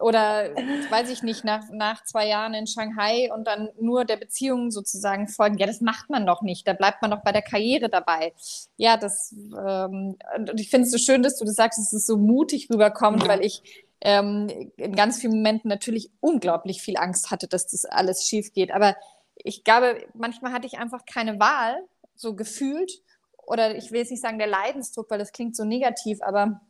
oder 0.00 0.50
weiß 0.90 1.08
ich 1.08 1.22
nicht, 1.22 1.44
nach, 1.44 1.62
nach 1.70 2.04
zwei 2.04 2.28
Jahren 2.28 2.52
in 2.52 2.66
Shanghai 2.66 3.32
und 3.32 3.46
dann 3.46 3.70
nur 3.80 4.04
der 4.04 4.16
Beziehung 4.16 4.70
sozusagen 4.70 5.28
folgen. 5.28 5.56
Ja, 5.56 5.66
das 5.66 5.80
macht 5.80 6.10
man 6.10 6.26
doch 6.26 6.42
nicht. 6.42 6.68
Da 6.68 6.74
bleibt 6.74 7.00
man 7.00 7.10
doch 7.10 7.22
bei 7.22 7.32
der 7.32 7.40
Karriere 7.40 7.88
dabei. 7.88 8.34
Ja, 8.76 8.98
das, 8.98 9.32
ähm, 9.32 10.18
und 10.36 10.60
ich 10.60 10.68
finde 10.68 10.86
es 10.86 10.92
so 10.92 10.98
schön, 10.98 11.22
dass 11.22 11.38
du 11.38 11.46
das 11.46 11.54
sagst, 11.54 11.78
dass 11.78 11.94
es 11.94 12.04
so 12.04 12.18
mutig 12.18 12.68
rüberkommt, 12.70 13.26
weil 13.26 13.42
ich 13.42 13.83
ähm, 14.04 14.70
in 14.76 14.94
ganz 14.94 15.18
vielen 15.18 15.34
Momenten 15.34 15.68
natürlich 15.68 16.10
unglaublich 16.20 16.82
viel 16.82 16.96
Angst 16.98 17.30
hatte, 17.30 17.48
dass 17.48 17.66
das 17.66 17.86
alles 17.86 18.26
schief 18.26 18.52
geht. 18.52 18.70
Aber 18.70 18.96
ich 19.36 19.64
glaube, 19.64 20.06
manchmal 20.14 20.52
hatte 20.52 20.66
ich 20.66 20.78
einfach 20.78 21.06
keine 21.06 21.40
Wahl, 21.40 21.76
so 22.14 22.36
gefühlt. 22.36 23.02
Oder 23.46 23.76
ich 23.76 23.90
will 23.90 24.00
jetzt 24.00 24.10
nicht 24.10 24.22
sagen 24.22 24.38
der 24.38 24.46
Leidensdruck, 24.46 25.10
weil 25.10 25.18
das 25.18 25.32
klingt 25.32 25.56
so 25.56 25.64
negativ, 25.64 26.22
aber 26.22 26.60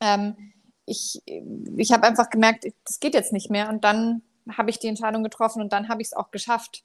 ähm, 0.00 0.52
ich, 0.86 1.22
ich 1.76 1.92
habe 1.92 2.06
einfach 2.06 2.28
gemerkt, 2.30 2.66
das 2.84 2.98
geht 2.98 3.14
jetzt 3.14 3.32
nicht 3.32 3.50
mehr. 3.50 3.68
Und 3.68 3.84
dann 3.84 4.22
habe 4.50 4.70
ich 4.70 4.78
die 4.78 4.88
Entscheidung 4.88 5.22
getroffen 5.22 5.62
und 5.62 5.72
dann 5.72 5.88
habe 5.88 6.02
ich 6.02 6.08
es 6.08 6.12
auch 6.14 6.30
geschafft. 6.30 6.82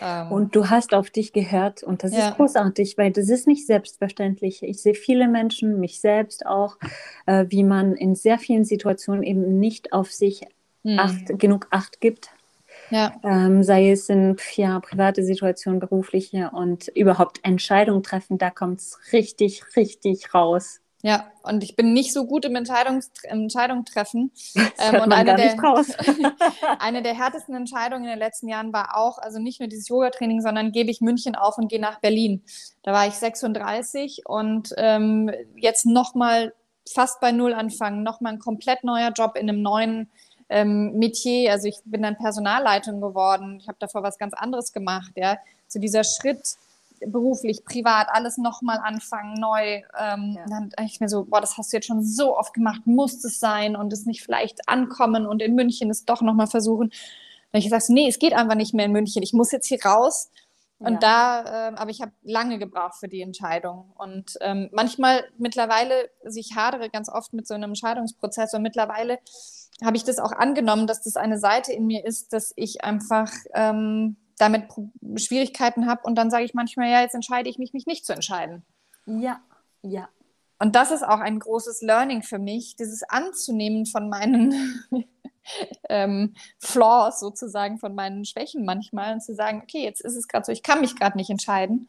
Ähm, 0.00 0.32
und 0.32 0.56
du 0.56 0.70
hast 0.70 0.94
auf 0.94 1.10
dich 1.10 1.32
gehört 1.32 1.82
und 1.82 2.02
das 2.02 2.12
ja. 2.12 2.28
ist 2.28 2.36
großartig, 2.36 2.98
weil 2.98 3.12
das 3.12 3.28
ist 3.28 3.46
nicht 3.46 3.66
selbstverständlich. 3.66 4.62
Ich 4.62 4.82
sehe 4.82 4.94
viele 4.94 5.28
Menschen, 5.28 5.80
mich 5.80 6.00
selbst 6.00 6.46
auch, 6.46 6.76
äh, 7.26 7.46
wie 7.48 7.64
man 7.64 7.94
in 7.94 8.14
sehr 8.14 8.38
vielen 8.38 8.64
Situationen 8.64 9.22
eben 9.22 9.58
nicht 9.58 9.92
auf 9.92 10.10
sich 10.10 10.42
mhm. 10.82 10.98
acht, 10.98 11.38
genug 11.38 11.68
Acht 11.70 12.00
gibt. 12.00 12.30
Ja. 12.90 13.14
Ähm, 13.22 13.62
sei 13.62 13.90
es 13.90 14.08
in 14.08 14.36
ja, 14.54 14.80
private 14.80 15.24
Situationen, 15.24 15.80
berufliche 15.80 16.50
und 16.52 16.88
überhaupt 16.88 17.40
Entscheidungen 17.42 18.02
treffen, 18.02 18.38
da 18.38 18.50
kommt 18.50 18.80
es 18.80 18.98
richtig, 19.12 19.62
richtig 19.76 20.34
raus. 20.34 20.81
Ja, 21.04 21.32
und 21.42 21.64
ich 21.64 21.74
bin 21.74 21.92
nicht 21.92 22.12
so 22.12 22.26
gut 22.26 22.44
im 22.44 22.54
Entscheidungs 22.54 23.10
Entscheidung 23.24 23.84
treffen. 23.84 24.30
Das 24.54 24.92
ähm, 24.92 25.02
und 25.02 25.12
eine 25.12 25.34
der, 25.34 25.54
eine 26.78 27.02
der 27.02 27.14
härtesten 27.14 27.54
Entscheidungen 27.54 28.04
in 28.04 28.10
den 28.10 28.18
letzten 28.18 28.48
Jahren 28.48 28.72
war 28.72 28.96
auch, 28.96 29.18
also 29.18 29.38
nicht 29.38 29.60
nur 29.60 29.68
dieses 29.68 29.88
Yoga-Training, 29.88 30.40
sondern 30.40 30.72
gebe 30.72 30.90
ich 30.90 31.00
München 31.00 31.34
auf 31.34 31.58
und 31.58 31.68
gehe 31.68 31.80
nach 31.80 32.00
Berlin. 32.00 32.42
Da 32.82 32.92
war 32.92 33.06
ich 33.06 33.14
36 33.14 34.22
und 34.26 34.72
ähm, 34.76 35.30
jetzt 35.56 35.86
nochmal 35.86 36.54
fast 36.88 37.20
bei 37.20 37.32
Null 37.32 37.52
anfangen, 37.52 38.02
nochmal 38.02 38.34
ein 38.34 38.38
komplett 38.38 38.84
neuer 38.84 39.10
Job 39.10 39.36
in 39.36 39.48
einem 39.48 39.62
neuen 39.62 40.10
ähm, 40.48 40.92
Metier. 40.98 41.52
Also 41.52 41.68
ich 41.68 41.78
bin 41.84 42.02
dann 42.02 42.16
Personalleitung 42.16 43.00
geworden. 43.00 43.58
Ich 43.60 43.68
habe 43.68 43.78
davor 43.80 44.02
was 44.02 44.18
ganz 44.18 44.34
anderes 44.34 44.72
gemacht. 44.72 45.12
Ja, 45.16 45.38
so 45.66 45.80
dieser 45.80 46.04
Schritt 46.04 46.56
beruflich, 47.06 47.64
privat, 47.64 48.08
alles 48.10 48.38
nochmal 48.38 48.78
anfangen, 48.78 49.34
neu. 49.34 49.82
Ähm, 49.98 50.34
ja. 50.36 50.44
Dann 50.48 50.70
dachte 50.70 50.84
ich 50.84 51.00
mir 51.00 51.08
so, 51.08 51.24
boah, 51.24 51.40
das 51.40 51.58
hast 51.58 51.72
du 51.72 51.76
jetzt 51.76 51.86
schon 51.86 52.02
so 52.02 52.36
oft 52.36 52.54
gemacht, 52.54 52.82
muss 52.86 53.24
es 53.24 53.40
sein 53.40 53.76
und 53.76 53.92
es 53.92 54.06
nicht 54.06 54.22
vielleicht 54.22 54.68
ankommen 54.68 55.26
und 55.26 55.42
in 55.42 55.54
München 55.54 55.90
es 55.90 56.04
doch 56.04 56.22
nochmal 56.22 56.46
versuchen. 56.46 56.86
Und 57.52 57.58
ich 57.58 57.64
gesagt, 57.64 57.88
nee, 57.88 58.08
es 58.08 58.18
geht 58.18 58.32
einfach 58.32 58.54
nicht 58.54 58.74
mehr 58.74 58.86
in 58.86 58.92
München, 58.92 59.22
ich 59.22 59.32
muss 59.32 59.52
jetzt 59.52 59.66
hier 59.66 59.84
raus. 59.84 60.30
Und 60.78 60.94
ja. 60.94 60.98
da, 60.98 61.68
äh, 61.68 61.74
aber 61.76 61.90
ich 61.90 62.00
habe 62.00 62.10
lange 62.22 62.58
gebraucht 62.58 62.96
für 62.96 63.08
die 63.08 63.20
Entscheidung. 63.20 63.92
Und 63.96 64.36
ähm, 64.40 64.68
manchmal 64.72 65.24
mittlerweile, 65.38 66.10
also 66.24 66.40
ich 66.40 66.56
hadere 66.56 66.90
ganz 66.90 67.08
oft 67.08 67.32
mit 67.32 67.46
so 67.46 67.54
einem 67.54 67.70
Entscheidungsprozess 67.70 68.52
und 68.54 68.62
mittlerweile 68.62 69.18
habe 69.84 69.96
ich 69.96 70.04
das 70.04 70.18
auch 70.18 70.32
angenommen, 70.32 70.86
dass 70.86 71.02
das 71.02 71.16
eine 71.16 71.38
Seite 71.38 71.72
in 71.72 71.86
mir 71.86 72.04
ist, 72.04 72.32
dass 72.32 72.52
ich 72.56 72.84
einfach 72.84 73.30
ähm, 73.54 74.16
damit 74.38 74.64
Schwierigkeiten 75.16 75.86
habe 75.86 76.02
und 76.04 76.16
dann 76.16 76.30
sage 76.30 76.44
ich 76.44 76.54
manchmal, 76.54 76.90
ja, 76.90 77.00
jetzt 77.00 77.14
entscheide 77.14 77.48
ich 77.48 77.58
mich, 77.58 77.72
mich 77.72 77.86
nicht 77.86 78.04
zu 78.04 78.12
entscheiden. 78.12 78.64
Ja, 79.06 79.40
ja. 79.82 80.08
Und 80.58 80.76
das 80.76 80.92
ist 80.92 81.02
auch 81.02 81.18
ein 81.18 81.40
großes 81.40 81.82
Learning 81.82 82.22
für 82.22 82.38
mich, 82.38 82.76
dieses 82.76 83.02
anzunehmen 83.02 83.84
von 83.84 84.08
meinen 84.08 84.84
ähm, 85.88 86.34
Flaws 86.58 87.18
sozusagen, 87.18 87.78
von 87.78 87.94
meinen 87.94 88.24
Schwächen 88.24 88.64
manchmal 88.64 89.14
und 89.14 89.22
zu 89.22 89.34
sagen, 89.34 89.60
okay, 89.62 89.82
jetzt 89.82 90.00
ist 90.00 90.16
es 90.16 90.28
gerade 90.28 90.44
so, 90.44 90.52
ich 90.52 90.62
kann 90.62 90.80
mich 90.80 90.94
gerade 90.94 91.16
nicht 91.16 91.30
entscheiden. 91.30 91.88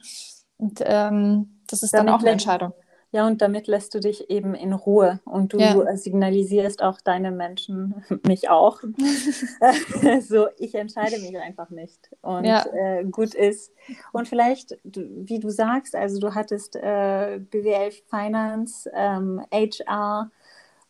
Und 0.58 0.82
ähm, 0.84 1.62
das 1.68 1.84
ist 1.84 1.94
Damit 1.94 2.08
dann 2.08 2.16
auch 2.16 2.22
eine 2.22 2.32
Entscheidung. 2.32 2.74
Ja, 3.14 3.28
und 3.28 3.44
damit 3.44 3.68
lässt 3.68 3.94
du 3.94 4.00
dich 4.00 4.32
eben 4.32 4.56
in 4.56 4.74
Ruhe 4.74 5.20
und 5.24 5.54
du 5.54 5.60
ja. 5.60 5.96
signalisierst 5.96 6.82
auch 6.82 7.00
deine 7.00 7.30
Menschen, 7.30 8.04
mich 8.26 8.50
auch. 8.50 8.82
so, 10.28 10.48
ich 10.58 10.74
entscheide 10.74 11.20
mich 11.20 11.38
einfach 11.38 11.70
nicht. 11.70 12.10
Und 12.24 12.46
ja. 12.46 12.66
äh, 12.74 13.04
gut 13.06 13.36
ist. 13.36 13.72
Und 14.14 14.28
vielleicht, 14.28 14.80
wie 14.84 15.38
du 15.38 15.50
sagst, 15.52 15.96
also 15.96 16.20
du 16.20 16.34
hattest 16.34 16.76
äh, 16.76 17.40
BWL 17.52 17.92
Finance, 18.10 18.90
ähm, 18.96 19.46
HR 19.54 20.32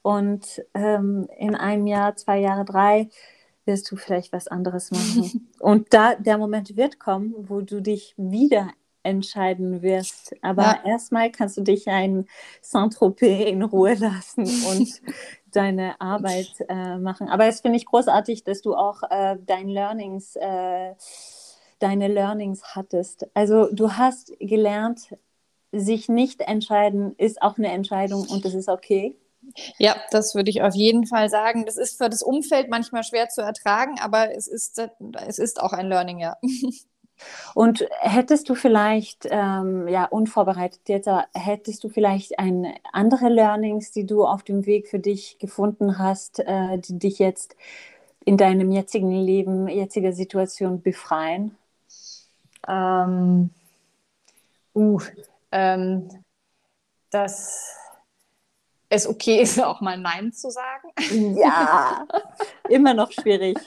und 0.01 0.63
ähm, 0.73 1.27
in 1.37 1.55
einem 1.55 1.87
Jahr, 1.87 2.15
zwei 2.15 2.39
Jahre, 2.39 2.63
drei 2.63 3.09
wirst 3.65 3.91
du 3.91 3.97
vielleicht 3.97 4.31
was 4.31 4.47
anderes 4.47 4.91
machen. 4.91 5.49
und 5.59 5.93
da 5.93 6.15
der 6.15 6.37
Moment 6.37 6.77
wird 6.77 6.99
kommen, 6.99 7.33
wo 7.49 7.59
du 7.59 7.81
dich 7.81 8.13
wieder 8.15 8.69
entscheiden 9.03 9.81
wirst. 9.81 10.35
Aber 10.41 10.63
ja. 10.63 10.81
erstmal 10.85 11.31
kannst 11.31 11.57
du 11.57 11.61
dich 11.61 11.87
ein 11.87 12.27
Saint-Tropez 12.61 13.49
in 13.49 13.63
Ruhe 13.63 13.93
lassen 13.99 14.43
und 14.43 15.01
deine 15.51 15.99
Arbeit 16.01 16.53
äh, 16.67 16.97
machen. 16.97 17.29
Aber 17.29 17.45
es 17.45 17.61
finde 17.61 17.77
ich 17.77 17.85
großartig, 17.85 18.43
dass 18.43 18.61
du 18.61 18.75
auch 18.75 19.03
äh, 19.09 19.37
dein 19.45 19.67
Learnings, 19.67 20.35
äh, 20.35 20.93
deine 21.79 22.07
Learnings 22.07 22.75
hattest. 22.75 23.27
Also 23.33 23.67
du 23.71 23.93
hast 23.93 24.33
gelernt, 24.39 25.15
sich 25.71 26.07
nicht 26.07 26.41
entscheiden 26.41 27.15
ist 27.17 27.41
auch 27.41 27.57
eine 27.57 27.71
Entscheidung 27.71 28.27
und 28.27 28.45
das 28.45 28.53
ist 28.53 28.69
okay. 28.69 29.17
Ja, 29.77 29.95
das 30.11 30.35
würde 30.35 30.49
ich 30.49 30.61
auf 30.61 30.75
jeden 30.75 31.05
Fall 31.05 31.29
sagen. 31.29 31.65
Das 31.65 31.77
ist 31.77 31.97
für 31.97 32.09
das 32.09 32.21
Umfeld 32.21 32.69
manchmal 32.69 33.03
schwer 33.03 33.27
zu 33.29 33.41
ertragen, 33.41 33.99
aber 33.99 34.35
es 34.35 34.47
ist, 34.47 34.81
es 35.27 35.39
ist 35.39 35.61
auch 35.61 35.73
ein 35.73 35.87
Learning, 35.87 36.19
ja. 36.19 36.37
Und 37.53 37.85
hättest 37.99 38.49
du 38.49 38.55
vielleicht, 38.55 39.27
ähm, 39.29 39.87
ja, 39.87 40.05
unvorbereitet 40.05 40.81
jetzt, 40.87 41.09
hättest 41.33 41.83
du 41.83 41.89
vielleicht 41.89 42.39
ein, 42.39 42.73
andere 42.91 43.29
Learnings, 43.29 43.91
die 43.91 44.05
du 44.05 44.25
auf 44.25 44.43
dem 44.43 44.65
Weg 44.65 44.87
für 44.87 44.99
dich 44.99 45.37
gefunden 45.39 45.97
hast, 45.97 46.39
äh, 46.39 46.77
die 46.77 46.99
dich 46.99 47.19
jetzt 47.19 47.55
in 48.25 48.37
deinem 48.37 48.71
jetzigen 48.71 49.11
Leben, 49.11 49.67
jetziger 49.67 50.13
Situation 50.13 50.81
befreien? 50.81 51.57
Ähm, 52.67 53.49
uh, 54.75 54.99
ähm, 55.51 56.09
das 57.11 57.77
es 58.93 59.07
okay 59.07 59.41
ist, 59.41 59.59
auch 59.59 59.81
mal 59.81 59.97
Nein 59.97 60.31
zu 60.31 60.51
sagen. 60.51 61.35
Ja, 61.35 62.07
immer 62.69 62.93
noch 62.93 63.11
schwierig. 63.11 63.57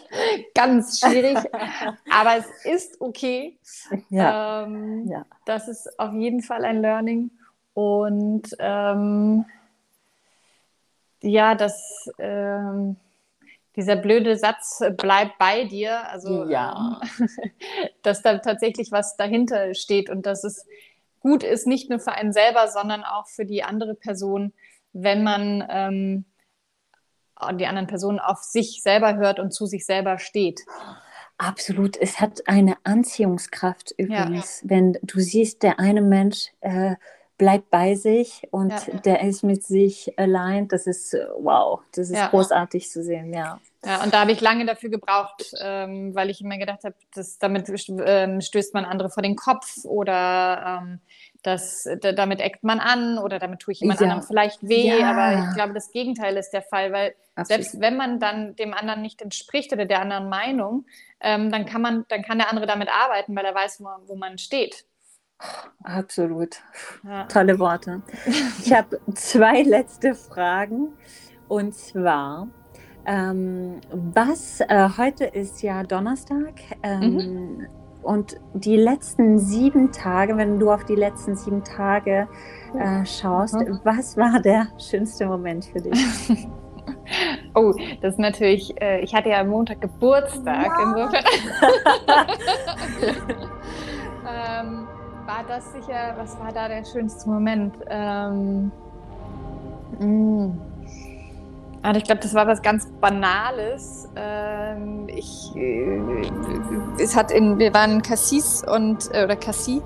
Ganz 0.55 1.01
schwierig. 1.01 1.37
Aber 2.11 2.37
es 2.37 2.47
ist 2.64 3.01
okay. 3.01 3.59
Ja. 4.09 4.62
Ähm, 4.62 5.09
ja. 5.09 5.27
Das 5.45 5.66
ist 5.66 5.99
auf 5.99 6.12
jeden 6.14 6.43
Fall 6.43 6.64
ein 6.64 6.81
Learning. 6.81 7.33
Und 7.74 8.45
ähm, 8.61 9.45
ja, 11.22 11.57
das, 11.57 12.09
ähm, 12.18 12.97
dieser 13.74 13.97
blöde 13.97 14.39
Satz 14.39 14.81
bleibt 14.97 15.39
bei 15.39 15.64
dir, 15.64 16.09
also 16.09 16.49
ja. 16.49 17.01
Ähm, 17.18 17.29
dass 18.03 18.22
da 18.22 18.39
tatsächlich 18.39 18.93
was 18.93 19.16
dahinter 19.16 19.74
steht 19.74 20.09
und 20.09 20.24
dass 20.24 20.45
es 20.45 20.66
gut 21.18 21.43
ist, 21.43 21.66
nicht 21.66 21.91
nur 21.91 21.99
für 21.99 22.12
einen 22.12 22.33
selber, 22.33 22.68
sondern 22.68 23.03
auch 23.03 23.27
für 23.27 23.45
die 23.45 23.64
andere 23.64 23.97
Person, 23.97 24.53
wenn 25.03 25.23
man 25.23 25.65
ähm, 25.69 26.25
die 27.59 27.67
anderen 27.67 27.87
Personen 27.87 28.19
auf 28.19 28.43
sich 28.43 28.83
selber 28.83 29.17
hört 29.17 29.39
und 29.39 29.53
zu 29.53 29.67
sich 29.67 29.85
selber 29.85 30.19
steht. 30.19 30.61
Absolut. 31.39 31.97
Es 31.99 32.21
hat 32.21 32.49
eine 32.49 32.77
Anziehungskraft 32.85 33.93
übrigens. 33.99 34.63
Ja. 34.63 34.71
Wenn 34.71 34.99
du 35.03 35.21
siehst, 35.21 35.63
der 35.63 35.79
eine 35.79 36.01
Mensch 36.01 36.53
äh, 36.61 36.97
bleibt 37.37 37.71
bei 37.71 37.95
sich 37.95 38.49
und 38.51 38.71
ja. 38.71 38.99
der 39.01 39.21
ist 39.23 39.43
mit 39.43 39.63
sich 39.63 40.19
allein, 40.19 40.69
das 40.69 40.87
ist 40.87 41.15
wow, 41.39 41.81
das 41.93 42.09
ist 42.09 42.17
ja. 42.17 42.29
großartig 42.29 42.91
zu 42.91 43.03
sehen, 43.03 43.35
ja. 43.35 43.61
Ja, 43.87 44.03
und 44.03 44.12
da 44.12 44.20
habe 44.20 44.32
ich 44.32 44.41
lange 44.41 44.66
dafür 44.66 44.91
gebraucht, 44.91 45.55
ähm, 45.61 46.12
weil 46.14 46.28
ich 46.28 46.41
immer 46.41 46.59
gedacht 46.59 46.82
habe, 46.82 46.97
damit 47.39 47.70
ähm, 48.05 48.41
stößt 48.41 48.74
man 48.74 48.84
andere 48.84 49.11
vor 49.11 49.22
den 49.22 49.37
Kopf 49.37 49.84
oder 49.84 50.80
ähm, 50.82 51.01
das, 51.45 51.89
damit 52.01 52.41
eckt 52.41 52.64
man 52.64 52.80
an 52.80 53.18
oder 53.18 53.39
damit 53.39 53.61
tue 53.61 53.72
ich 53.72 53.80
jemand 53.80 54.01
ja. 54.01 54.07
anderem 54.07 54.24
vielleicht 54.24 54.66
weh. 54.66 54.99
Ja. 54.99 55.12
Aber 55.12 55.49
ich 55.49 55.55
glaube, 55.55 55.72
das 55.72 55.93
Gegenteil 55.93 56.37
ist 56.37 56.51
der 56.51 56.62
Fall, 56.62 56.93
weil 56.93 57.14
Absolut. 57.37 57.47
selbst 57.47 57.80
wenn 57.80 57.97
man 57.97 58.18
dann 58.18 58.57
dem 58.57 58.74
anderen 58.74 59.03
nicht 59.03 59.22
entspricht 59.22 59.72
oder 59.72 59.84
der 59.84 60.01
anderen 60.01 60.28
Meinung, 60.28 60.87
ähm, 61.20 61.53
dann 61.53 61.64
kann 61.64 61.80
man, 61.80 62.05
dann 62.09 62.22
kann 62.22 62.39
der 62.39 62.51
andere 62.51 62.66
damit 62.66 62.89
arbeiten, 62.89 63.37
weil 63.37 63.45
er 63.45 63.55
weiß, 63.55 63.80
wo, 63.80 63.89
wo 64.09 64.16
man 64.16 64.39
steht. 64.39 64.84
Absolut. 65.84 66.57
Ja. 67.05 67.24
Tolle 67.24 67.59
Worte. 67.59 68.03
Ich 68.64 68.72
habe 68.72 69.01
zwei 69.14 69.62
letzte 69.62 70.14
Fragen. 70.14 70.95
Und 71.49 71.76
zwar, 71.76 72.49
ähm, 73.07 73.81
was, 73.91 74.61
äh, 74.61 74.89
heute 74.99 75.25
ist 75.25 75.63
ja 75.63 75.83
Donnerstag. 75.83 76.55
Ähm, 76.83 77.15
mhm. 77.15 77.67
Und 78.03 78.37
die 78.55 78.77
letzten 78.77 79.39
sieben 79.39 79.91
Tage, 79.91 80.37
wenn 80.37 80.59
du 80.59 80.71
auf 80.71 80.85
die 80.85 80.95
letzten 80.95 81.37
sieben 81.37 81.65
Tage 81.65 82.29
äh, 82.79 83.05
schaust, 83.05 83.55
mhm. 83.55 83.81
was 83.85 84.17
war 84.17 84.41
der 84.41 84.69
schönste 84.79 85.27
Moment 85.27 85.65
für 85.67 85.81
dich? 85.81 86.49
Oh, 87.55 87.73
das 88.03 88.15
ist 88.15 88.19
natürlich, 88.19 88.81
äh, 88.83 89.01
ich 89.01 89.15
hatte 89.15 89.31
ja 89.31 89.41
am 89.41 89.49
Montag 89.49 89.81
Geburtstag, 89.81 90.67
ja. 90.67 90.83
insofern. 90.83 91.25
ähm, 94.29 94.87
war 95.27 95.45
das 95.49 95.73
sicher, 95.73 96.15
was 96.17 96.39
war 96.39 96.53
da 96.53 96.69
der 96.69 96.85
schönste 96.85 97.29
Moment? 97.29 97.75
Ähm, 97.89 98.71
mm. 99.99 100.76
Also 101.87 101.99
ich 101.99 102.05
glaube, 102.05 102.20
das 102.20 102.34
war 102.34 102.49
was 102.49 102.62
ganz 102.62 102.89
Banales. 103.01 104.09
Ähm, 104.16 105.07
ich, 105.07 105.55
äh, 105.55 106.01
es 106.99 107.14
hat 107.14 107.30
in, 107.30 107.61
wir 107.61 107.72
waren 107.74 108.03
Cassis 108.03 108.64
und, 108.66 109.09
äh, 109.14 109.22
oder 109.22 109.37
Cassis 109.37 109.82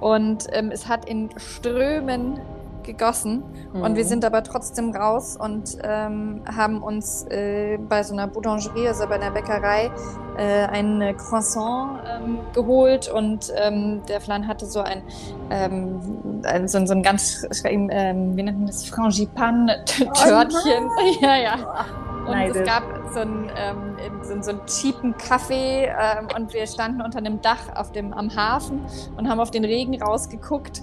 und 0.00 0.46
ähm, 0.52 0.70
es 0.70 0.88
hat 0.88 1.06
in 1.06 1.28
Strömen 1.36 2.40
gegossen. 2.84 3.42
Mhm. 3.72 3.82
Und 3.82 3.96
wir 3.96 4.04
mhm. 4.04 4.08
sind 4.08 4.24
aber 4.24 4.42
trotzdem 4.42 4.94
raus 4.94 5.36
und 5.36 5.78
ähm, 5.82 6.42
haben 6.46 6.82
uns 6.82 7.24
äh, 7.30 7.78
bei 7.78 8.02
so 8.02 8.14
einer 8.14 8.28
Boulangerie, 8.28 8.88
also 8.88 9.06
bei 9.06 9.16
einer 9.16 9.30
Bäckerei, 9.30 9.90
äh, 10.36 10.66
ein 10.66 11.16
Croissant 11.16 12.00
ähm, 12.08 12.38
geholt. 12.52 13.08
Und 13.08 13.52
ähm, 13.56 14.02
der 14.08 14.20
Flan 14.20 14.46
hatte 14.46 14.66
so 14.66 14.80
ein, 14.80 15.02
ähm, 15.50 16.42
ein 16.44 16.68
so, 16.68 16.84
so, 16.86 16.94
ein 16.94 17.02
ganz, 17.02 17.46
ähm, 17.64 18.36
wie 18.36 18.42
nennt 18.42 18.58
man 18.58 18.66
das, 18.66 18.86
Frangipan-Törtchen. 18.86 20.84
Oh 20.86 21.20
ja, 21.20 21.36
ja. 21.36 21.86
Und 22.24 22.32
Neidisch. 22.32 22.62
es 22.62 22.66
gab 22.66 22.82
so 23.12 23.20
einen, 23.20 23.50
ähm, 23.56 23.96
so, 24.22 24.40
so 24.40 24.50
einen 24.50 24.66
cheapen 24.66 25.16
Kaffee 25.16 25.84
ähm, 25.86 26.28
und 26.36 26.52
wir 26.52 26.66
standen 26.66 27.02
unter 27.02 27.18
einem 27.18 27.40
Dach 27.40 27.74
auf 27.74 27.92
dem, 27.92 28.12
am 28.12 28.34
Hafen 28.34 28.84
und 29.16 29.28
haben 29.28 29.40
auf 29.40 29.50
den 29.50 29.64
Regen 29.64 30.00
rausgeguckt 30.02 30.82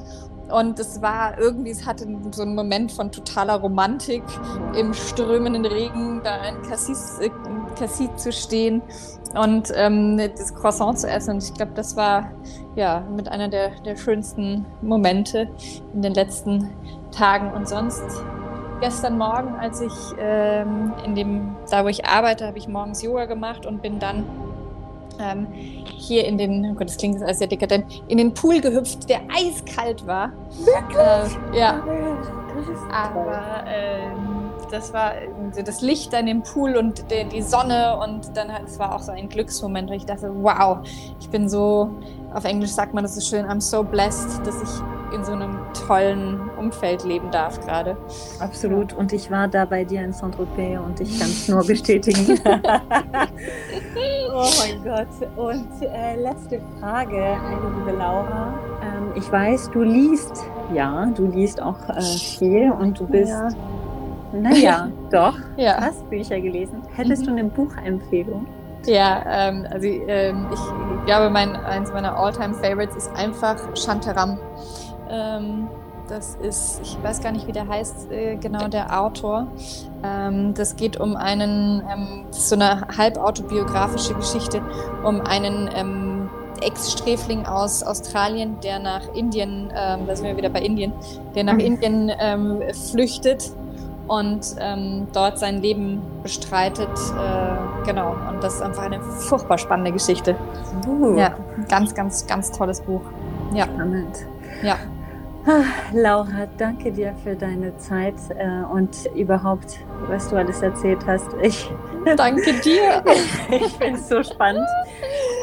und 0.52 0.80
es 0.80 1.02
war 1.02 1.38
irgendwie, 1.40 1.72
es 1.72 1.86
hatte 1.86 2.06
so 2.32 2.42
einen 2.42 2.56
Moment 2.56 2.92
von 2.92 3.12
totaler 3.12 3.56
Romantik, 3.56 4.24
im 4.78 4.94
strömenden 4.94 5.66
Regen 5.66 6.22
da 6.24 6.44
in 6.46 6.62
Cassis, 6.64 7.20
äh, 7.20 7.30
Cassis 7.80 8.10
zu 8.18 8.32
stehen 8.32 8.82
und 9.34 9.72
ähm, 9.76 10.18
das 10.18 10.54
Croissant 10.54 11.00
zu 11.00 11.10
essen. 11.10 11.36
Und 11.36 11.44
ich 11.44 11.54
glaube, 11.54 11.72
das 11.74 11.96
war 11.96 12.32
ja 12.76 13.02
mit 13.16 13.30
einer 13.30 13.48
der, 13.48 13.72
der 13.86 13.96
schönsten 13.96 14.66
Momente 14.82 15.50
in 15.94 16.02
den 16.02 16.14
letzten 16.14 16.70
Tagen. 17.12 17.54
Und 17.54 17.68
sonst 17.70 18.04
gestern 18.82 19.18
Morgen, 19.18 19.56
als 19.56 19.80
ich 19.80 19.94
ähm, 20.20 20.94
in 21.06 21.16
dem, 21.16 21.56
da 21.70 21.86
wo 21.86 21.88
ich 21.88 22.06
arbeite, 22.06 22.46
habe 22.46 22.58
ich 22.58 22.68
morgens 22.68 23.02
Yoga 23.02 23.26
gemacht 23.26 23.66
und 23.66 23.82
bin 23.82 24.00
dann 24.00 24.26
ähm, 25.20 25.48
hier 25.52 26.26
in 26.26 26.38
den, 26.38 26.72
oh 26.72 26.74
Gott, 26.74 26.90
das 26.90 26.98
klingt 26.98 27.22
alles 27.22 27.38
sehr 27.38 27.48
dekadent, 27.48 28.04
in 28.08 28.18
den 28.18 28.34
Pool 28.34 28.60
gehüpft, 28.60 29.08
der 29.10 29.22
eiskalt 29.30 30.06
war. 30.06 30.34
Wirklich? 30.60 31.38
Äh, 31.54 31.60
ja. 31.60 31.84
Aber 32.92 33.64
ähm, 33.68 34.50
das 34.72 34.94
war 34.94 35.14
das 35.64 35.82
Licht 35.82 36.14
an 36.16 36.26
dem 36.26 36.44
Pool 36.44 36.76
und 36.76 37.12
die, 37.12 37.26
die 37.26 37.42
Sonne 37.42 37.98
und 38.04 38.36
dann 38.36 38.50
es 38.66 38.80
war 38.80 38.96
auch 38.96 39.00
so 39.00 39.12
ein 39.12 39.30
Glücksmoment, 39.30 39.90
wo 39.90 39.94
ich 39.94 40.06
dachte, 40.06 40.32
wow, 40.34 40.80
ich 41.20 41.30
bin 41.30 41.48
so, 41.48 41.92
auf 42.34 42.46
Englisch 42.46 42.72
sagt 42.72 42.94
man 42.94 43.04
das 43.04 43.16
so 43.16 43.22
schön, 43.22 43.46
I'm 43.46 43.62
so 43.62 43.84
blessed, 43.84 44.46
dass 44.46 44.56
ich 44.62 45.16
in 45.16 45.24
so 45.26 45.34
einem 45.34 45.58
tollen 45.88 46.50
Umfeld 46.58 47.04
leben 47.04 47.30
darf 47.32 47.60
gerade. 47.60 47.98
Absolut. 48.40 48.94
Und 48.94 49.12
ich 49.12 49.30
war 49.30 49.48
da 49.48 49.66
bei 49.66 49.84
dir 49.84 50.04
in 50.04 50.14
Saint-Tropez 50.14 50.80
und 50.80 51.02
ich 51.02 51.20
kann 51.20 51.30
es 51.30 51.50
nur 51.50 51.66
bestätigen. 51.66 52.40
oh 54.34 54.50
mein 54.60 54.84
Gott. 54.84 55.08
Und 55.36 55.82
äh, 55.82 56.16
letzte 56.16 56.62
Frage, 56.80 57.38
liebe 57.78 57.98
Laura. 57.98 58.54
Ähm, 58.82 59.12
ich 59.16 59.30
weiß, 59.30 59.72
du 59.72 59.82
liest, 59.84 60.46
ja, 60.74 61.08
du 61.08 61.26
liest 61.28 61.62
auch 61.62 61.90
äh, 61.90 62.02
viel 62.02 62.72
und 62.72 62.98
du 63.00 63.06
bist. 63.06 63.32
Ja 63.32 63.50
naja, 64.34 64.90
doch. 65.12 65.38
Ja. 65.58 65.78
Du 65.78 65.86
hast 65.86 66.10
Bücher 66.10 66.40
gelesen. 66.40 66.82
Hättest 66.96 67.24
mhm. 67.24 67.26
du 67.26 67.32
eine 67.32 67.44
Buchempfehlung? 67.46 68.46
Ja, 68.86 69.24
ähm, 69.28 69.68
also 69.70 69.86
ähm, 69.86 70.48
ich 70.52 71.06
glaube, 71.06 71.30
mein, 71.30 71.56
eins 71.56 71.92
meiner 71.94 72.18
All-Time-Favorites 72.18 72.96
ist 72.96 73.16
einfach 73.16 73.58
Shantaram. 73.76 74.40
Ähm, 75.10 75.68
das 76.08 76.36
ist, 76.42 76.82
ich 76.84 76.98
weiß 77.02 77.22
gar 77.22 77.32
nicht, 77.32 77.48
wie 77.48 77.52
der 77.52 77.68
heißt, 77.68 78.12
äh, 78.12 78.36
genau 78.36 78.68
der 78.68 79.00
Autor. 79.00 79.48
Ähm, 80.04 80.54
das 80.54 80.76
geht 80.76 81.00
um 81.00 81.16
einen, 81.16 81.82
ähm, 81.90 82.26
so 82.32 82.56
eine 82.56 82.82
halbautobiografische 82.98 84.14
Geschichte, 84.16 84.62
um 85.06 85.22
einen 85.22 85.70
ähm, 85.74 86.30
Ex-Sträfling 86.62 87.46
aus 87.46 87.82
Australien, 87.84 88.60
der 88.62 88.80
nach 88.80 89.14
Indien, 89.14 89.72
ähm, 89.76 90.02
da 90.06 90.16
sind 90.16 90.26
wir 90.26 90.38
wieder 90.38 90.50
bei 90.50 90.62
Indien, 90.62 90.92
der 91.36 91.44
nach 91.44 91.54
mhm. 91.54 91.60
Indien 91.60 92.12
ähm, 92.20 92.62
flüchtet 92.92 93.52
und 94.08 94.56
ähm, 94.60 95.08
dort 95.14 95.40
sein 95.40 95.62
Leben 95.62 96.02
bestreitet. 96.24 96.90
Äh, 96.90 97.86
genau, 97.86 98.16
und 98.30 98.44
das 98.44 98.56
ist 98.56 98.62
einfach 98.62 98.84
eine 98.84 99.02
furchtbar 99.02 99.58
spannende 99.58 99.92
Geschichte. 99.92 100.36
Uh. 100.88 101.18
Ja, 101.18 101.36
ganz, 101.70 101.94
ganz, 101.94 102.28
ganz 102.28 102.52
tolles 102.52 102.82
Buch. 102.82 103.02
Ja. 103.54 103.66
Spannend. 103.66 104.26
Ja. 104.64 104.78
Ah, 105.46 105.64
Laura, 105.92 106.46
danke 106.58 106.92
dir 106.92 107.16
für 107.24 107.36
deine 107.36 107.76
Zeit 107.78 108.14
äh, 108.38 108.64
und 108.72 109.08
überhaupt, 109.16 109.80
was 110.08 110.30
du 110.30 110.36
alles 110.36 110.62
erzählt 110.62 111.00
hast. 111.08 111.30
Ich 111.42 111.68
danke 112.16 112.54
dir. 112.62 113.04
ich 113.50 113.74
finde 113.74 114.00
es 114.00 114.08
so 114.08 114.22
spannend. 114.22 114.68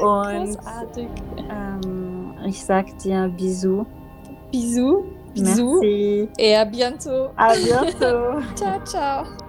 Und 0.00 0.54
Großartig. 0.56 1.09
Ähm, 1.50 2.34
ich 2.46 2.64
sag 2.64 2.96
dir 2.98 3.28
Bisous. 3.36 3.86
Bisous. 4.52 5.17
Bisous. 5.43 5.80
Merci. 5.82 6.28
Et 6.39 6.55
à 6.55 6.64
bientôt. 6.64 7.28
À 7.36 7.55
bientôt. 7.57 8.41
ciao, 8.57 8.80
ciao. 8.86 9.47